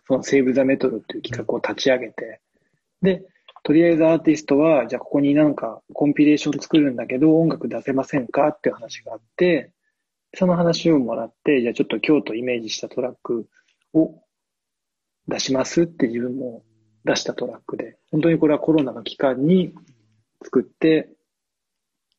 [0.06, 2.42] そのセーブ・ザ・メトロっていう企画を立ち上げて、
[3.00, 3.22] で、
[3.62, 9.72] とりあえずアーティストは、じゃあここになんかコンピレーション作るんだけど、音楽出せませんかっていう話があって、
[10.34, 13.48] その話をもらって、じゃあちょっと京都イメージしたトラック
[13.94, 14.20] を
[15.28, 16.62] 出しますって自分も
[17.06, 19.72] 出したトラックで、本当にこれはコロナの期間に
[20.44, 21.08] 作って、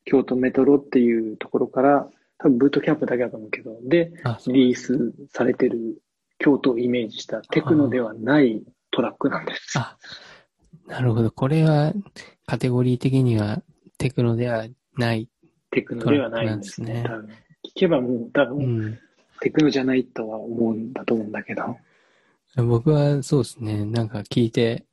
[0.04, 2.10] 京都メトロっていうところから、
[2.42, 4.12] 多分ブートキャンプだけだと思うけど、で。
[4.48, 6.02] リリースされてる
[6.38, 9.78] 京都をイメージしたテクノではないトラックなんです。
[9.78, 9.96] あ、
[10.86, 11.30] なるほど。
[11.30, 11.92] これは、
[12.46, 13.62] カテゴリー的には
[13.98, 15.28] テクノではない。
[15.70, 17.04] テクノではないんですね。
[17.64, 18.98] 聞けばもう多う分ん。
[19.40, 21.76] テクノじゃないとは思うんだと思うんだけど。
[22.56, 24.86] 僕はそうですね、なんか聞いて、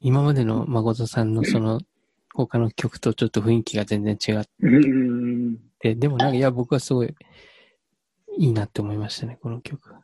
[0.00, 1.80] 今までの誠さんのその、
[2.34, 4.44] 他の曲とちょっと雰囲気が全然違っ
[5.84, 5.94] うん。
[5.94, 7.14] て、でもなんか、いや、僕はすごい、
[8.36, 9.94] いいなって思いましたね、この曲。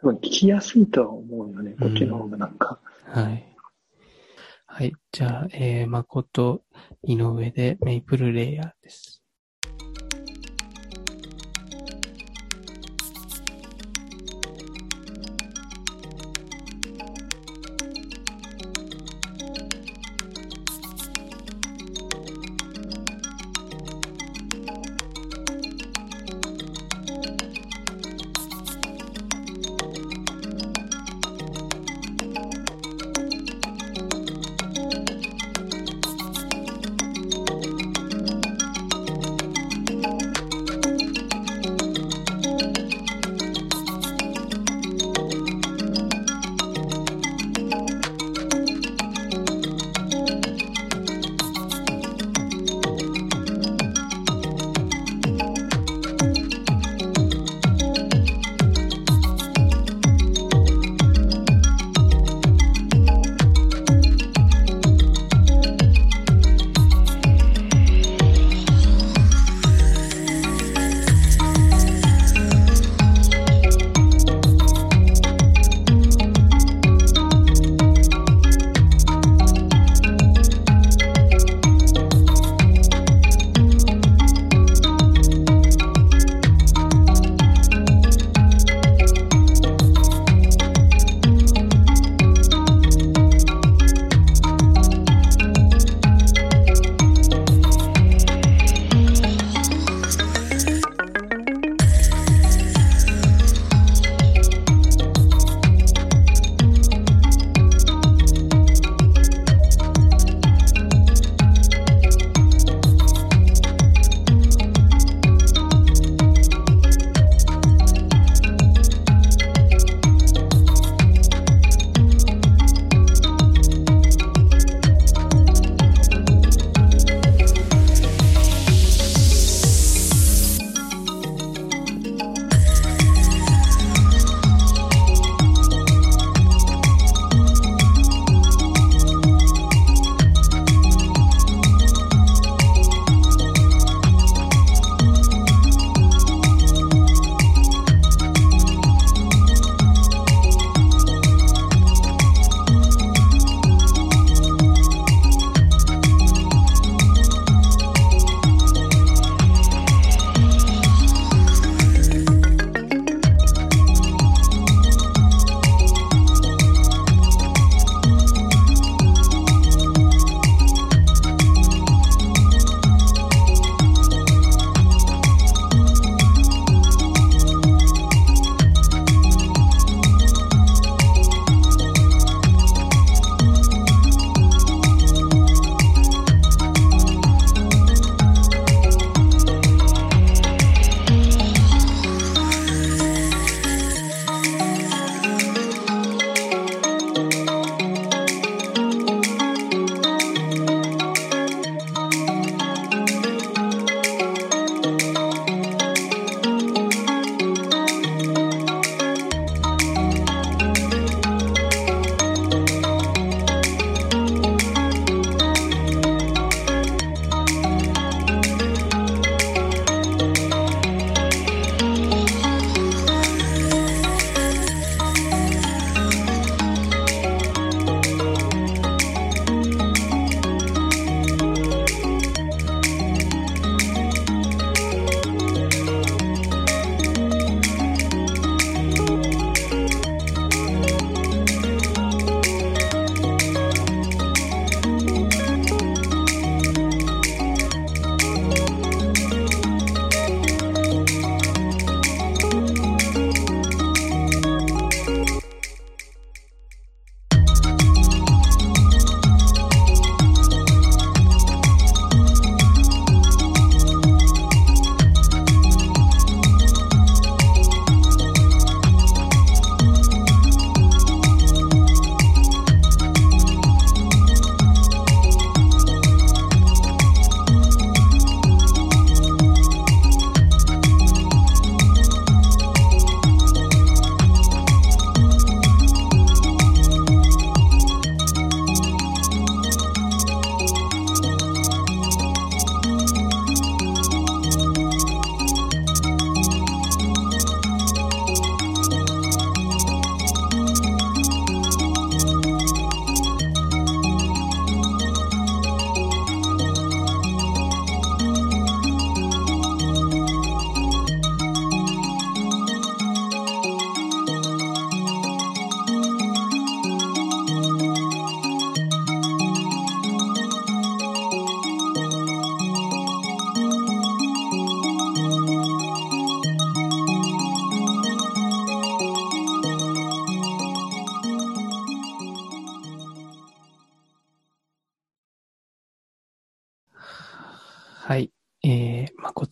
[0.00, 1.76] 多分聞きやすいとは思うよね。
[1.80, 2.78] こっちの方がなんか。
[3.06, 3.56] はい。
[4.66, 4.92] はい。
[5.12, 6.62] じゃあ、えー、誠、
[7.02, 9.22] 井上でメイプルレイヤーです。「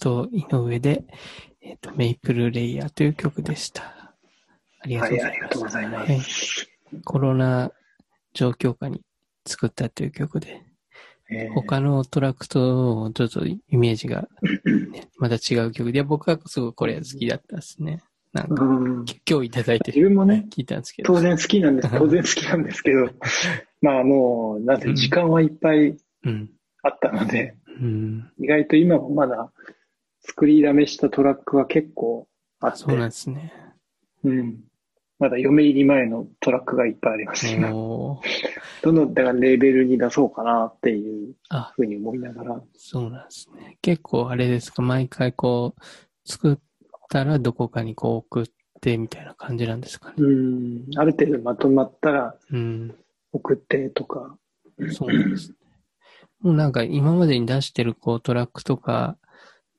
[0.03, 1.05] えー、誠井上で、
[1.63, 3.83] えっ、と、メイプルレイヤーという曲でした。
[4.81, 5.29] ありがとうございます。
[5.29, 7.73] はいありがとうございますはいコロナ
[8.35, 9.01] 状況下に
[9.47, 10.63] 作ったという曲で、
[11.31, 14.29] えー他のトラックとちょっとイメージが、
[14.93, 18.03] ね、また違う曲で、僕はすごいこれ好きだったですね。
[18.33, 21.15] なんか、うん今日いただいて自分もね、聞いたんですけど。
[21.15, 21.89] 当然好きなんです。
[21.97, 23.09] 当然好きなんですけど、
[23.81, 26.51] まあもう、なんて時間はいっぱいうん。
[26.83, 28.31] あったので、うん。
[28.39, 29.53] 意外と今もまだ
[30.23, 32.27] 作りだめしたトラックは結構
[32.61, 33.53] あって、そうなんですね。
[34.25, 34.61] うん。
[35.19, 37.61] まだ嫁入り前のトラックがいっぱいありますね。
[38.83, 42.63] どのだからレーベルに出そうかなっていうあ、ふうに思いながら。
[42.75, 43.79] そうなんですね。
[43.83, 45.81] 結構あれですか、毎回こう、
[46.29, 46.59] 作っ
[47.09, 48.47] たらどこかにこう送っ
[48.81, 50.15] てみたいな感じなんですかね？
[50.19, 50.85] うん。
[50.97, 52.95] ある程度まとまったらうん。
[53.33, 54.37] 送ってとか。
[54.93, 55.57] そうなんですね。
[56.41, 59.17] もうなんか今までに出してるこうトラックとか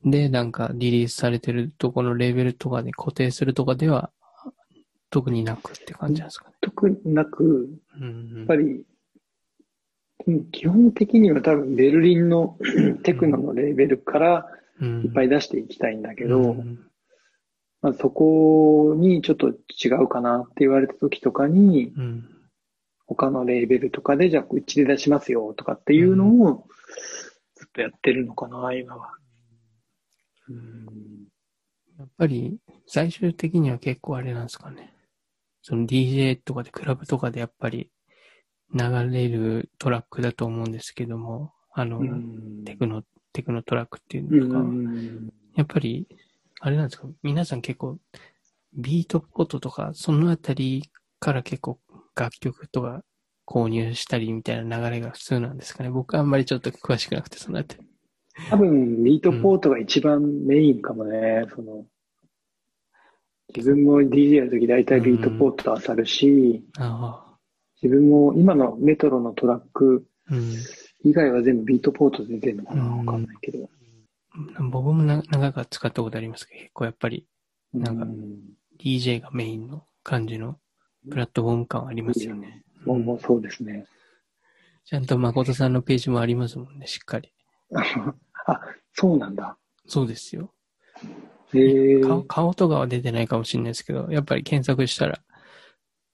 [0.05, 4.11] でなんかリリースされてるとこのレーベルとかで固定するとかでは
[5.09, 6.55] 特になくって感じなんですかね。
[6.61, 7.69] 特になく、
[7.99, 8.83] うんやっぱり、うん
[10.51, 12.57] 基本的には多分ベルリンの
[13.03, 14.47] テクノのレーベルから
[14.79, 15.01] うん。
[15.03, 16.79] いっぱい出していきたいんだけど、うん
[17.81, 22.29] まあ、そこにちょっと違うかなって言われた時とかに、うん。
[23.05, 26.65] 他のレーベルとかで、じゃあうちで出しますよとかっていうのを
[27.55, 29.11] ずっとやってるのかな、今は。
[30.49, 31.27] うん
[31.99, 32.57] やっぱり
[32.87, 34.93] 最終的には結構あれなんですかね。
[35.61, 37.91] その DJ とかでクラブとかでやっぱり
[38.73, 46.07] 流れるトラックだと思うんですけども、あの、うんテクノ、テクノトラックっていううのとか、んやっぱり、
[46.59, 47.99] あれなんですか、皆さん結構、
[48.73, 50.89] ビートポットとか、そのあたり
[51.19, 51.79] から結構
[52.15, 53.03] 楽曲とか
[53.45, 55.91] 購入したりみたいな流れが普通なんですかね？
[55.91, 57.87] 僕はあんまりちょっと詳しくなくて、そのあたり。
[58.49, 61.45] 多分、ミートポートが一番メインかもね。
[61.55, 61.85] その
[63.55, 67.37] 自分も DJ やるとき大体ビートポート漁るし、あ
[67.81, 70.53] 自分も今のメトロのトラックあ、うん。
[71.03, 73.69] 以外は全部ビートポートで出てるのかなわかんないけど。
[74.71, 77.27] 僕もな長く使ったことありますけど、結構やっぱり
[77.73, 78.09] なんかう
[78.79, 80.57] DJ がメインの感じの
[81.09, 82.63] プラットフォーム感ありますよね。
[82.85, 83.85] もうそうですね。
[84.85, 87.33] ちゃんと誠さんのページもありますもんね、しっかり。
[88.45, 88.61] あ、
[88.93, 89.57] そうなんだ。
[89.87, 90.53] そうですよ。
[91.53, 92.01] へえ。
[92.01, 95.19] 顔顔とかは出てないかもしれないですけど、やっぱり検索したら、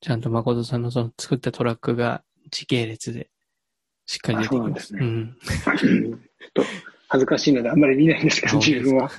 [0.02, 3.30] ちゃんと誠さんのその作ったトラックが時系列で
[4.06, 4.95] しっかり出てきます。
[4.95, 5.38] あそうなんん。
[5.77, 6.19] ちょっ
[6.53, 6.64] と
[7.10, 9.11] 恥ずかしいのであんまり見ないんですけど、自分は。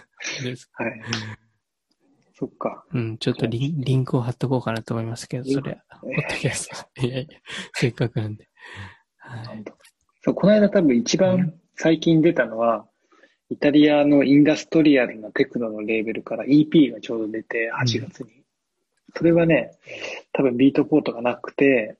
[0.42, 1.00] ですはい。
[2.34, 2.84] そっか。
[2.92, 7.06] うん、ちょっとリンリンクを貼っとこうかなと思いますけど、それは、ポッドキャスト。
[7.06, 7.38] いやいや、
[7.74, 8.48] せっかくなんで。
[9.18, 9.64] はい。
[10.22, 12.85] そう、この間多分一番最近出たのは、
[13.48, 18.44] イタリアのインダストリアルなテクノのレーベルから EP がちょうど出て、8月に。
[19.16, 19.73] それはね、
[20.35, 21.97] 多分ビートポートがなくて、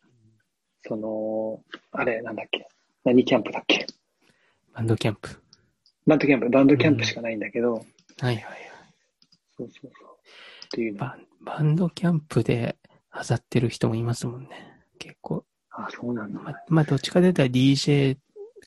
[0.87, 1.63] その、
[1.93, 2.69] あれ、なんだっけ。
[3.05, 3.87] 何キャンプだっけ？
[4.75, 5.31] バンドキャンプ。
[6.07, 7.85] バンドキャンプ、バンドキャンプしかないんだけど、はい
[8.21, 8.45] はいはい。
[9.57, 10.11] そうそうそう。
[10.67, 10.99] っていうの。
[10.99, 12.77] バンバンドキャンプで
[13.11, 14.51] あざってる人もいますもんね。
[14.99, 15.47] 結構。
[15.71, 16.39] あ、そうなんだ。
[16.39, 18.19] まあ、まあ、どっちかというと DJ、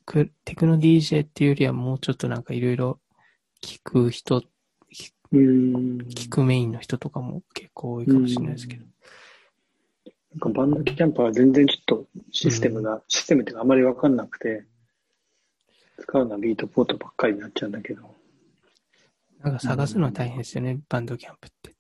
[0.06, 3.00] クテクノ DJ っていうよりはもうちょっとなんかいろいろ
[3.62, 4.44] 聞く人。
[5.32, 8.86] 聞くメインの人とかも結構多いかもしれないですけど。
[10.36, 14.66] なんかバンドキャンプは全然ちょっとシステムが、システムっていうかあまりわかんなくて、
[16.00, 18.04] 使うのはビートポートばっかりになっちゃうんだけど。
[19.40, 21.76] なんか探すのは大変ですよね、バンドキャンプって。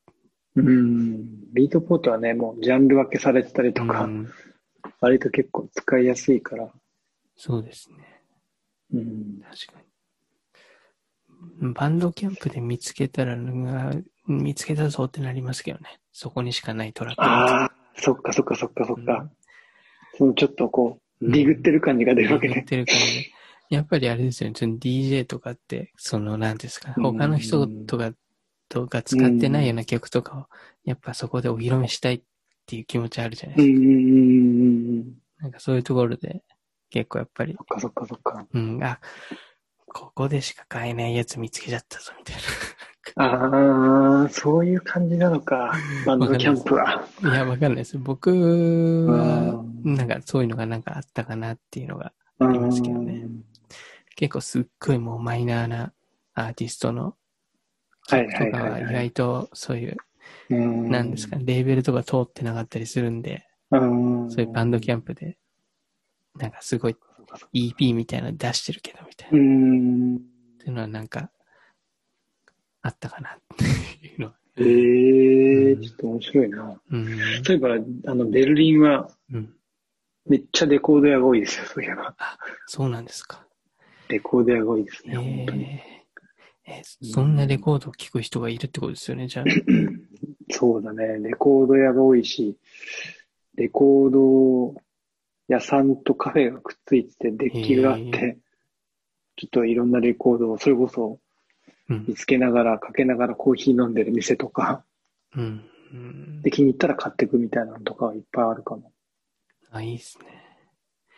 [0.55, 1.53] うん。
[1.53, 4.29] ビートポートはね、もうジャンル分けされてたりとか、うん
[5.03, 6.71] 割と結構使いやすいから。
[7.35, 8.12] そうですね。
[8.93, 9.41] うん。
[9.41, 9.79] 確か
[11.61, 11.73] に。
[11.73, 13.37] バンドキャンプで見つけたら、
[14.27, 15.99] 見つけたぞってなりますけどね。
[16.11, 17.21] そこにしかないトラック。
[17.21, 19.13] ああ、そっかそっかそっかそっか。
[19.13, 19.31] うん
[20.15, 22.55] そのちょっとこう、ディグってる感じが出るわけね。
[22.55, 23.31] やってる感じで。
[23.69, 24.55] やっぱりあれですよね。
[24.57, 28.11] その DJ とかって、その、なんですか、うん他の人とか、
[28.69, 30.45] とか使ってないような曲とかを、
[30.85, 32.21] やっぱそこでお披露目したいっ
[32.67, 33.75] ていう気持ちあるじゃないですか。
[33.75, 35.13] うんうんうんうんうん。
[35.39, 36.43] なんかそういうところで、
[36.93, 38.45] 結構やっぱりそっ、かそっかそっか。
[38.53, 38.99] うん、あ、
[39.87, 42.35] ここでしか買えないやつ見つけちゃったぞ、みたい
[43.15, 45.73] ああ、そういう感じなのか。
[46.05, 47.03] バンドキャンプは。
[47.23, 47.33] な。
[47.33, 47.97] いや、わかんないです。
[47.97, 48.29] 僕
[49.07, 53.25] はう、なんかそういうのがなんかあったかなっていうのが、ありますけどね
[54.15, 55.93] 結構すっごいもうマイナーな
[56.35, 57.15] アーティストの
[58.07, 59.97] はい曲とかは意外とそういう、
[60.49, 65.37] うんなんですかね、レーベルとか通ってなかったりするんで、うんそういうバンドキャンプで、
[66.37, 66.95] なんかすごい
[67.53, 69.37] EP みたいなの出してるけど、みたいな。
[69.37, 70.19] うっん。
[70.59, 71.31] ていうのはなんか、
[72.81, 74.33] あったかなっていうのは。
[74.57, 76.81] ええうんちょっと面白いな。
[76.91, 77.05] うん。
[77.43, 79.53] そういえば、あの、ベルリンはうん。
[80.25, 82.15] めっちゃレコード屋が多いですよ、そういえば。
[82.67, 83.45] そうなんですか。
[84.07, 85.63] レコード屋が多いですえね、本当に。
[85.65, 85.83] え
[86.65, 86.81] え
[87.11, 89.45] そんなレコードを聴く人がいるってことですよね、じゃあ。
[90.49, 92.57] そうだね、レコード屋が多いし、
[93.55, 94.81] レコード
[95.47, 98.37] 屋さんとカフェがくっついてて、デッキがあっへて、
[99.35, 101.19] ちょっといろんなレコードをそれこそ
[101.89, 102.15] うん見。
[102.15, 104.83] つけながら、かけながらコーヒー飲んでる店とか、
[105.35, 105.63] うん。
[105.93, 108.91] うんで、気に入ったら買っていくみたいなのとかはいっぱいあるかも。
[109.71, 110.25] あ、いいですね。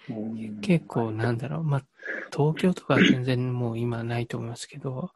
[0.10, 1.64] うん結構なんだろう。
[1.64, 1.84] まあ、
[2.32, 5.12] 東京とかは全然もう今ないと思いますけど、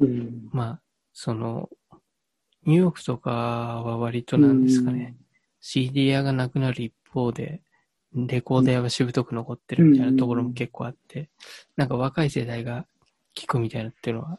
[0.00, 0.48] うん。
[0.52, 0.80] まあ、
[1.12, 1.70] その、
[2.66, 5.16] ニューヨークとかは割となんですかね。
[5.60, 7.62] CD 屋がなくなる一方で、
[8.14, 11.30] レコード屋がしぶとく残ってるみたいなところも結構あって、
[11.76, 12.86] なんか若い世代が
[13.36, 14.38] 聞くみたいなっていうのは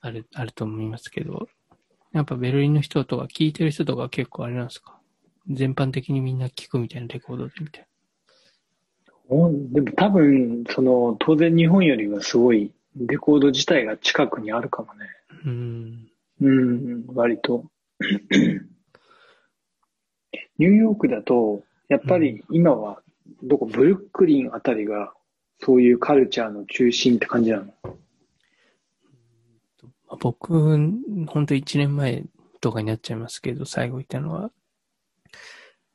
[0.00, 1.48] ある、あると思いますけど、
[2.12, 4.98] やっぱベルリンの人とか聞いてる人とか結構あれなんですか？
[5.50, 7.86] 全般的にみんな聞くみたいなレコードでみたい
[9.28, 15.06] おでも多分、その、当然日本よりはすごい、レコード自体が近くにあるかもね。
[15.44, 15.50] な。
[15.50, 16.08] うん。
[16.40, 17.64] うん、割と。
[20.58, 23.02] ニューヨークだと、やっぱり今は、
[23.42, 25.12] どこ、ブルックリンあたりが、
[25.60, 27.74] そういうカルチャーの中心って感じなの？
[27.82, 27.92] ま
[30.08, 32.24] あ僕、ほんと1年前
[32.60, 34.50] とかになっちゃいますけど、最後行ったのは、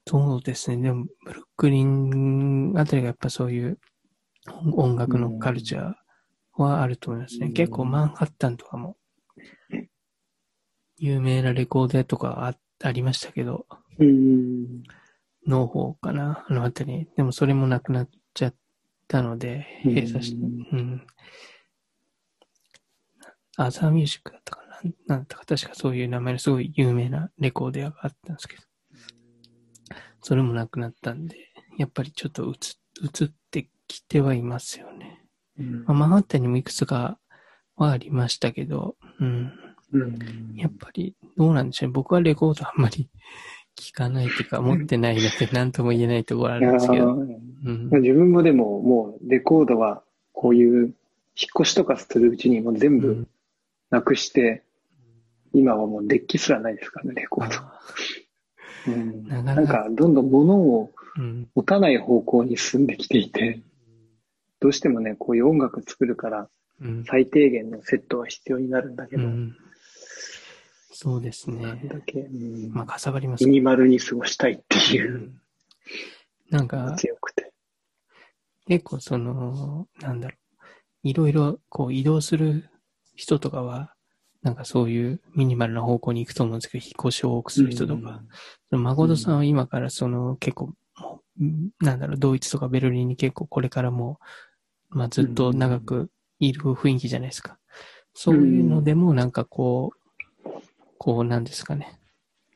[0.08, 0.78] そうですね。
[0.82, 3.80] でも、ブルックリンあたりがやっぱそういう
[4.74, 7.48] 音楽のカルチャーはあると思いますね。
[7.48, 8.98] うん結構マンハッタンとかも、
[10.98, 12.56] 有名なレコード屋とかあ
[12.86, 13.68] ありましたけど、
[14.00, 14.84] うん。
[15.48, 17.08] ノーホーかなあのあたり。
[17.16, 18.56] でもそれもなくなっちゃっ
[19.08, 21.06] たので、うん閉鎖して、うん。
[23.58, 24.68] アザーミュージックだったかな？
[24.68, 28.64] なんなんだったか、確かそういう名前のすごい有名なレコード屋があったんですけど、
[30.22, 31.38] それもなくなったんで、
[31.78, 32.54] やっぱりちょっと映
[33.24, 35.26] 映ってきてはいますよね。
[35.60, 37.20] うんまあ、マンハッタンにもいくつか
[37.76, 39.52] はありましたけど、うん。
[39.94, 41.94] うんやっぱりどうなんでしょうね。
[41.94, 43.10] 僕はレコードあんまり
[43.78, 47.14] 聞かないというか、持ってないので何とも言えないところあるんですけど。
[47.14, 47.24] う
[47.72, 47.90] ん。
[47.90, 50.04] まあ自分もでも、もうレコードは、
[50.34, 50.94] こういう、
[51.36, 53.28] 引っ越しとかするうちにもう全部うん。
[53.90, 54.64] なくして、
[55.54, 57.56] 今はもうデッキすらないですからね、レコード。
[57.56, 57.82] あ
[58.88, 59.28] うん。
[59.28, 60.92] なかなんか、どんどん物を
[61.56, 63.62] 持たない方向に進んできていて、
[64.60, 66.50] どうしてもね、こういう音楽作るから、
[66.82, 67.04] うん。
[67.06, 69.56] 最低限のセットは必要になるんだけど、うん
[70.92, 71.88] そうですなんね。
[71.88, 72.72] だけ、うん。
[72.74, 73.46] まあ、かさばります。
[73.46, 75.14] ミニマルに過ごしたいっていう。
[75.14, 75.42] う、ん。
[76.50, 77.52] なんか、強くて。
[78.68, 82.70] 結構その、なんだろう、いろいろこう移動する
[83.16, 83.94] 人とかは、
[84.42, 88.22] なんかそういうミニマルな方向に行くと思うんですけど、引っ越しを多くする人とか、
[88.70, 90.74] その誠さんは今からその結構、
[91.80, 94.20] なんだろう、ドイツとかベルリンに結構これからも、
[94.90, 96.10] まあずっと長く
[96.40, 97.60] いる雰囲気じゃないですか。
[98.14, 100.01] そういうのでもなんかこう、
[101.04, 101.98] こうなんですかね。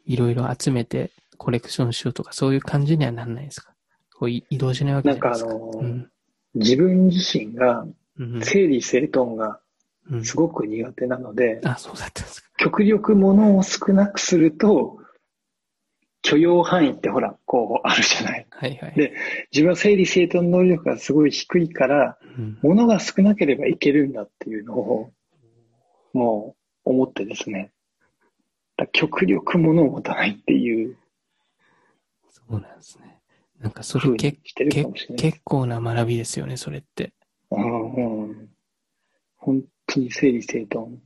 [0.06, 3.74] いろいろ集めてコレクションしようとか、そういう感じにはなんないですか？
[4.16, 5.50] こうい移動しないわけじゃないですか？
[5.50, 6.12] なんかあのうん
[6.54, 7.88] 自分自身が
[8.20, 9.60] うん整理整頓が
[10.12, 12.50] うんすごく苦手なので、あ、そうだったんですか。
[12.58, 15.00] 極力物を少なくすると、
[16.22, 18.46] 許容範囲ってほら、こうあるじゃない。
[18.52, 18.94] はいはい。
[18.96, 19.14] で
[19.52, 25.12] 自分は整理整頓能力がすごい低いから、うん物が少なければいけるんだっていうのを、
[26.14, 26.56] も
[26.86, 27.72] う思ってですね。
[28.78, 30.98] だ極力物を持たないっていう
[32.30, 33.20] そうなんですね。
[33.60, 34.86] なんかそれけけ。
[35.18, 37.14] 結構な学びですよね、それって。
[37.50, 38.50] うんうん
[39.38, 41.00] 本当に整理整頓。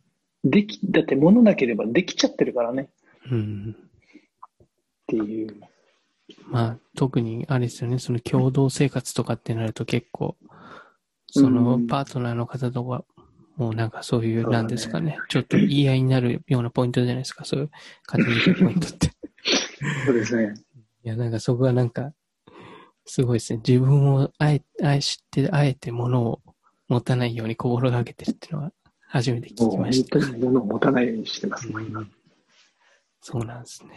[0.43, 2.89] でき、だって物なければできちゃってるからね
[3.29, 3.75] うん。
[3.77, 4.65] っ
[5.07, 5.59] ていう。
[6.47, 10.37] まあ、特にあれですよね、その共同生活とかってなると結構、
[11.27, 13.03] そのうんパートナーの方とか、
[13.59, 17.69] もうなんかそういう、なんですかね、ちょっと言い合いになるようなポイントじゃないですか、そういう
[18.05, 19.07] 家庭的ポイントって。
[19.07, 19.09] い
[20.07, 20.53] そうですね。
[21.03, 22.13] や、なんかそこはなんか、
[23.05, 23.61] すごいですね。
[23.67, 26.41] 自分をあえ、愛して、あえて物を
[26.87, 28.71] 持たないように心がけてるっていうのは
[29.07, 30.19] 初めて聞きました。
[30.19, 32.07] 当に物を持たないようにしてます、もう今。
[33.21, 33.89] そうなんですね。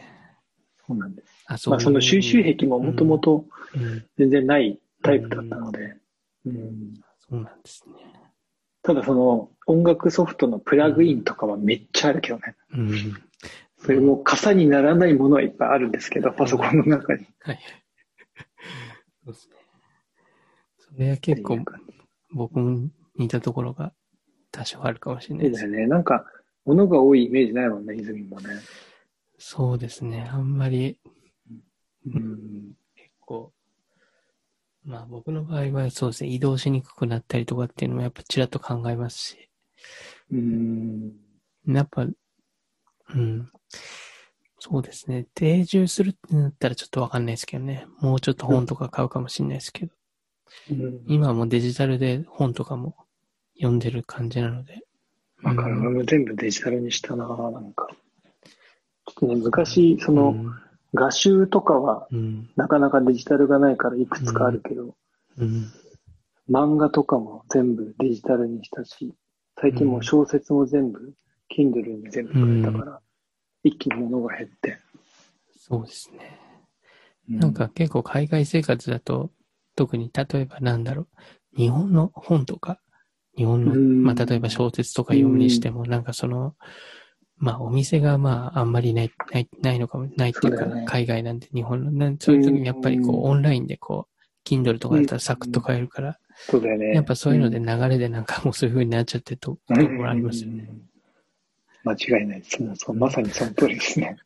[0.84, 1.28] そうなんです。
[1.46, 3.44] あ、まあその収集癖ももともと
[3.74, 5.96] うん、全然ないタイプだったので、
[6.44, 8.21] うんそうなんですね。
[8.82, 12.56] ただその音楽ソフトのプラグインとかはめっちゃあるけどね。
[12.72, 13.22] うん。
[13.78, 17.26] それも傘にならないものはいっぱいあるんですけど、パソコンの中に。
[17.40, 17.60] はい。
[19.24, 19.54] そうですね。
[20.78, 21.58] それは結構
[22.32, 23.92] 僕も似たところが
[24.50, 25.66] 多少あるかもしれないです。
[25.66, 25.86] ね。
[25.86, 26.24] なんか、
[26.64, 28.48] 物が多いイメージないもんね、泉もね。
[29.38, 30.28] そうですね。
[30.30, 30.98] あんまり、
[32.06, 32.12] うん。
[32.12, 32.81] 結構、
[34.84, 39.48] まあ僕の場合はそうですね、移動しにくくなったりとかっていうのもやっぱちらっと考えますし、
[40.32, 41.12] うん。
[41.66, 43.50] やっぱ、うん。
[44.58, 45.26] そうですね。
[45.34, 47.86] 定住するってなったらちょっとわかんないですけどね。
[48.00, 49.92] もうちょっと本とか買うかもしれないですけど、
[50.70, 52.94] うん今はもうデジタルで本とかも
[53.56, 54.80] 読んでる感じなので。
[55.42, 55.76] わかる。
[55.76, 57.88] うん俺も全部デジタルにしたな、なんか。
[59.06, 60.34] ちょっとね、昔、その、
[60.94, 64.94] 画集とかは、うん、なかなかデジタルがないからいくつかあるけど、
[65.38, 65.72] うん、
[66.50, 69.14] 漫画とかも全部デジタルにしたし、
[69.60, 71.14] 最近もう小説も全部、
[71.56, 73.00] Kindle に全部変えたから、
[73.62, 74.78] 一気に物が減って。
[75.56, 76.38] そうですね。
[77.30, 79.30] うなんか、結構海外生活だと、
[79.76, 81.08] 特に例えばなんだろう、
[81.56, 82.80] 日本の本とか、
[83.36, 84.02] 日本の、うん。
[84.02, 86.54] まあ例えば小説とか読むにしても、なんかその、
[87.38, 96.94] まあお店がまああんまりない、ない、ないのかも、ないっていうか海外なんで日本の、なんそういう時にやっぱりこうオンラインでこう、Kindle とかだったらサクッと買えるから、そうだよね。
[96.94, 100.66] やっぱそういうので流れでなんかもうそういう風になっちゃってるところもありますよね。
[100.68, 100.82] うん
[101.84, 102.62] 間違いないです。
[102.62, 104.16] もうそうまさにその通りですね。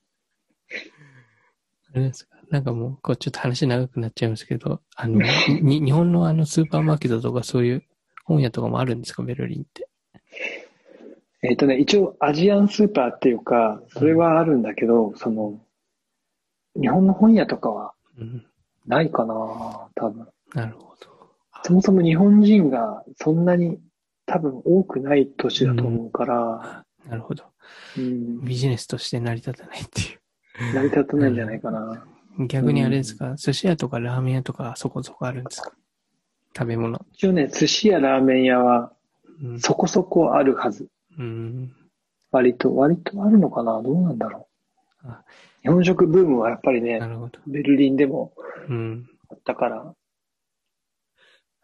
[1.94, 2.36] あれですか？
[2.50, 5.22] なんかもう、こうちょっと話長くなっちゃいますけど、あの、
[5.62, 7.82] に日本のあのスーパーマーケットとかそういう
[8.26, 9.88] 本屋とかもあるんですか、ベルリンって。
[11.42, 15.60] えっ、とね、一応アジアンスーパーっていうか、それはあるんだけど、その、
[16.80, 18.46] 日本の本屋とかはうん。
[18.86, 19.34] ないかな
[19.94, 20.28] 多分。
[20.54, 21.06] なるほど。
[21.64, 23.78] そもそも日本人がそんなに
[24.26, 27.44] 多分多くない都市だと思うから、あなるほど。
[27.98, 32.04] うん、ビジネスとして成り立たないってい成り立たないんじゃないかな。
[32.38, 32.46] う。
[32.46, 35.72] 逆にあれですか、寿司屋とかラーメン屋とかそこそこあるんですか？
[36.56, 37.04] 食べ物。
[37.12, 38.92] 一応ね、寿司やラーメン屋は
[39.42, 39.60] うん。
[39.60, 40.88] そこそこあるはず。
[41.18, 41.72] うん。
[42.30, 43.80] 割と、割とあるのかな？
[43.82, 44.48] どうなんだろ
[45.04, 45.08] う？
[45.08, 45.24] あ。
[45.62, 47.38] 日本食ブームはやっぱりねな、るほど。
[47.46, 48.32] ベルリンでも
[48.68, 49.08] うん。
[49.28, 49.94] あったから、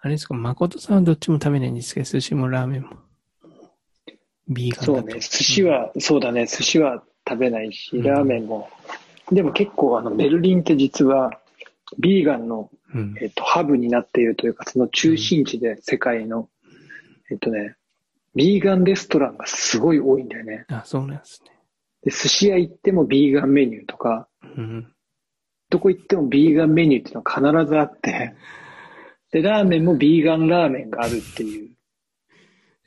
[0.01, 2.97] あれですか、誠さんはどっちも食べないんですけど、寿司もラーメンも。
[4.49, 4.85] ビーガン。
[4.85, 8.69] そうね、寿司は、そうだね、寿司は食べないし、うんラーメンも。
[9.31, 11.39] でも結構あの、ベルリンって実は、
[12.01, 13.15] ビーガンの、うん。
[13.21, 16.49] えっと、ハブになっているというか、その中心地で世界の、
[17.31, 17.77] えっとね、
[18.35, 20.65] ビーガンレストランがすごい多いんだよね。
[20.69, 21.51] あ、そうなんですね。
[22.05, 24.93] で、寿司屋行ってもビーガンメニューとか、うん。
[25.71, 28.35] どこ行ってもビーガンメニューっていうのは必ずあって、
[29.33, 31.71] で、ラーメンもビーガンラーメンがあるっていう、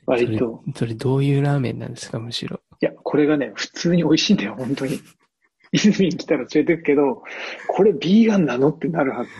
[0.06, 0.62] 割と。
[0.62, 2.60] それ、それどういうラーメンなんですか、むしろ。
[2.80, 5.00] いや、これがね、普通に美味しいんだよ、本当に。
[5.72, 7.24] 泉に来たら連れてくけど、
[7.66, 9.30] これビーガンなのってなるはず。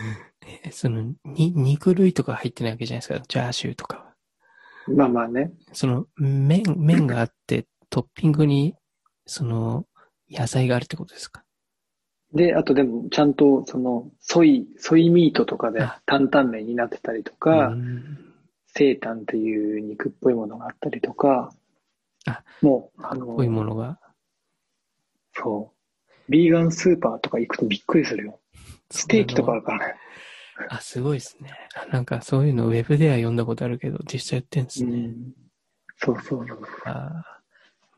[0.65, 4.06] えその、に、肉類とか入ってないわけじゃないですか、チャーシューとかは。
[4.87, 5.51] まあまあね。
[5.73, 8.75] その、麺、麺があって、トッピングに、
[9.25, 9.85] その、
[10.29, 11.43] 野菜があるってことですか？
[12.33, 18.23] で、あとでも、ちゃんと、その、ソイ、ソイミートとかであ担々麺になってたりとか、うん
[18.69, 21.51] セータンっていう肉っぽいものがあったりとか、
[22.27, 23.99] あもう、あの、こういうものが？
[25.33, 26.31] そう。
[26.31, 28.39] ビーガンスーパーとか行くとびっくりするよ。
[28.91, 29.95] ステーキとかあるからね。
[30.69, 31.51] あ、すごいですね。
[31.75, 34.95] あなんかそういうのウェブでは読んだことあるけど、実際やってんですね。
[34.95, 35.33] うん。
[35.97, 36.59] そうそうそう。
[36.85, 37.37] あー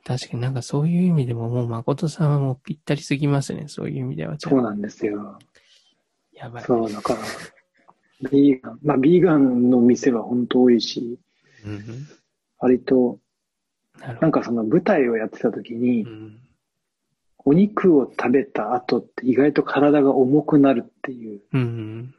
[0.06, 3.66] 確かになんかそういう意味でももう誠さんはもうぴったりすぎますね。
[3.68, 4.36] そういう意味では。
[4.40, 5.38] そうなんですよ。
[6.34, 6.64] やばい。
[6.64, 7.20] そう、だから、
[8.32, 11.20] ビーガン、まあ、ビーガンの店は本当多いし、
[11.66, 12.08] うん
[12.58, 13.20] 割と、
[14.22, 16.40] なんかその舞台をやってた時にう、ん
[17.46, 22.14] お肉を食べた後って意外と体が重くなるっていう、うん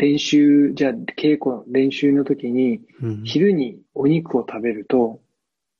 [0.00, 3.22] 練習、じゃあ稽古、練習の時に、うん。
[3.22, 5.20] 昼にお肉を食べると、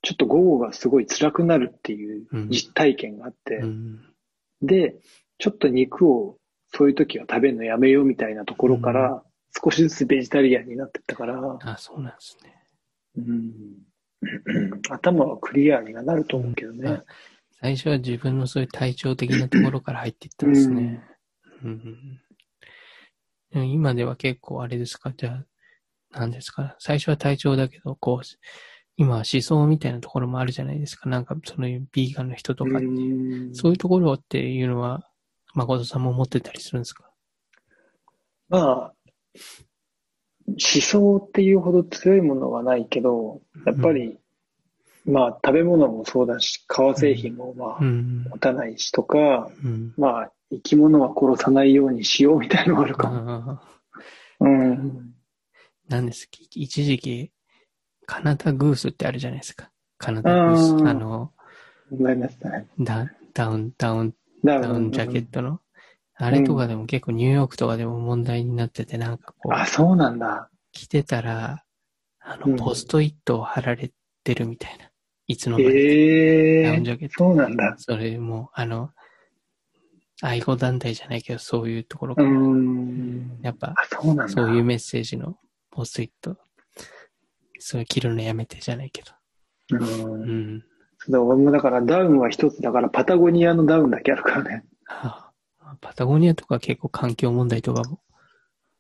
[0.03, 2.49] ちょっと午後がすごい辛くなるっていううん。
[2.51, 4.01] 実体験があって、うん。
[4.61, 4.97] で、
[5.39, 6.37] ちょっと肉を
[6.69, 9.23] そういう時は食べるのやめようみたいなところから、
[9.65, 12.55] 少しずつベジタリアンになってったから、あ、そうなんですね。
[13.17, 16.89] うん、頭はクリアにはなると思うけどね。
[16.89, 17.05] あ。
[17.63, 21.03] 最初は自分のそういう体調的なところから入っていったんですね。
[21.65, 22.21] うん
[23.53, 25.13] 今では結構あれですか？
[25.17, 25.45] じゃあ、
[26.13, 26.77] 何ですか？
[26.79, 28.27] 最初は体調だけど、こう、
[28.97, 31.09] 今は思想みたいなところもあるじゃないですか。
[31.09, 33.55] なんか、そのビーガンの人とか、うん。
[33.55, 35.09] そういうところっていうのは、
[35.55, 37.11] 誠さんも持ってたりするんですか？
[38.49, 38.93] まあ、
[40.47, 44.19] 思想っていうほど強いものはないけど、やっぱり、
[45.07, 48.25] まあ食べ物もそうだし、革製品もまあうん。
[48.29, 49.95] 持たないしとか、うん。
[49.97, 53.41] まあ生き物は殺さないようにしようみたいなのがあるかも。
[53.41, 53.63] あ
[54.41, 55.15] うん。
[55.89, 57.33] あ、なんです一時期、
[58.07, 59.71] カナダグースってあるじゃないですか。
[59.99, 60.73] カナダグース。
[60.83, 61.33] あーあの、
[61.91, 62.31] ね。
[62.79, 64.15] ダダウン、ダウン、
[64.45, 65.61] ダダウンジャケットの？
[66.17, 70.51] あれとかでも結構ニューヨークとかでも問題になってて、なんかこあ、う、そうなんだ。
[70.73, 71.65] 着てたら、
[72.21, 73.91] あの、うんポストイットを貼られ
[74.23, 74.91] てるみたいな。
[75.27, 77.15] いつの間にかええダウンジャケット。
[77.19, 77.75] そうなんだ。
[77.79, 78.91] それも、あの、
[80.23, 83.39] 愛護団体じゃないけど、そういうところうから、ん。
[83.43, 84.29] やっぱ、あ、そう。
[84.29, 85.39] そういうメッセージの
[85.71, 86.37] ポストイット、
[87.59, 89.13] それ着るのやめてじゃないけど。
[89.73, 90.65] うんうん。
[90.99, 94.65] そう俺もだからダウンは一つだからパタゴニアのダウンだけあるからね。
[94.87, 95.31] あ
[95.61, 98.01] あパタゴニアとか結構環境問題とかも、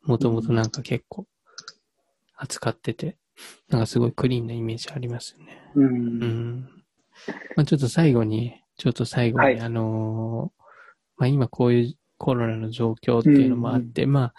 [0.04, 1.26] もともとなんか結構
[2.36, 3.16] 扱ってて、
[3.70, 5.62] なんかすごいクリーンなイメージありますよね。
[5.74, 5.80] う。
[5.80, 5.88] うん
[6.58, 6.68] ん。
[7.56, 10.59] まあちょっと最後に、ちょっと最後に、はいあのー
[11.20, 14.34] まあ今こういうコロナの状況っていうのもあって、まあ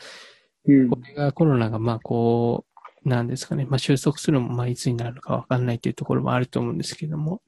[0.67, 0.89] うん。
[0.89, 2.65] これがコロナがまあこ
[3.05, 7.41] う、なんですかね、まあ収束するのもまあいつになるのかわかんないというところもあると思うんですけども、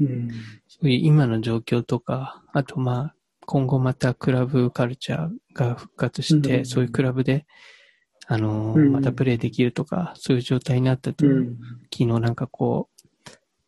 [0.00, 0.28] うん。
[0.68, 3.14] そういう今の状況とか、あとまあ、
[3.46, 7.46] 今後またクラブカルチャーが復活して、うんそういうクラブで、
[8.26, 8.92] あのーうん。
[8.92, 11.58] またプレイできるとか、そういう状態になったと、うん。
[11.92, 12.88] 昨日なんかこ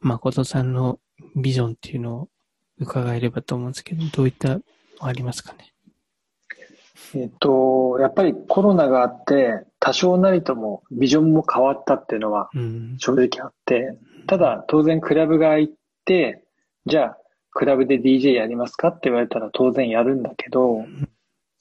[0.01, 0.99] う、誠さんの
[1.36, 2.28] ビジョンっていうのを
[2.78, 4.62] 伺えればと思うんですけど、どういったの
[5.07, 5.73] ありますかね？
[7.15, 12.97] えっと、やっぱりコロナがあって、多少なりともビジョンも変わったっていうのはうん。
[12.99, 15.70] 正直あって、ただ当然クラブが開い
[16.05, 16.45] て、
[16.87, 17.19] じゃあ
[17.51, 20.87] クラブで DJ やりますかって言われたら当然やるんだけど、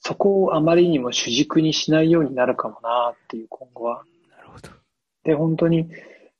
[0.00, 4.04] そこをあまりにも主軸にしないようになるかもなっていう今後は。
[4.36, 4.68] なるほど。
[5.24, 5.88] で、本当に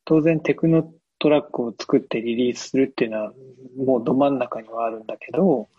[0.05, 3.33] 当然テクノトラックを作ってリリースするっていうのは
[3.77, 5.69] もうど真ん中にはあるんだけど、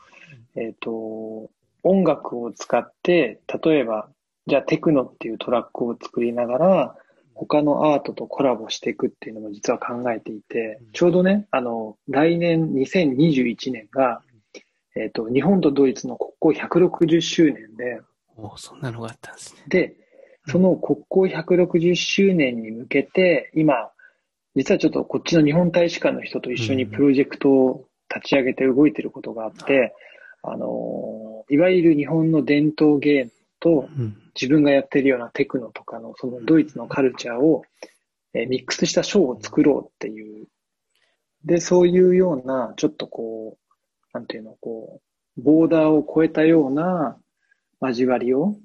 [0.56, 1.50] えっ、と、
[1.82, 4.08] 音楽を使って、例えば、
[4.46, 6.96] じゃあテクノっていうトラックを作りながら、
[7.34, 14.22] 他のアートとコラボしていくっていうのも実は考えていて、ちょうどね、あの、来年2021年が、
[14.96, 18.00] えっ、と、日本とドイツの国交160周年で、
[18.36, 19.62] おそんなのがあったんですね。
[19.68, 19.96] で、
[20.46, 23.90] その国交160周年に向けて、今、
[24.54, 29.94] 実はちょっとこっちの日本大使館の人と一緒にプロジェクトを立ち上げて動いてることがあって、
[30.44, 33.30] あの、いわゆる日本の伝統芸能
[33.60, 34.20] とうん。
[34.34, 37.62] 自分がやってるようなテクノとかのそのドイツのカルチャーを
[38.34, 40.48] えーミックスしたショーを作ろうっていう。
[41.44, 43.76] で、そういうような、ちょっとこう、
[44.12, 45.00] なんていうの、こ
[45.36, 47.16] う、ボーダーを超えたような
[47.80, 48.56] 交わりを、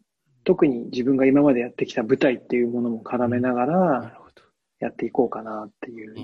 [0.43, 4.19] 特に自分が今までやってきた舞台っていうものも絡めながなら。
[4.79, 6.15] やっていこうかなっていう。
[6.17, 6.21] え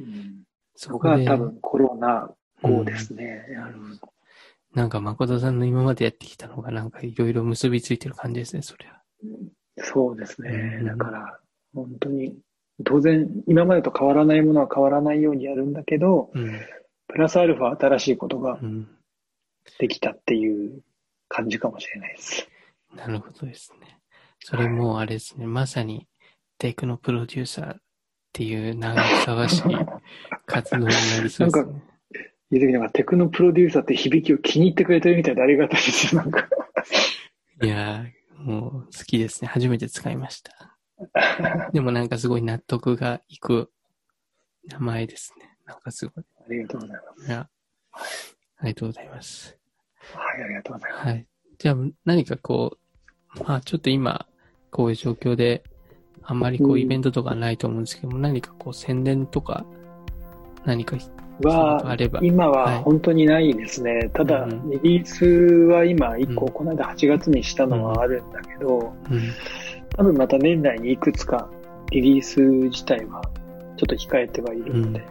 [0.00, 0.44] ーうん
[0.76, 2.30] そこで、僕は多分コロナ
[2.60, 3.46] 後ですね。
[3.50, 4.13] なるほど。
[4.74, 9.00] なんか誠さんの今までやってきたのがなんかいろいろ結びついてる感じですね、そりゃ。
[9.78, 10.78] そうですね。
[10.80, 11.40] うんだから、
[11.74, 12.36] 本当に、
[12.84, 16.60] 当然、今までと変わらないものは変わらないようにやるんだけど、うん。
[17.08, 18.88] プラスアルファ新しいことがうん。
[19.78, 20.82] できたっていう
[21.28, 22.48] 感じかもしれないです。
[22.94, 23.98] なるほどですね。
[24.40, 26.06] それもあれですね、まさに
[26.58, 27.76] テクノプロデューサーっ
[28.32, 29.62] ていう長ふさわしい
[30.46, 31.82] 活動になりそうですね。
[32.50, 36.48] ゆずきなんかテクノプロデューサーって響きを気に入ってくれてるみたいでありがたいですよ、なんか。
[37.62, 39.48] いやー、もう好きですね。
[39.48, 40.78] 初めて使いました。
[41.72, 43.70] でもなんかすごい納得がいく
[44.68, 45.56] 名前ですね。
[45.66, 46.24] なんかすごい。
[46.40, 47.26] ありがとうございます。
[47.26, 47.48] いや、
[48.58, 49.58] ありがとうございます。
[50.12, 51.06] はい、ありがとうございます。
[51.06, 51.26] はい。
[51.58, 52.78] じゃあ何かこ
[53.36, 54.26] う、まあちょっと今、
[54.70, 55.64] こういう状況で、
[56.22, 59.66] あんまりこううんイベントとかないと思うんですけども、何かこう宣伝とか、
[60.64, 60.96] 何か
[61.42, 64.10] は、今はいは本当にないですね。
[64.12, 69.20] ただ、うんリリースは今1個、うんこの間8月にしたのはあるんだけど、うん。
[69.96, 71.48] 多分また年内にいくつか
[71.90, 73.22] リリース自体は
[73.76, 75.02] ちょっと控えてはいるので、っ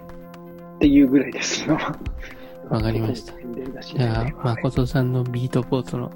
[0.80, 1.70] ていうぐらいです。
[1.70, 3.34] わかりました
[3.82, 6.12] じゃあ、はい誠さんのビートポートの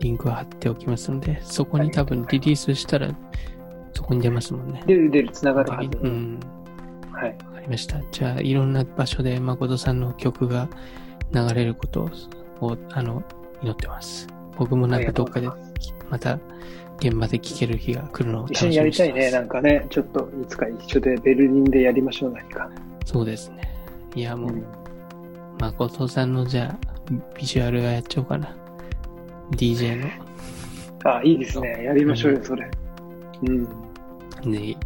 [0.00, 3.08] リンクを貼っておきますので、そこに多分リリースしたら、
[3.92, 4.82] そこに出ますもんね。
[4.86, 5.98] 出る出る、つながるはず。
[6.02, 6.40] うん。
[7.22, 7.36] はい。
[7.46, 8.00] わかりました。
[8.10, 10.68] じゃあ、いろんな場所で誠さんの曲が
[11.32, 12.10] 流れること
[12.60, 13.22] を、あの、
[13.62, 14.26] 祈ってます。
[14.56, 15.56] 僕もなんかどっかでま、
[16.10, 16.38] また、
[16.98, 19.40] 現場で聴ける日が来るのを楽一緒にしみやりたいね、にしてます。
[19.40, 22.70] なんかね、ちょっといつか一緒でベルリンでやりましょう、何か。
[23.04, 23.62] そうですね。
[24.14, 24.64] いや、もう、うん
[25.60, 26.78] 誠さんのじゃあ、
[27.38, 28.56] ビジュアルはやっちゃおうかな。
[29.52, 30.08] DJ の。
[31.04, 31.84] あ、いいですね。
[31.84, 32.68] やりましょうよ、それ。
[33.42, 33.64] うん。
[33.64, 34.76] ぜひ、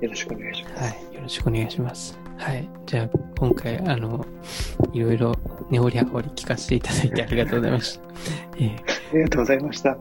[0.00, 0.82] よろしくお願いします。
[0.82, 2.18] はい、よろしくお願いします。
[2.36, 2.68] はい。
[2.84, 3.08] じゃあ、
[3.38, 4.26] 今回、あの、
[4.92, 5.36] いろいろ
[5.70, 8.04] 根掘り葉掘り聞かせていただいてありがとうございました。
[8.56, 9.96] えーありがとうございました。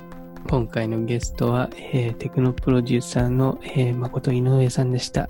[0.50, 5.30] 今回のゲストは、えーテクノプロデューサーの、えー誠井上さんでした、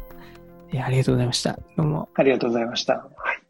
[0.71, 1.59] えーありがとうございました。
[1.75, 2.07] どうも。
[2.13, 2.93] ありがとうございました。
[2.93, 3.40] はい。